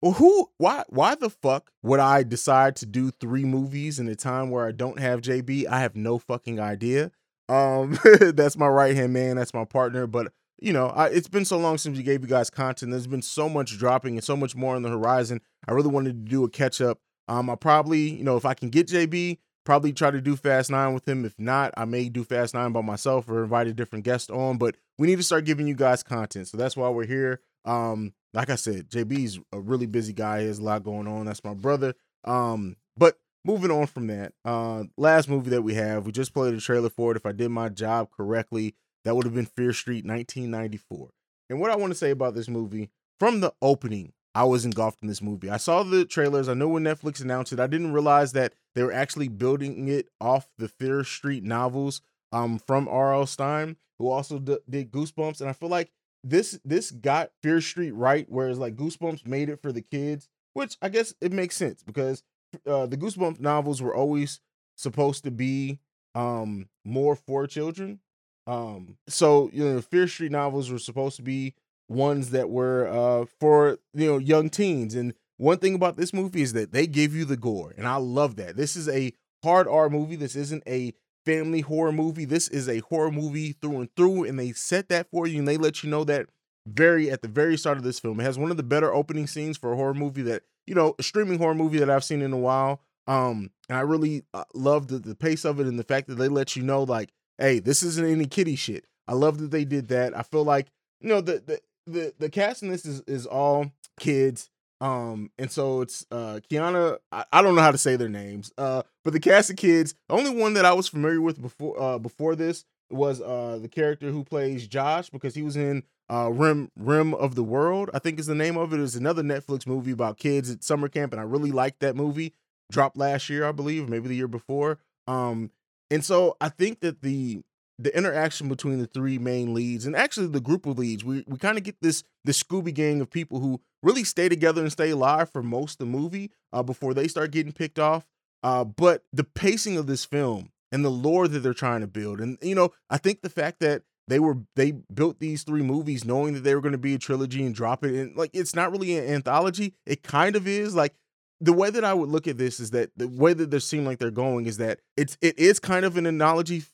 Well, 0.05 0.13
who 0.13 0.51
why 0.59 0.83
why 0.89 1.15
the 1.15 1.31
fuck 1.31 1.71
would 1.81 1.99
I 1.99 2.21
decide 2.21 2.75
to 2.75 2.85
do 2.85 3.09
three 3.09 3.43
movies 3.43 3.97
in 3.97 4.07
a 4.07 4.15
time 4.15 4.51
where 4.51 4.67
I 4.67 4.71
don't 4.71 4.99
have 4.99 5.21
JB? 5.21 5.65
I 5.65 5.79
have 5.79 5.95
no 5.95 6.19
fucking 6.19 6.59
idea. 6.59 7.09
Um 7.49 7.97
that's 8.21 8.55
my 8.55 8.67
right 8.67 8.95
hand 8.95 9.13
man, 9.13 9.35
that's 9.35 9.55
my 9.55 9.65
partner, 9.65 10.05
but 10.05 10.31
you 10.61 10.73
know, 10.73 10.89
I, 10.89 11.07
it's 11.07 11.27
been 11.27 11.43
so 11.43 11.57
long 11.57 11.79
since 11.79 11.97
we 11.97 12.03
gave 12.03 12.21
you 12.21 12.27
guys 12.27 12.51
content. 12.51 12.91
There's 12.91 13.07
been 13.07 13.23
so 13.23 13.49
much 13.49 13.79
dropping 13.79 14.13
and 14.13 14.23
so 14.23 14.37
much 14.37 14.55
more 14.55 14.75
on 14.75 14.83
the 14.83 14.89
horizon. 14.89 15.41
I 15.67 15.71
really 15.71 15.89
wanted 15.89 16.23
to 16.23 16.29
do 16.29 16.43
a 16.43 16.49
catch 16.51 16.81
up. 16.81 16.99
Um, 17.27 17.49
I 17.49 17.55
probably, 17.55 18.01
you 18.01 18.23
know, 18.23 18.37
if 18.37 18.45
I 18.45 18.53
can 18.53 18.69
get 18.69 18.87
JB, 18.87 19.39
probably 19.65 19.91
try 19.91 20.11
to 20.11 20.21
do 20.21 20.35
Fast 20.35 20.69
Nine 20.69 20.93
with 20.93 21.07
him. 21.07 21.25
If 21.25 21.33
not, 21.39 21.73
I 21.75 21.85
may 21.85 22.09
do 22.09 22.23
Fast 22.23 22.53
Nine 22.53 22.71
by 22.73 22.81
myself 22.81 23.27
or 23.27 23.41
invite 23.41 23.65
a 23.65 23.73
different 23.73 24.05
guest 24.05 24.29
on. 24.29 24.59
But 24.59 24.75
we 24.99 25.07
need 25.07 25.17
to 25.17 25.23
start 25.23 25.45
giving 25.45 25.67
you 25.67 25.75
guys 25.75 26.03
content, 26.03 26.47
so 26.47 26.57
that's 26.57 26.77
why 26.77 26.89
we're 26.89 27.07
here. 27.07 27.41
Um, 27.65 28.13
like 28.33 28.49
I 28.49 28.55
said, 28.55 28.89
JB's 28.89 29.39
a 29.51 29.59
really 29.59 29.85
busy 29.85 30.13
guy. 30.13 30.41
He 30.41 30.47
has 30.47 30.59
a 30.59 30.63
lot 30.63 30.83
going 30.83 31.07
on. 31.07 31.25
That's 31.25 31.43
my 31.43 31.53
brother. 31.53 31.93
Um, 32.25 32.75
but 32.97 33.17
moving 33.45 33.71
on 33.71 33.87
from 33.87 34.07
that, 34.07 34.33
uh, 34.43 34.83
last 34.97 35.29
movie 35.29 35.51
that 35.51 35.61
we 35.61 35.73
have, 35.75 36.05
we 36.05 36.11
just 36.11 36.33
played 36.33 36.53
a 36.53 36.59
trailer 36.59 36.89
for 36.89 37.11
it. 37.11 37.17
If 37.17 37.25
I 37.25 37.31
did 37.31 37.49
my 37.49 37.69
job 37.69 38.09
correctly, 38.15 38.75
that 39.05 39.15
would 39.15 39.25
have 39.25 39.35
been 39.35 39.45
Fear 39.45 39.73
Street 39.73 40.05
1994. 40.05 41.09
And 41.49 41.59
what 41.59 41.71
I 41.71 41.75
want 41.75 41.91
to 41.91 41.97
say 41.97 42.09
about 42.11 42.35
this 42.35 42.49
movie 42.49 42.89
from 43.19 43.39
the 43.39 43.53
opening, 43.61 44.13
I 44.33 44.43
was 44.43 44.65
engulfed 44.65 44.97
in 45.01 45.07
this 45.07 45.21
movie. 45.21 45.49
I 45.49 45.57
saw 45.57 45.83
the 45.83 46.03
trailers. 46.05 46.49
I 46.49 46.55
know 46.55 46.67
when 46.67 46.83
Netflix 46.83 47.21
announced 47.21 47.53
it. 47.53 47.59
I 47.59 47.67
didn't 47.67 47.93
realize 47.93 48.33
that 48.33 48.53
they 48.73 48.83
were 48.83 48.91
actually 48.91 49.29
building 49.29 49.87
it 49.87 50.09
off 50.19 50.47
the 50.57 50.67
Fear 50.67 51.03
Street 51.03 51.43
novels 51.43 52.01
um, 52.33 52.59
from 52.59 52.87
R.L. 52.89 53.27
Stine, 53.27 53.77
who 53.97 54.09
also 54.09 54.39
d- 54.39 54.57
did 54.69 54.91
Goosebumps. 54.91 55.39
And 55.39 55.49
I 55.49 55.53
feel 55.53 55.69
like 55.69 55.91
this 56.25 56.59
this 56.65 56.91
got 56.91 57.31
Fear 57.41 57.61
Street 57.61 57.91
right, 57.91 58.25
whereas 58.27 58.57
like 58.57 58.75
Goosebumps 58.75 59.27
made 59.27 59.47
it 59.49 59.61
for 59.61 59.71
the 59.71 59.81
kids, 59.81 60.27
which 60.53 60.75
I 60.81 60.89
guess 60.89 61.13
it 61.21 61.31
makes 61.31 61.55
sense 61.55 61.83
because 61.83 62.23
uh, 62.65 62.87
the 62.87 62.97
Goosebumps 62.97 63.39
novels 63.39 63.81
were 63.81 63.95
always 63.95 64.41
supposed 64.75 65.23
to 65.23 65.31
be 65.31 65.79
um, 66.15 66.67
more 66.83 67.15
for 67.15 67.45
children. 67.45 67.99
Um, 68.47 68.97
so 69.07 69.49
you 69.53 69.63
know, 69.63 69.81
Fear 69.81 70.07
Street 70.07 70.31
novels 70.31 70.71
were 70.71 70.79
supposed 70.79 71.15
to 71.17 71.21
be 71.21 71.53
ones 71.87 72.31
that 72.31 72.49
were 72.49 72.87
uh 72.87 73.25
for 73.39 73.77
you 73.93 74.07
know 74.07 74.17
young 74.17 74.49
teens. 74.49 74.95
And 74.95 75.13
one 75.37 75.59
thing 75.59 75.75
about 75.75 75.95
this 75.95 76.13
movie 76.13 76.41
is 76.41 76.53
that 76.53 76.71
they 76.71 76.87
give 76.87 77.13
you 77.13 77.25
the 77.25 77.37
gore, 77.37 77.73
and 77.77 77.87
I 77.87 77.97
love 77.97 78.35
that. 78.37 78.55
This 78.57 78.75
is 78.75 78.89
a 78.89 79.13
hard 79.43 79.67
R 79.67 79.89
movie. 79.89 80.15
This 80.15 80.35
isn't 80.35 80.63
a 80.67 80.93
family 81.25 81.61
horror 81.61 81.91
movie. 81.91 82.25
This 82.25 82.47
is 82.47 82.69
a 82.69 82.79
horror 82.79 83.11
movie 83.11 83.53
through 83.53 83.81
and 83.81 83.95
through, 83.95 84.25
and 84.25 84.39
they 84.39 84.51
set 84.51 84.89
that 84.89 85.09
for 85.11 85.27
you, 85.27 85.39
and 85.39 85.47
they 85.47 85.57
let 85.57 85.83
you 85.83 85.89
know 85.89 86.03
that 86.05 86.27
very 86.67 87.11
at 87.11 87.21
the 87.21 87.27
very 87.27 87.57
start 87.57 87.77
of 87.77 87.83
this 87.83 87.99
film. 87.99 88.19
It 88.19 88.23
has 88.23 88.37
one 88.37 88.51
of 88.51 88.57
the 88.57 88.63
better 88.63 88.93
opening 88.93 89.27
scenes 89.27 89.57
for 89.57 89.73
a 89.73 89.75
horror 89.75 89.93
movie 89.93 90.23
that 90.23 90.43
you 90.65 90.75
know 90.75 90.95
a 90.97 91.03
streaming 91.03 91.37
horror 91.37 91.55
movie 91.55 91.79
that 91.79 91.89
I've 91.89 92.03
seen 92.03 92.21
in 92.21 92.33
a 92.33 92.37
while. 92.37 92.81
Um, 93.07 93.51
and 93.69 93.77
I 93.77 93.81
really 93.81 94.23
uh, 94.33 94.45
love 94.55 94.87
the, 94.87 94.97
the 94.97 95.15
pace 95.15 95.45
of 95.45 95.59
it 95.59 95.67
and 95.67 95.77
the 95.77 95.83
fact 95.83 96.07
that 96.07 96.15
they 96.15 96.27
let 96.27 96.55
you 96.55 96.63
know 96.63 96.81
like, 96.83 97.11
hey, 97.37 97.59
this 97.59 97.83
isn't 97.83 98.05
any 98.05 98.25
kitty 98.25 98.55
shit. 98.55 98.87
I 99.07 99.13
love 99.13 99.37
that 99.37 99.51
they 99.51 99.63
did 99.63 99.89
that. 99.89 100.17
I 100.17 100.23
feel 100.23 100.43
like 100.43 100.67
you 101.01 101.09
know 101.09 101.21
the 101.21 101.43
the 101.45 101.59
the, 101.87 102.13
the 102.17 102.29
cast 102.29 102.63
in 102.63 102.69
this 102.69 102.85
is 102.85 103.01
is 103.07 103.25
all 103.25 103.71
kids. 103.99 104.49
Um, 104.81 105.31
and 105.37 105.49
so 105.49 105.81
it's 105.81 106.05
uh 106.11 106.39
Kiana, 106.51 106.97
I, 107.11 107.25
I, 107.31 107.41
don't 107.41 107.55
know 107.55 107.61
how 107.61 107.71
to 107.71 107.77
say 107.77 107.95
their 107.95 108.09
names. 108.09 108.51
Uh, 108.57 108.83
but 109.05 109.13
the 109.13 109.19
cast 109.21 109.49
of 109.49 109.55
kids, 109.55 109.95
the 110.09 110.15
only 110.15 110.35
one 110.35 110.55
that 110.55 110.65
I 110.65 110.73
was 110.73 110.89
familiar 110.89 111.21
with 111.21 111.41
before 111.41 111.79
uh 111.81 111.97
before 111.99 112.35
this 112.35 112.65
was 112.89 113.21
uh 113.21 113.59
the 113.61 113.69
character 113.69 114.11
who 114.11 114.25
plays 114.25 114.67
Josh 114.67 115.09
because 115.09 115.35
he 115.35 115.43
was 115.43 115.55
in 115.55 115.83
uh 116.09 116.29
Rim 116.33 116.71
Rim 116.75 117.13
of 117.13 117.35
the 117.35 117.43
World, 117.43 117.89
I 117.93 117.99
think 117.99 118.19
is 118.19 118.25
the 118.25 118.35
name 118.35 118.57
of 118.57 118.73
it. 118.73 118.81
It's 118.81 118.95
another 118.95 119.23
Netflix 119.23 119.65
movie 119.65 119.91
about 119.91 120.17
kids 120.17 120.51
at 120.51 120.63
summer 120.63 120.89
camp, 120.89 121.13
and 121.13 121.21
I 121.21 121.23
really 121.23 121.51
liked 121.51 121.79
that 121.79 121.95
movie. 121.95 122.33
Dropped 122.71 122.97
last 122.97 123.29
year, 123.29 123.45
I 123.47 123.51
believe, 123.51 123.87
maybe 123.87 124.07
the 124.07 124.15
year 124.15 124.27
before. 124.27 124.79
Um, 125.07 125.51
and 125.91 126.03
so 126.03 126.35
I 126.41 126.49
think 126.49 126.79
that 126.79 127.01
the 127.01 127.43
the 127.77 127.95
interaction 127.95 128.47
between 128.47 128.79
the 128.79 128.87
three 128.87 129.17
main 129.19 129.53
leads 129.53 129.85
and 129.85 129.95
actually 129.95 130.27
the 130.27 130.41
group 130.41 130.65
of 130.65 130.79
leads, 130.79 131.03
we 131.03 131.23
we 131.27 131.37
kind 131.37 131.57
of 131.57 131.63
get 131.63 131.75
this 131.81 132.03
this 132.23 132.41
Scooby 132.41 132.73
gang 132.73 133.01
of 133.01 133.09
people 133.11 133.39
who 133.39 133.61
really 133.83 134.03
stay 134.03 134.29
together 134.29 134.61
and 134.61 134.71
stay 134.71 134.89
alive 134.89 135.29
for 135.29 135.43
most 135.43 135.73
of 135.73 135.77
the 135.79 135.85
movie 135.85 136.31
uh, 136.53 136.63
before 136.63 136.93
they 136.93 137.07
start 137.07 137.31
getting 137.31 137.51
picked 137.51 137.77
off. 137.77 138.05
Uh, 138.45 138.63
but 138.63 139.03
the 139.11 139.23
pacing 139.23 139.75
of 139.75 139.87
this 139.87 140.05
film 140.05 140.51
and 140.71 140.85
the 140.85 140.91
lore 140.91 141.27
that 141.27 141.39
they're 141.39 141.51
trying 141.51 141.81
to 141.81 141.87
build, 141.87 142.21
and 142.21 142.37
you 142.43 142.53
know, 142.53 142.71
I 142.91 142.99
think 142.99 143.23
the 143.23 143.29
fact 143.29 143.59
that 143.61 143.81
they 144.07 144.19
were 144.19 144.37
they 144.55 144.73
built 144.93 145.19
these 145.19 145.41
three 145.41 145.63
movies 145.63 146.05
knowing 146.05 146.35
that 146.35 146.41
they 146.41 146.53
were 146.53 146.61
going 146.61 146.71
to 146.71 146.77
be 146.77 146.93
a 146.93 146.99
trilogy 146.99 147.43
and 147.43 147.55
drop 147.55 147.83
it, 147.83 147.95
and 147.95 148.15
like 148.15 148.29
it's 148.35 148.53
not 148.53 148.71
really 148.71 148.99
an 148.99 149.05
anthology. 149.05 149.73
It 149.87 150.03
kind 150.03 150.35
of 150.35 150.47
is 150.47 150.75
like 150.75 150.93
the 151.41 151.53
way 151.53 151.71
that 151.71 151.83
I 151.83 151.95
would 151.95 152.09
look 152.09 152.27
at 152.27 152.37
this 152.37 152.59
is 152.59 152.69
that 152.69 152.91
the 152.95 153.07
way 153.07 153.33
that 153.33 153.49
they 153.49 153.57
seem 153.57 153.83
like 153.83 153.97
they're 153.97 154.11
going 154.11 154.45
is 154.45 154.57
that 154.57 154.79
it's 154.95 155.17
it 155.21 155.39
is 155.39 155.57
kind 155.59 155.83
of 155.83 155.97
an 155.97 156.05
analogy 156.05 156.65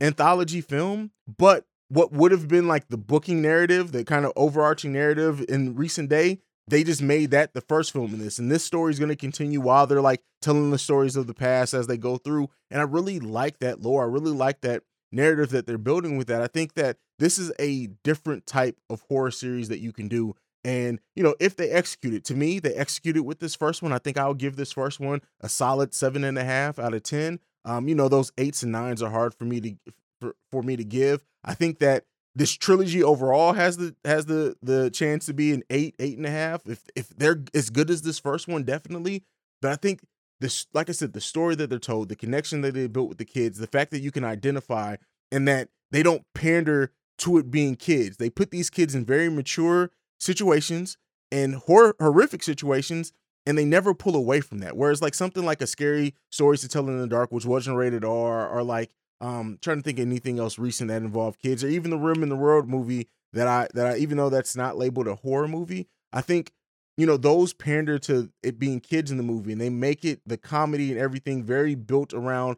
anthology 0.00 0.62
film, 0.62 1.10
but 1.36 1.66
what 1.90 2.10
would 2.10 2.32
have 2.32 2.48
been 2.48 2.68
like 2.68 2.88
the 2.88 2.96
booking 2.96 3.42
narrative, 3.42 3.92
the 3.92 4.02
kind 4.02 4.24
of 4.24 4.32
overarching 4.34 4.94
narrative 4.94 5.44
in 5.46 5.74
recent 5.74 6.08
day, 6.08 6.38
they 6.68 6.84
just 6.84 7.02
made 7.02 7.30
that 7.30 7.54
the 7.54 7.60
first 7.60 7.92
film 7.92 8.12
in 8.12 8.18
this. 8.18 8.38
And 8.38 8.50
this 8.50 8.64
story 8.64 8.92
is 8.92 8.98
going 8.98 9.10
to 9.10 9.16
continue 9.16 9.60
while 9.60 9.86
they're 9.86 10.00
like 10.00 10.22
telling 10.40 10.70
the 10.70 10.78
stories 10.78 11.16
of 11.16 11.26
the 11.26 11.34
past 11.34 11.74
as 11.74 11.86
they 11.86 11.96
go 11.96 12.16
through. 12.16 12.48
And 12.70 12.80
I 12.80 12.84
really 12.84 13.20
like 13.20 13.58
that 13.58 13.82
lore. 13.82 14.02
I 14.04 14.06
really 14.06 14.32
like 14.32 14.60
that 14.62 14.82
narrative 15.10 15.50
that 15.50 15.66
they're 15.66 15.78
building 15.78 16.16
with 16.16 16.26
that. 16.28 16.42
I 16.42 16.46
think 16.46 16.74
that 16.74 16.98
this 17.18 17.38
is 17.38 17.52
a 17.58 17.88
different 18.04 18.46
type 18.46 18.78
of 18.90 19.02
horror 19.08 19.30
series 19.30 19.68
that 19.68 19.80
you 19.80 19.92
can 19.92 20.08
do. 20.08 20.34
And, 20.64 21.00
you 21.14 21.22
know, 21.22 21.34
if 21.40 21.56
they 21.56 21.70
execute 21.70 22.14
it, 22.14 22.24
to 22.24 22.34
me, 22.34 22.58
they 22.58 22.74
executed 22.74 23.22
with 23.22 23.38
this 23.38 23.54
first 23.54 23.82
one. 23.82 23.92
I 23.92 23.98
think 23.98 24.18
I'll 24.18 24.34
give 24.34 24.56
this 24.56 24.72
first 24.72 25.00
one 25.00 25.22
a 25.40 25.48
solid 25.48 25.94
seven 25.94 26.24
and 26.24 26.36
a 26.36 26.44
half 26.44 26.78
out 26.78 26.94
of 26.94 27.02
10. 27.02 27.40
Um, 27.64 27.88
you 27.88 27.94
know, 27.94 28.08
those 28.08 28.32
eights 28.38 28.62
and 28.62 28.72
nines 28.72 29.02
are 29.02 29.10
hard 29.10 29.34
for 29.34 29.44
me 29.44 29.60
to 29.60 29.74
for, 30.20 30.34
for 30.50 30.62
me 30.62 30.76
to 30.76 30.84
give. 30.84 31.24
I 31.44 31.54
think 31.54 31.78
that 31.78 32.04
this 32.38 32.52
trilogy 32.52 33.02
overall 33.02 33.52
has 33.52 33.76
the 33.76 33.96
has 34.04 34.26
the 34.26 34.56
the 34.62 34.90
chance 34.90 35.26
to 35.26 35.34
be 35.34 35.52
an 35.52 35.64
eight, 35.70 35.96
eight 35.98 36.16
and 36.16 36.26
a 36.26 36.30
half. 36.30 36.64
If 36.66 36.84
if 36.94 37.08
they're 37.10 37.42
as 37.52 37.68
good 37.68 37.90
as 37.90 38.02
this 38.02 38.20
first 38.20 38.46
one, 38.46 38.62
definitely. 38.62 39.24
But 39.60 39.72
I 39.72 39.76
think 39.76 40.02
this, 40.40 40.68
like 40.72 40.88
I 40.88 40.92
said, 40.92 41.14
the 41.14 41.20
story 41.20 41.56
that 41.56 41.68
they're 41.68 41.80
told, 41.80 42.08
the 42.08 42.14
connection 42.14 42.60
that 42.60 42.74
they 42.74 42.86
built 42.86 43.08
with 43.08 43.18
the 43.18 43.24
kids, 43.24 43.58
the 43.58 43.66
fact 43.66 43.90
that 43.90 44.02
you 44.02 44.12
can 44.12 44.22
identify 44.22 44.96
and 45.32 45.48
that 45.48 45.70
they 45.90 46.04
don't 46.04 46.22
pander 46.32 46.92
to 47.18 47.38
it 47.38 47.50
being 47.50 47.74
kids. 47.74 48.18
They 48.18 48.30
put 48.30 48.52
these 48.52 48.70
kids 48.70 48.94
in 48.94 49.04
very 49.04 49.28
mature 49.28 49.90
situations 50.20 50.96
and 51.32 51.56
hor- 51.56 51.96
horrific 51.98 52.44
situations 52.44 53.12
and 53.46 53.58
they 53.58 53.64
never 53.64 53.94
pull 53.94 54.14
away 54.14 54.40
from 54.40 54.58
that. 54.58 54.76
Whereas 54.76 55.02
like 55.02 55.14
something 55.14 55.44
like 55.44 55.60
a 55.60 55.66
scary 55.66 56.14
stories 56.30 56.60
to 56.60 56.68
tell 56.68 56.86
in 56.86 57.00
the 57.00 57.08
dark, 57.08 57.32
which 57.32 57.46
wasn't 57.46 57.76
rated 57.76 58.04
R, 58.04 58.48
or 58.48 58.62
like 58.62 58.94
um 59.20 59.58
trying 59.60 59.78
to 59.78 59.82
think 59.82 59.98
of 59.98 60.06
anything 60.06 60.38
else 60.38 60.58
recent 60.58 60.88
that 60.88 61.02
involved 61.02 61.40
kids, 61.40 61.64
or 61.64 61.68
even 61.68 61.90
the 61.90 61.98
Rim 61.98 62.22
in 62.22 62.28
the 62.28 62.36
World 62.36 62.68
movie 62.68 63.08
that 63.32 63.46
I 63.46 63.68
that 63.74 63.86
I 63.86 63.96
even 63.98 64.16
though 64.16 64.30
that's 64.30 64.56
not 64.56 64.78
labeled 64.78 65.08
a 65.08 65.16
horror 65.16 65.48
movie, 65.48 65.88
I 66.12 66.20
think 66.20 66.52
you 66.96 67.06
know 67.06 67.16
those 67.16 67.52
pander 67.52 67.98
to 68.00 68.30
it 68.42 68.58
being 68.58 68.80
kids 68.80 69.10
in 69.10 69.16
the 69.16 69.22
movie, 69.22 69.52
and 69.52 69.60
they 69.60 69.70
make 69.70 70.04
it 70.04 70.20
the 70.26 70.36
comedy 70.36 70.90
and 70.90 71.00
everything 71.00 71.42
very 71.44 71.74
built 71.74 72.12
around 72.14 72.56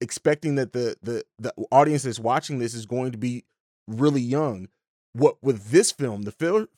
expecting 0.00 0.54
that 0.56 0.72
the 0.72 0.96
the 1.02 1.24
the 1.38 1.52
audience 1.70 2.02
that's 2.02 2.18
watching 2.20 2.58
this 2.58 2.74
is 2.74 2.86
going 2.86 3.12
to 3.12 3.18
be 3.18 3.44
really 3.86 4.20
young 4.20 4.68
what 5.12 5.36
with 5.42 5.70
this 5.70 5.90
film, 5.90 6.22
the 6.22 6.30
Fear, 6.30 6.68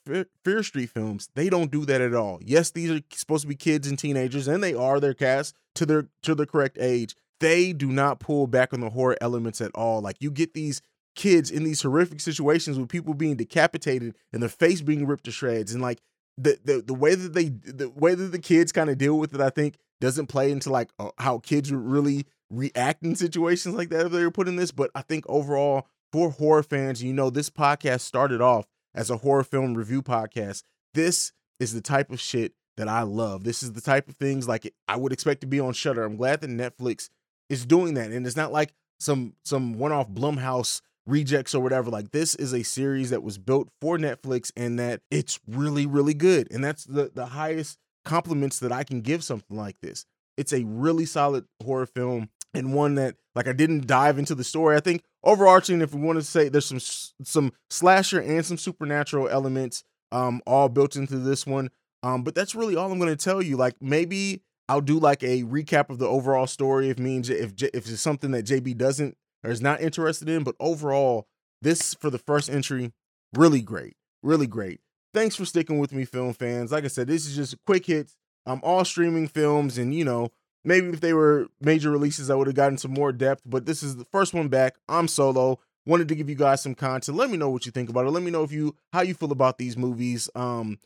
Fear, 0.43 0.63
Street 0.63 0.91
films, 0.91 1.29
they 1.35 1.51
don't 1.51 1.71
do 1.71 1.85
that 1.85 2.01
at 2.01 2.15
all. 2.15 2.39
Yes, 2.43 2.71
these 2.71 2.91
are 2.91 3.01
supposed 3.13 3.43
to 3.43 3.49
be 3.49 3.55
kids 3.55 3.87
and 3.87 3.99
teenagers, 3.99 4.49
and 4.49 4.63
they 4.63 4.75
are 4.75 5.01
their 5.01 5.15
cast 5.15 5.55
to 5.75 5.85
their 5.85 6.09
to 6.23 6.35
the 6.35 6.47
correct 6.47 6.79
age. 6.81 7.15
They 7.43 7.73
do 7.73 7.91
not 7.91 8.21
pull 8.21 8.47
back 8.47 8.73
on 8.73 8.81
the 8.81 8.91
horror 8.91 9.17
elements 9.21 9.61
at 9.61 9.73
all. 9.75 10.01
Like 10.01 10.17
you 10.21 10.31
get 10.31 10.55
these 10.55 10.81
kids 11.17 11.51
in 11.51 11.65
these 11.65 11.83
horrific 11.83 12.21
situations 12.21 12.79
with 12.79 12.89
people 12.89 13.15
being 13.15 13.35
decapitated 13.37 14.15
and 14.33 14.41
their 14.41 14.49
face 14.49 14.81
being 14.81 15.07
ripped 15.07 15.25
to 15.25 15.33
shreds, 15.33 15.75
and 15.75 15.83
like 15.83 16.01
the 16.39 16.59
the, 16.65 16.81
the 16.81 16.95
way 16.95 17.17
that 17.17 17.33
they 17.35 17.49
the 17.49 17.91
way 17.91 18.15
that 18.15 18.31
the 18.31 18.39
kids 18.39 18.71
kind 18.71 18.89
of 18.89 18.97
deal 18.97 19.19
with 19.19 19.35
it, 19.35 19.41
I 19.41 19.51
think 19.51 19.77
doesn't 20.01 20.29
play 20.29 20.53
into 20.53 20.71
like 20.71 20.91
uh, 21.01 21.11
how 21.19 21.39
kids 21.39 21.73
really 21.73 22.27
react 22.49 23.03
in 23.03 23.17
situations 23.17 23.75
like 23.75 23.89
that 23.89 24.07
if 24.07 24.13
they 24.13 24.23
were 24.23 24.31
put 24.31 24.47
in 24.47 24.55
this. 24.55 24.71
But 24.71 24.93
I 24.95 25.03
think 25.03 25.25
overall 25.29 25.89
for 26.13 26.31
horror 26.31 26.63
fans, 26.63 27.03
you 27.03 27.13
know, 27.13 27.29
this 27.29 27.51
podcast 27.51 28.03
started 28.03 28.41
off 28.41 28.67
as 28.95 29.11
a 29.11 29.17
horror 29.17 29.43
film 29.43 29.75
review 29.75 30.01
podcast. 30.01 30.63
This 30.95 31.33
is 31.59 31.75
the 31.75 31.81
type 31.81 32.13
of 32.13 32.21
shit 32.21 32.53
that 32.77 32.89
I 32.89 33.03
love. 33.03 33.45
This 33.45 33.63
is 33.63 33.73
the 33.73 33.81
type 33.81 34.09
of 34.09 34.17
things 34.17 34.47
like 34.47 34.73
I 34.87 34.97
would 34.97 35.13
expect 35.13 35.41
to 35.41 35.47
be 35.47 35.59
on 35.59 35.73
Shudder 35.73 36.05
I'm 36.05 36.17
glad 36.17 36.41
that 36.41 36.51
Netflix 36.51 37.09
is 37.53 37.67
doing 37.67 37.95
that, 37.95 38.11
and 38.11 38.27
it's 38.27 38.37
not 38.37 38.53
like 38.53 38.73
some 38.99 39.35
some 39.45 39.75
one-off 39.75 40.09
Blumhouse 40.09 40.81
rejects 41.07 41.55
or 41.55 41.63
whatever. 41.63 41.91
Like 41.91 42.11
this 42.11 42.35
is 42.35 42.53
a 42.53 42.63
series 42.63 43.11
that 43.11 43.23
was 43.23 43.39
built 43.39 43.69
for 43.81 43.99
Netflix, 43.99 44.51
and 44.57 44.79
that 44.79 45.03
it's 45.11 45.39
really 45.47 45.87
really 45.87 46.15
good. 46.15 46.51
And 46.51 46.65
that's 46.65 46.85
the 46.85 47.13
the 47.15 47.27
highest 47.27 47.79
compliments 48.05 48.59
that 48.61 48.73
I 48.73 48.85
can 48.85 49.03
give 49.03 49.23
something 49.23 49.57
like 49.57 49.77
this. 49.81 50.07
It's 50.37 50.53
a 50.53 50.65
really 50.65 51.05
solid 51.05 51.45
horror 51.63 51.87
film 51.87 52.31
and 52.55 52.75
one 52.75 52.95
that 52.97 53.17
like 53.35 53.47
I 53.47 53.53
didn't 53.53 53.87
dive 53.87 54.19
into 54.19 54.35
the 54.35 54.45
story. 54.45 54.77
I 54.77 54.81
think 54.81 55.03
overarching, 55.23 55.83
if 55.83 55.95
we 55.95 56.01
want 56.01 56.19
to 56.19 56.25
say 56.25 56.49
there's 56.49 56.67
some 56.67 56.81
some 57.23 57.53
slasher 57.71 58.21
and 58.21 58.45
some 58.45 58.59
supernatural 58.59 59.29
elements, 59.29 59.85
um, 60.11 60.41
all 60.47 60.69
built 60.69 60.97
into 60.97 61.19
this 61.19 61.47
one. 61.47 61.71
Um, 62.03 62.25
but 62.25 62.35
that's 62.35 62.55
really 62.55 62.77
all 62.77 62.91
I'm 62.91 62.99
going 62.99 63.15
to 63.15 63.25
tell 63.25 63.43
you. 63.43 63.57
Like 63.57 63.77
maybe 63.81 64.43
I'll 64.73 64.81
do 64.81 64.99
like 64.99 65.23
a 65.23 65.43
recap 65.43 65.91
of 65.91 65.99
the 65.99 66.07
overall 66.07 66.47
story 66.47 66.89
if 66.89 66.99
means 66.99 67.29
if 67.29 67.53
if 67.63 67.87
it's 67.87 68.01
something 68.01 68.31
that 68.31 68.47
JB 68.47 68.79
doesn't 68.79 69.19
or 69.45 69.51
is 69.51 69.61
not 69.61 69.83
interested 69.83 70.31
in. 70.31 70.45
But 70.45 70.55
overall, 70.59 71.27
this 71.61 71.93
for 71.93 72.09
the 72.09 72.17
first 72.17 72.49
entry 72.49 72.95
really 73.35 73.61
great, 73.61 73.97
really 74.23 74.47
great. 74.47 74.81
Thanks 75.13 75.37
for 75.37 75.45
sticking 75.45 75.79
with 75.79 75.93
me, 75.93 76.07
film 76.07 76.33
fans. 76.33 76.73
Like 76.73 76.85
I 76.85 76.89
said, 76.89 77.07
this 77.07 77.27
is 77.27 77.37
just 77.37 77.63
quick 77.67 77.85
hits. 77.85 78.17
I'm 78.47 78.61
all 78.63 78.87
streaming 78.87 79.29
films, 79.29 79.77
and 79.77 79.95
you 79.95 80.07
know, 80.07 80.31
maybe 80.65 80.89
if 80.89 81.01
they 81.01 81.13
were 81.13 81.49
major 81.61 81.91
releases, 81.91 82.31
I 82.31 82.35
would 82.35 82.47
have 82.47 82.57
gotten 82.57 82.79
some 82.79 82.95
more 82.95 83.13
depth. 83.13 83.43
But 83.45 83.67
this 83.67 83.83
is 83.83 83.97
the 83.97 84.07
first 84.07 84.33
one 84.33 84.49
back. 84.49 84.77
I'm 84.89 85.07
solo. 85.07 85.59
Wanted 85.85 86.09
to 86.09 86.15
give 86.15 86.31
you 86.31 86.35
guys 86.35 86.63
some 86.63 86.75
content. 86.75 87.19
Let 87.19 87.29
me 87.29 87.37
know 87.37 87.51
what 87.51 87.67
you 87.67 87.73
think 87.73 87.91
about 87.91 88.07
it. 88.07 88.11
Let 88.11 88.23
me 88.23 88.31
know 88.31 88.43
if 88.43 88.53
you 88.53 88.75
how 88.95 89.03
you 89.03 89.13
feel 89.13 89.33
about 89.33 89.59
these 89.59 89.77
movies. 89.77 90.31
Um, 90.35 90.79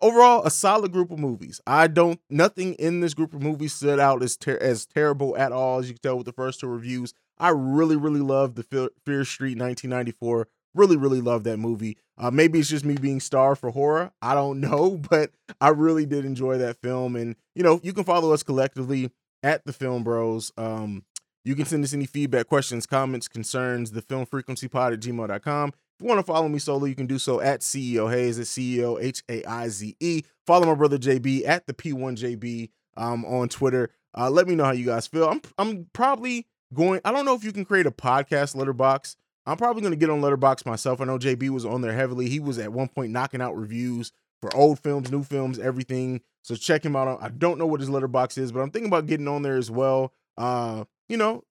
overall, 0.00 0.44
a 0.44 0.50
solid 0.50 0.92
group 0.92 1.10
of 1.10 1.18
movies. 1.18 1.60
I 1.66 1.86
don't 1.86 2.20
nothing 2.30 2.74
in 2.74 3.00
this 3.00 3.14
group 3.14 3.34
of 3.34 3.42
movies 3.42 3.74
stood 3.74 4.00
out 4.00 4.22
as 4.22 4.36
ter- 4.36 4.58
as 4.58 4.86
terrible 4.86 5.36
at 5.36 5.52
all. 5.52 5.78
As 5.78 5.88
you 5.88 5.94
can 5.94 6.02
tell 6.02 6.16
with 6.16 6.26
the 6.26 6.32
first 6.32 6.60
two 6.60 6.68
reviews, 6.68 7.14
I 7.38 7.50
really 7.50 7.96
really 7.96 8.20
love 8.20 8.54
the 8.54 8.90
Fear 9.04 9.24
Street 9.24 9.58
1994. 9.58 10.48
Really 10.74 10.96
really 10.96 11.20
love 11.20 11.44
that 11.44 11.58
movie. 11.58 11.96
Uh, 12.16 12.30
maybe 12.30 12.58
it's 12.58 12.68
just 12.68 12.84
me 12.84 12.96
being 12.96 13.20
starved 13.20 13.60
for 13.60 13.70
horror. 13.70 14.10
I 14.20 14.34
don't 14.34 14.60
know, 14.60 14.96
but 15.10 15.30
I 15.60 15.68
really 15.68 16.06
did 16.06 16.24
enjoy 16.24 16.58
that 16.58 16.80
film. 16.80 17.16
And 17.16 17.36
you 17.54 17.62
know, 17.62 17.80
you 17.82 17.92
can 17.92 18.04
follow 18.04 18.32
us 18.32 18.42
collectively 18.42 19.10
at 19.42 19.64
the 19.64 19.72
Film 19.72 20.02
Bros. 20.02 20.52
Um, 20.56 21.04
you 21.44 21.54
can 21.54 21.64
send 21.64 21.84
us 21.84 21.94
any 21.94 22.04
feedback, 22.04 22.46
questions, 22.46 22.86
comments, 22.86 23.28
concerns, 23.28 23.92
the 23.92 24.02
film 24.02 24.26
frequency 24.26 24.68
pod 24.68 24.92
at 24.92 25.00
gmail.com. 25.00 25.72
If 25.98 26.04
you 26.04 26.08
want 26.08 26.24
to 26.24 26.32
follow 26.32 26.48
me 26.48 26.60
solo, 26.60 26.84
you 26.84 26.94
can 26.94 27.08
do 27.08 27.18
so 27.18 27.40
at 27.40 27.60
CEO 27.60 28.08
Haize, 28.08 28.38
at 28.38 28.46
CEO 28.46 29.02
H 29.02 29.24
A 29.28 29.42
I 29.44 29.68
Z 29.68 29.96
E. 29.98 30.22
Follow 30.46 30.66
my 30.66 30.74
brother 30.74 30.96
JB 30.96 31.44
at 31.44 31.66
the 31.66 31.74
P1JB 31.74 32.70
um, 32.96 33.24
on 33.24 33.48
Twitter. 33.48 33.90
Uh, 34.16 34.30
let 34.30 34.46
me 34.46 34.54
know 34.54 34.64
how 34.64 34.70
you 34.70 34.86
guys 34.86 35.08
feel. 35.08 35.28
I'm 35.28 35.42
I'm 35.58 35.88
probably 35.92 36.46
going, 36.72 37.00
I 37.04 37.10
don't 37.10 37.24
know 37.24 37.34
if 37.34 37.42
you 37.42 37.50
can 37.50 37.64
create 37.64 37.86
a 37.86 37.90
podcast 37.90 38.54
letterboxd. 38.54 39.16
I'm 39.44 39.56
probably 39.56 39.82
going 39.82 39.92
to 39.92 39.98
get 39.98 40.10
on 40.10 40.20
Letterboxd 40.20 40.66
myself. 40.66 41.00
I 41.00 41.04
know 41.04 41.18
JB 41.18 41.48
was 41.48 41.64
on 41.64 41.80
there 41.80 41.94
heavily. 41.94 42.28
He 42.28 42.38
was 42.38 42.58
at 42.58 42.70
one 42.70 42.86
point 42.86 43.10
knocking 43.10 43.40
out 43.40 43.56
reviews 43.56 44.12
for 44.40 44.54
old 44.54 44.78
films, 44.78 45.10
new 45.10 45.24
films, 45.24 45.58
everything. 45.58 46.20
So 46.42 46.54
check 46.54 46.84
him 46.84 46.94
out. 46.94 47.18
I 47.20 47.30
don't 47.30 47.58
know 47.58 47.66
what 47.66 47.80
his 47.80 47.88
Letterboxd 47.88 48.38
is, 48.38 48.52
but 48.52 48.60
I'm 48.60 48.70
thinking 48.70 48.88
about 48.88 49.06
getting 49.06 49.26
on 49.26 49.42
there 49.42 49.56
as 49.56 49.70
well. 49.70 50.12
Uh, 50.36 50.84
you 51.08 51.16
know, 51.16 51.42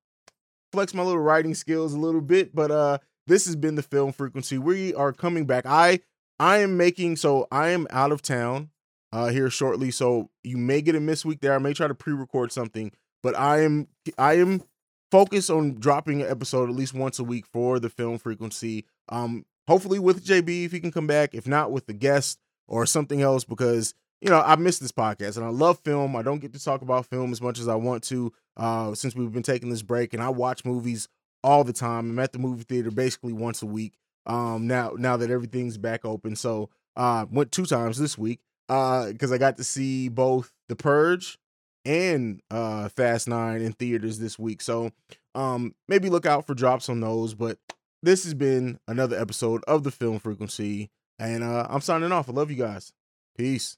flex 0.72 0.94
my 0.94 1.04
little 1.04 1.22
writing 1.22 1.54
skills 1.54 1.94
a 1.94 2.00
little 2.00 2.22
bit. 2.22 2.56
But 2.56 2.72
uh, 2.72 2.98
this 3.28 3.46
has 3.46 3.56
been 3.56 3.76
the 3.76 3.84
film 3.84 4.12
frequency. 4.12 4.58
We 4.58 4.94
are 4.94 5.14
coming 5.14 5.46
back. 5.46 5.66
I 5.66 6.00
I 6.40 6.58
am 6.58 6.78
making 6.78 7.18
so 7.18 7.48
I 7.52 7.70
am 7.70 7.88
out 7.90 8.12
of 8.12 8.22
town 8.22 8.72
uh 9.12 9.28
here 9.28 9.50
shortly. 9.50 9.92
So 9.92 10.30
you 10.44 10.58
may 10.58 10.82
get 10.82 10.96
a 10.96 11.00
miss 11.00 11.26
week 11.26 11.42
there. 11.42 11.54
I 11.54 11.60
may 11.60 11.74
try 11.74 11.88
to 11.88 11.96
pre-record 11.96 12.52
something, 12.52 12.92
but 13.22 13.38
I 13.38 13.62
am 13.62 13.88
I 14.18 14.36
am 14.36 14.64
focused 15.12 15.50
on 15.50 15.76
dropping 15.76 16.22
an 16.22 16.30
episode 16.30 16.70
at 16.70 16.76
least 16.76 16.94
once 16.94 17.20
a 17.20 17.24
week 17.24 17.46
for 17.46 17.80
the 17.80 17.90
film 17.90 18.18
frequency. 18.18 18.86
Um, 19.10 19.46
hopefully 19.68 20.00
with 20.00 20.26
JB 20.26 20.66
if 20.66 20.72
he 20.72 20.80
can 20.80 20.92
come 20.92 21.08
back. 21.08 21.34
If 21.34 21.48
not, 21.48 21.72
with 21.72 21.86
the 21.86 21.94
guest 21.94 22.40
or 22.68 22.86
something 22.86 23.22
else 23.22 23.44
because 23.44 23.94
you 24.22 24.30
know, 24.30 24.42
I 24.42 24.56
miss 24.56 24.80
this 24.80 24.92
podcast 24.92 25.38
and 25.38 25.46
I 25.46 25.50
love 25.50 25.80
film. 25.80 26.16
I 26.16 26.24
don't 26.24 26.40
get 26.40 26.54
to 26.54 26.64
talk 26.64 26.82
about 26.82 27.06
film 27.06 27.32
as 27.32 27.42
much 27.42 27.60
as 27.60 27.68
I 27.68 27.76
want 27.76 28.04
to 28.06 28.34
uh, 28.56 28.96
since 28.96 29.16
we've 29.16 29.32
been 29.32 29.44
taking 29.44 29.70
this 29.70 29.84
break. 29.84 30.14
And 30.14 30.24
I 30.24 30.30
watch 30.30 30.66
movies 30.66 31.08
all 31.44 31.64
the 31.64 31.74
time. 31.74 32.10
I'm 32.10 32.20
at 32.20 32.34
the 32.34 32.40
movie 32.40 32.64
theater 32.64 32.92
basically 32.92 33.34
once 33.34 33.62
a 33.62 33.66
week. 33.68 33.94
Um, 34.26 34.68
now 34.68 34.92
now 34.98 35.18
that 35.18 35.32
everything's 35.32 35.78
back 35.78 36.04
open, 36.04 36.36
so 36.36 36.70
uh, 36.96 37.26
went 37.32 37.52
two 37.52 37.66
times 37.66 37.98
this 37.98 38.18
week 38.18 38.40
because 38.68 39.32
uh, 39.32 39.36
I 39.36 39.38
got 39.38 39.58
to 39.58 39.64
see 39.64 40.10
both 40.10 40.52
The 40.68 40.76
Purge 40.76 41.40
and 41.86 42.42
uh, 42.52 42.90
Fast 42.90 43.30
Nine 43.30 43.62
in 43.62 43.72
theaters 43.74 44.20
this 44.20 44.38
week. 44.38 44.62
So 44.62 44.92
um, 45.36 45.76
maybe 45.88 46.10
look 46.10 46.26
out 46.26 46.46
for 46.46 46.54
drops 46.54 46.90
on 46.90 47.00
those. 47.00 47.34
But 47.34 47.58
this 48.04 48.26
has 48.26 48.34
been 48.34 48.80
another 48.88 49.18
episode 49.18 49.64
of 49.68 49.84
the 49.84 49.92
Film 49.92 50.20
Frequency, 50.20 50.90
and 51.18 51.44
uh, 51.44 51.68
I'm 51.70 51.82
signing 51.82 52.12
off. 52.12 52.30
I 52.30 52.34
love 52.34 52.52
you 52.52 52.58
guys. 52.58 52.92
Peace. 53.38 53.78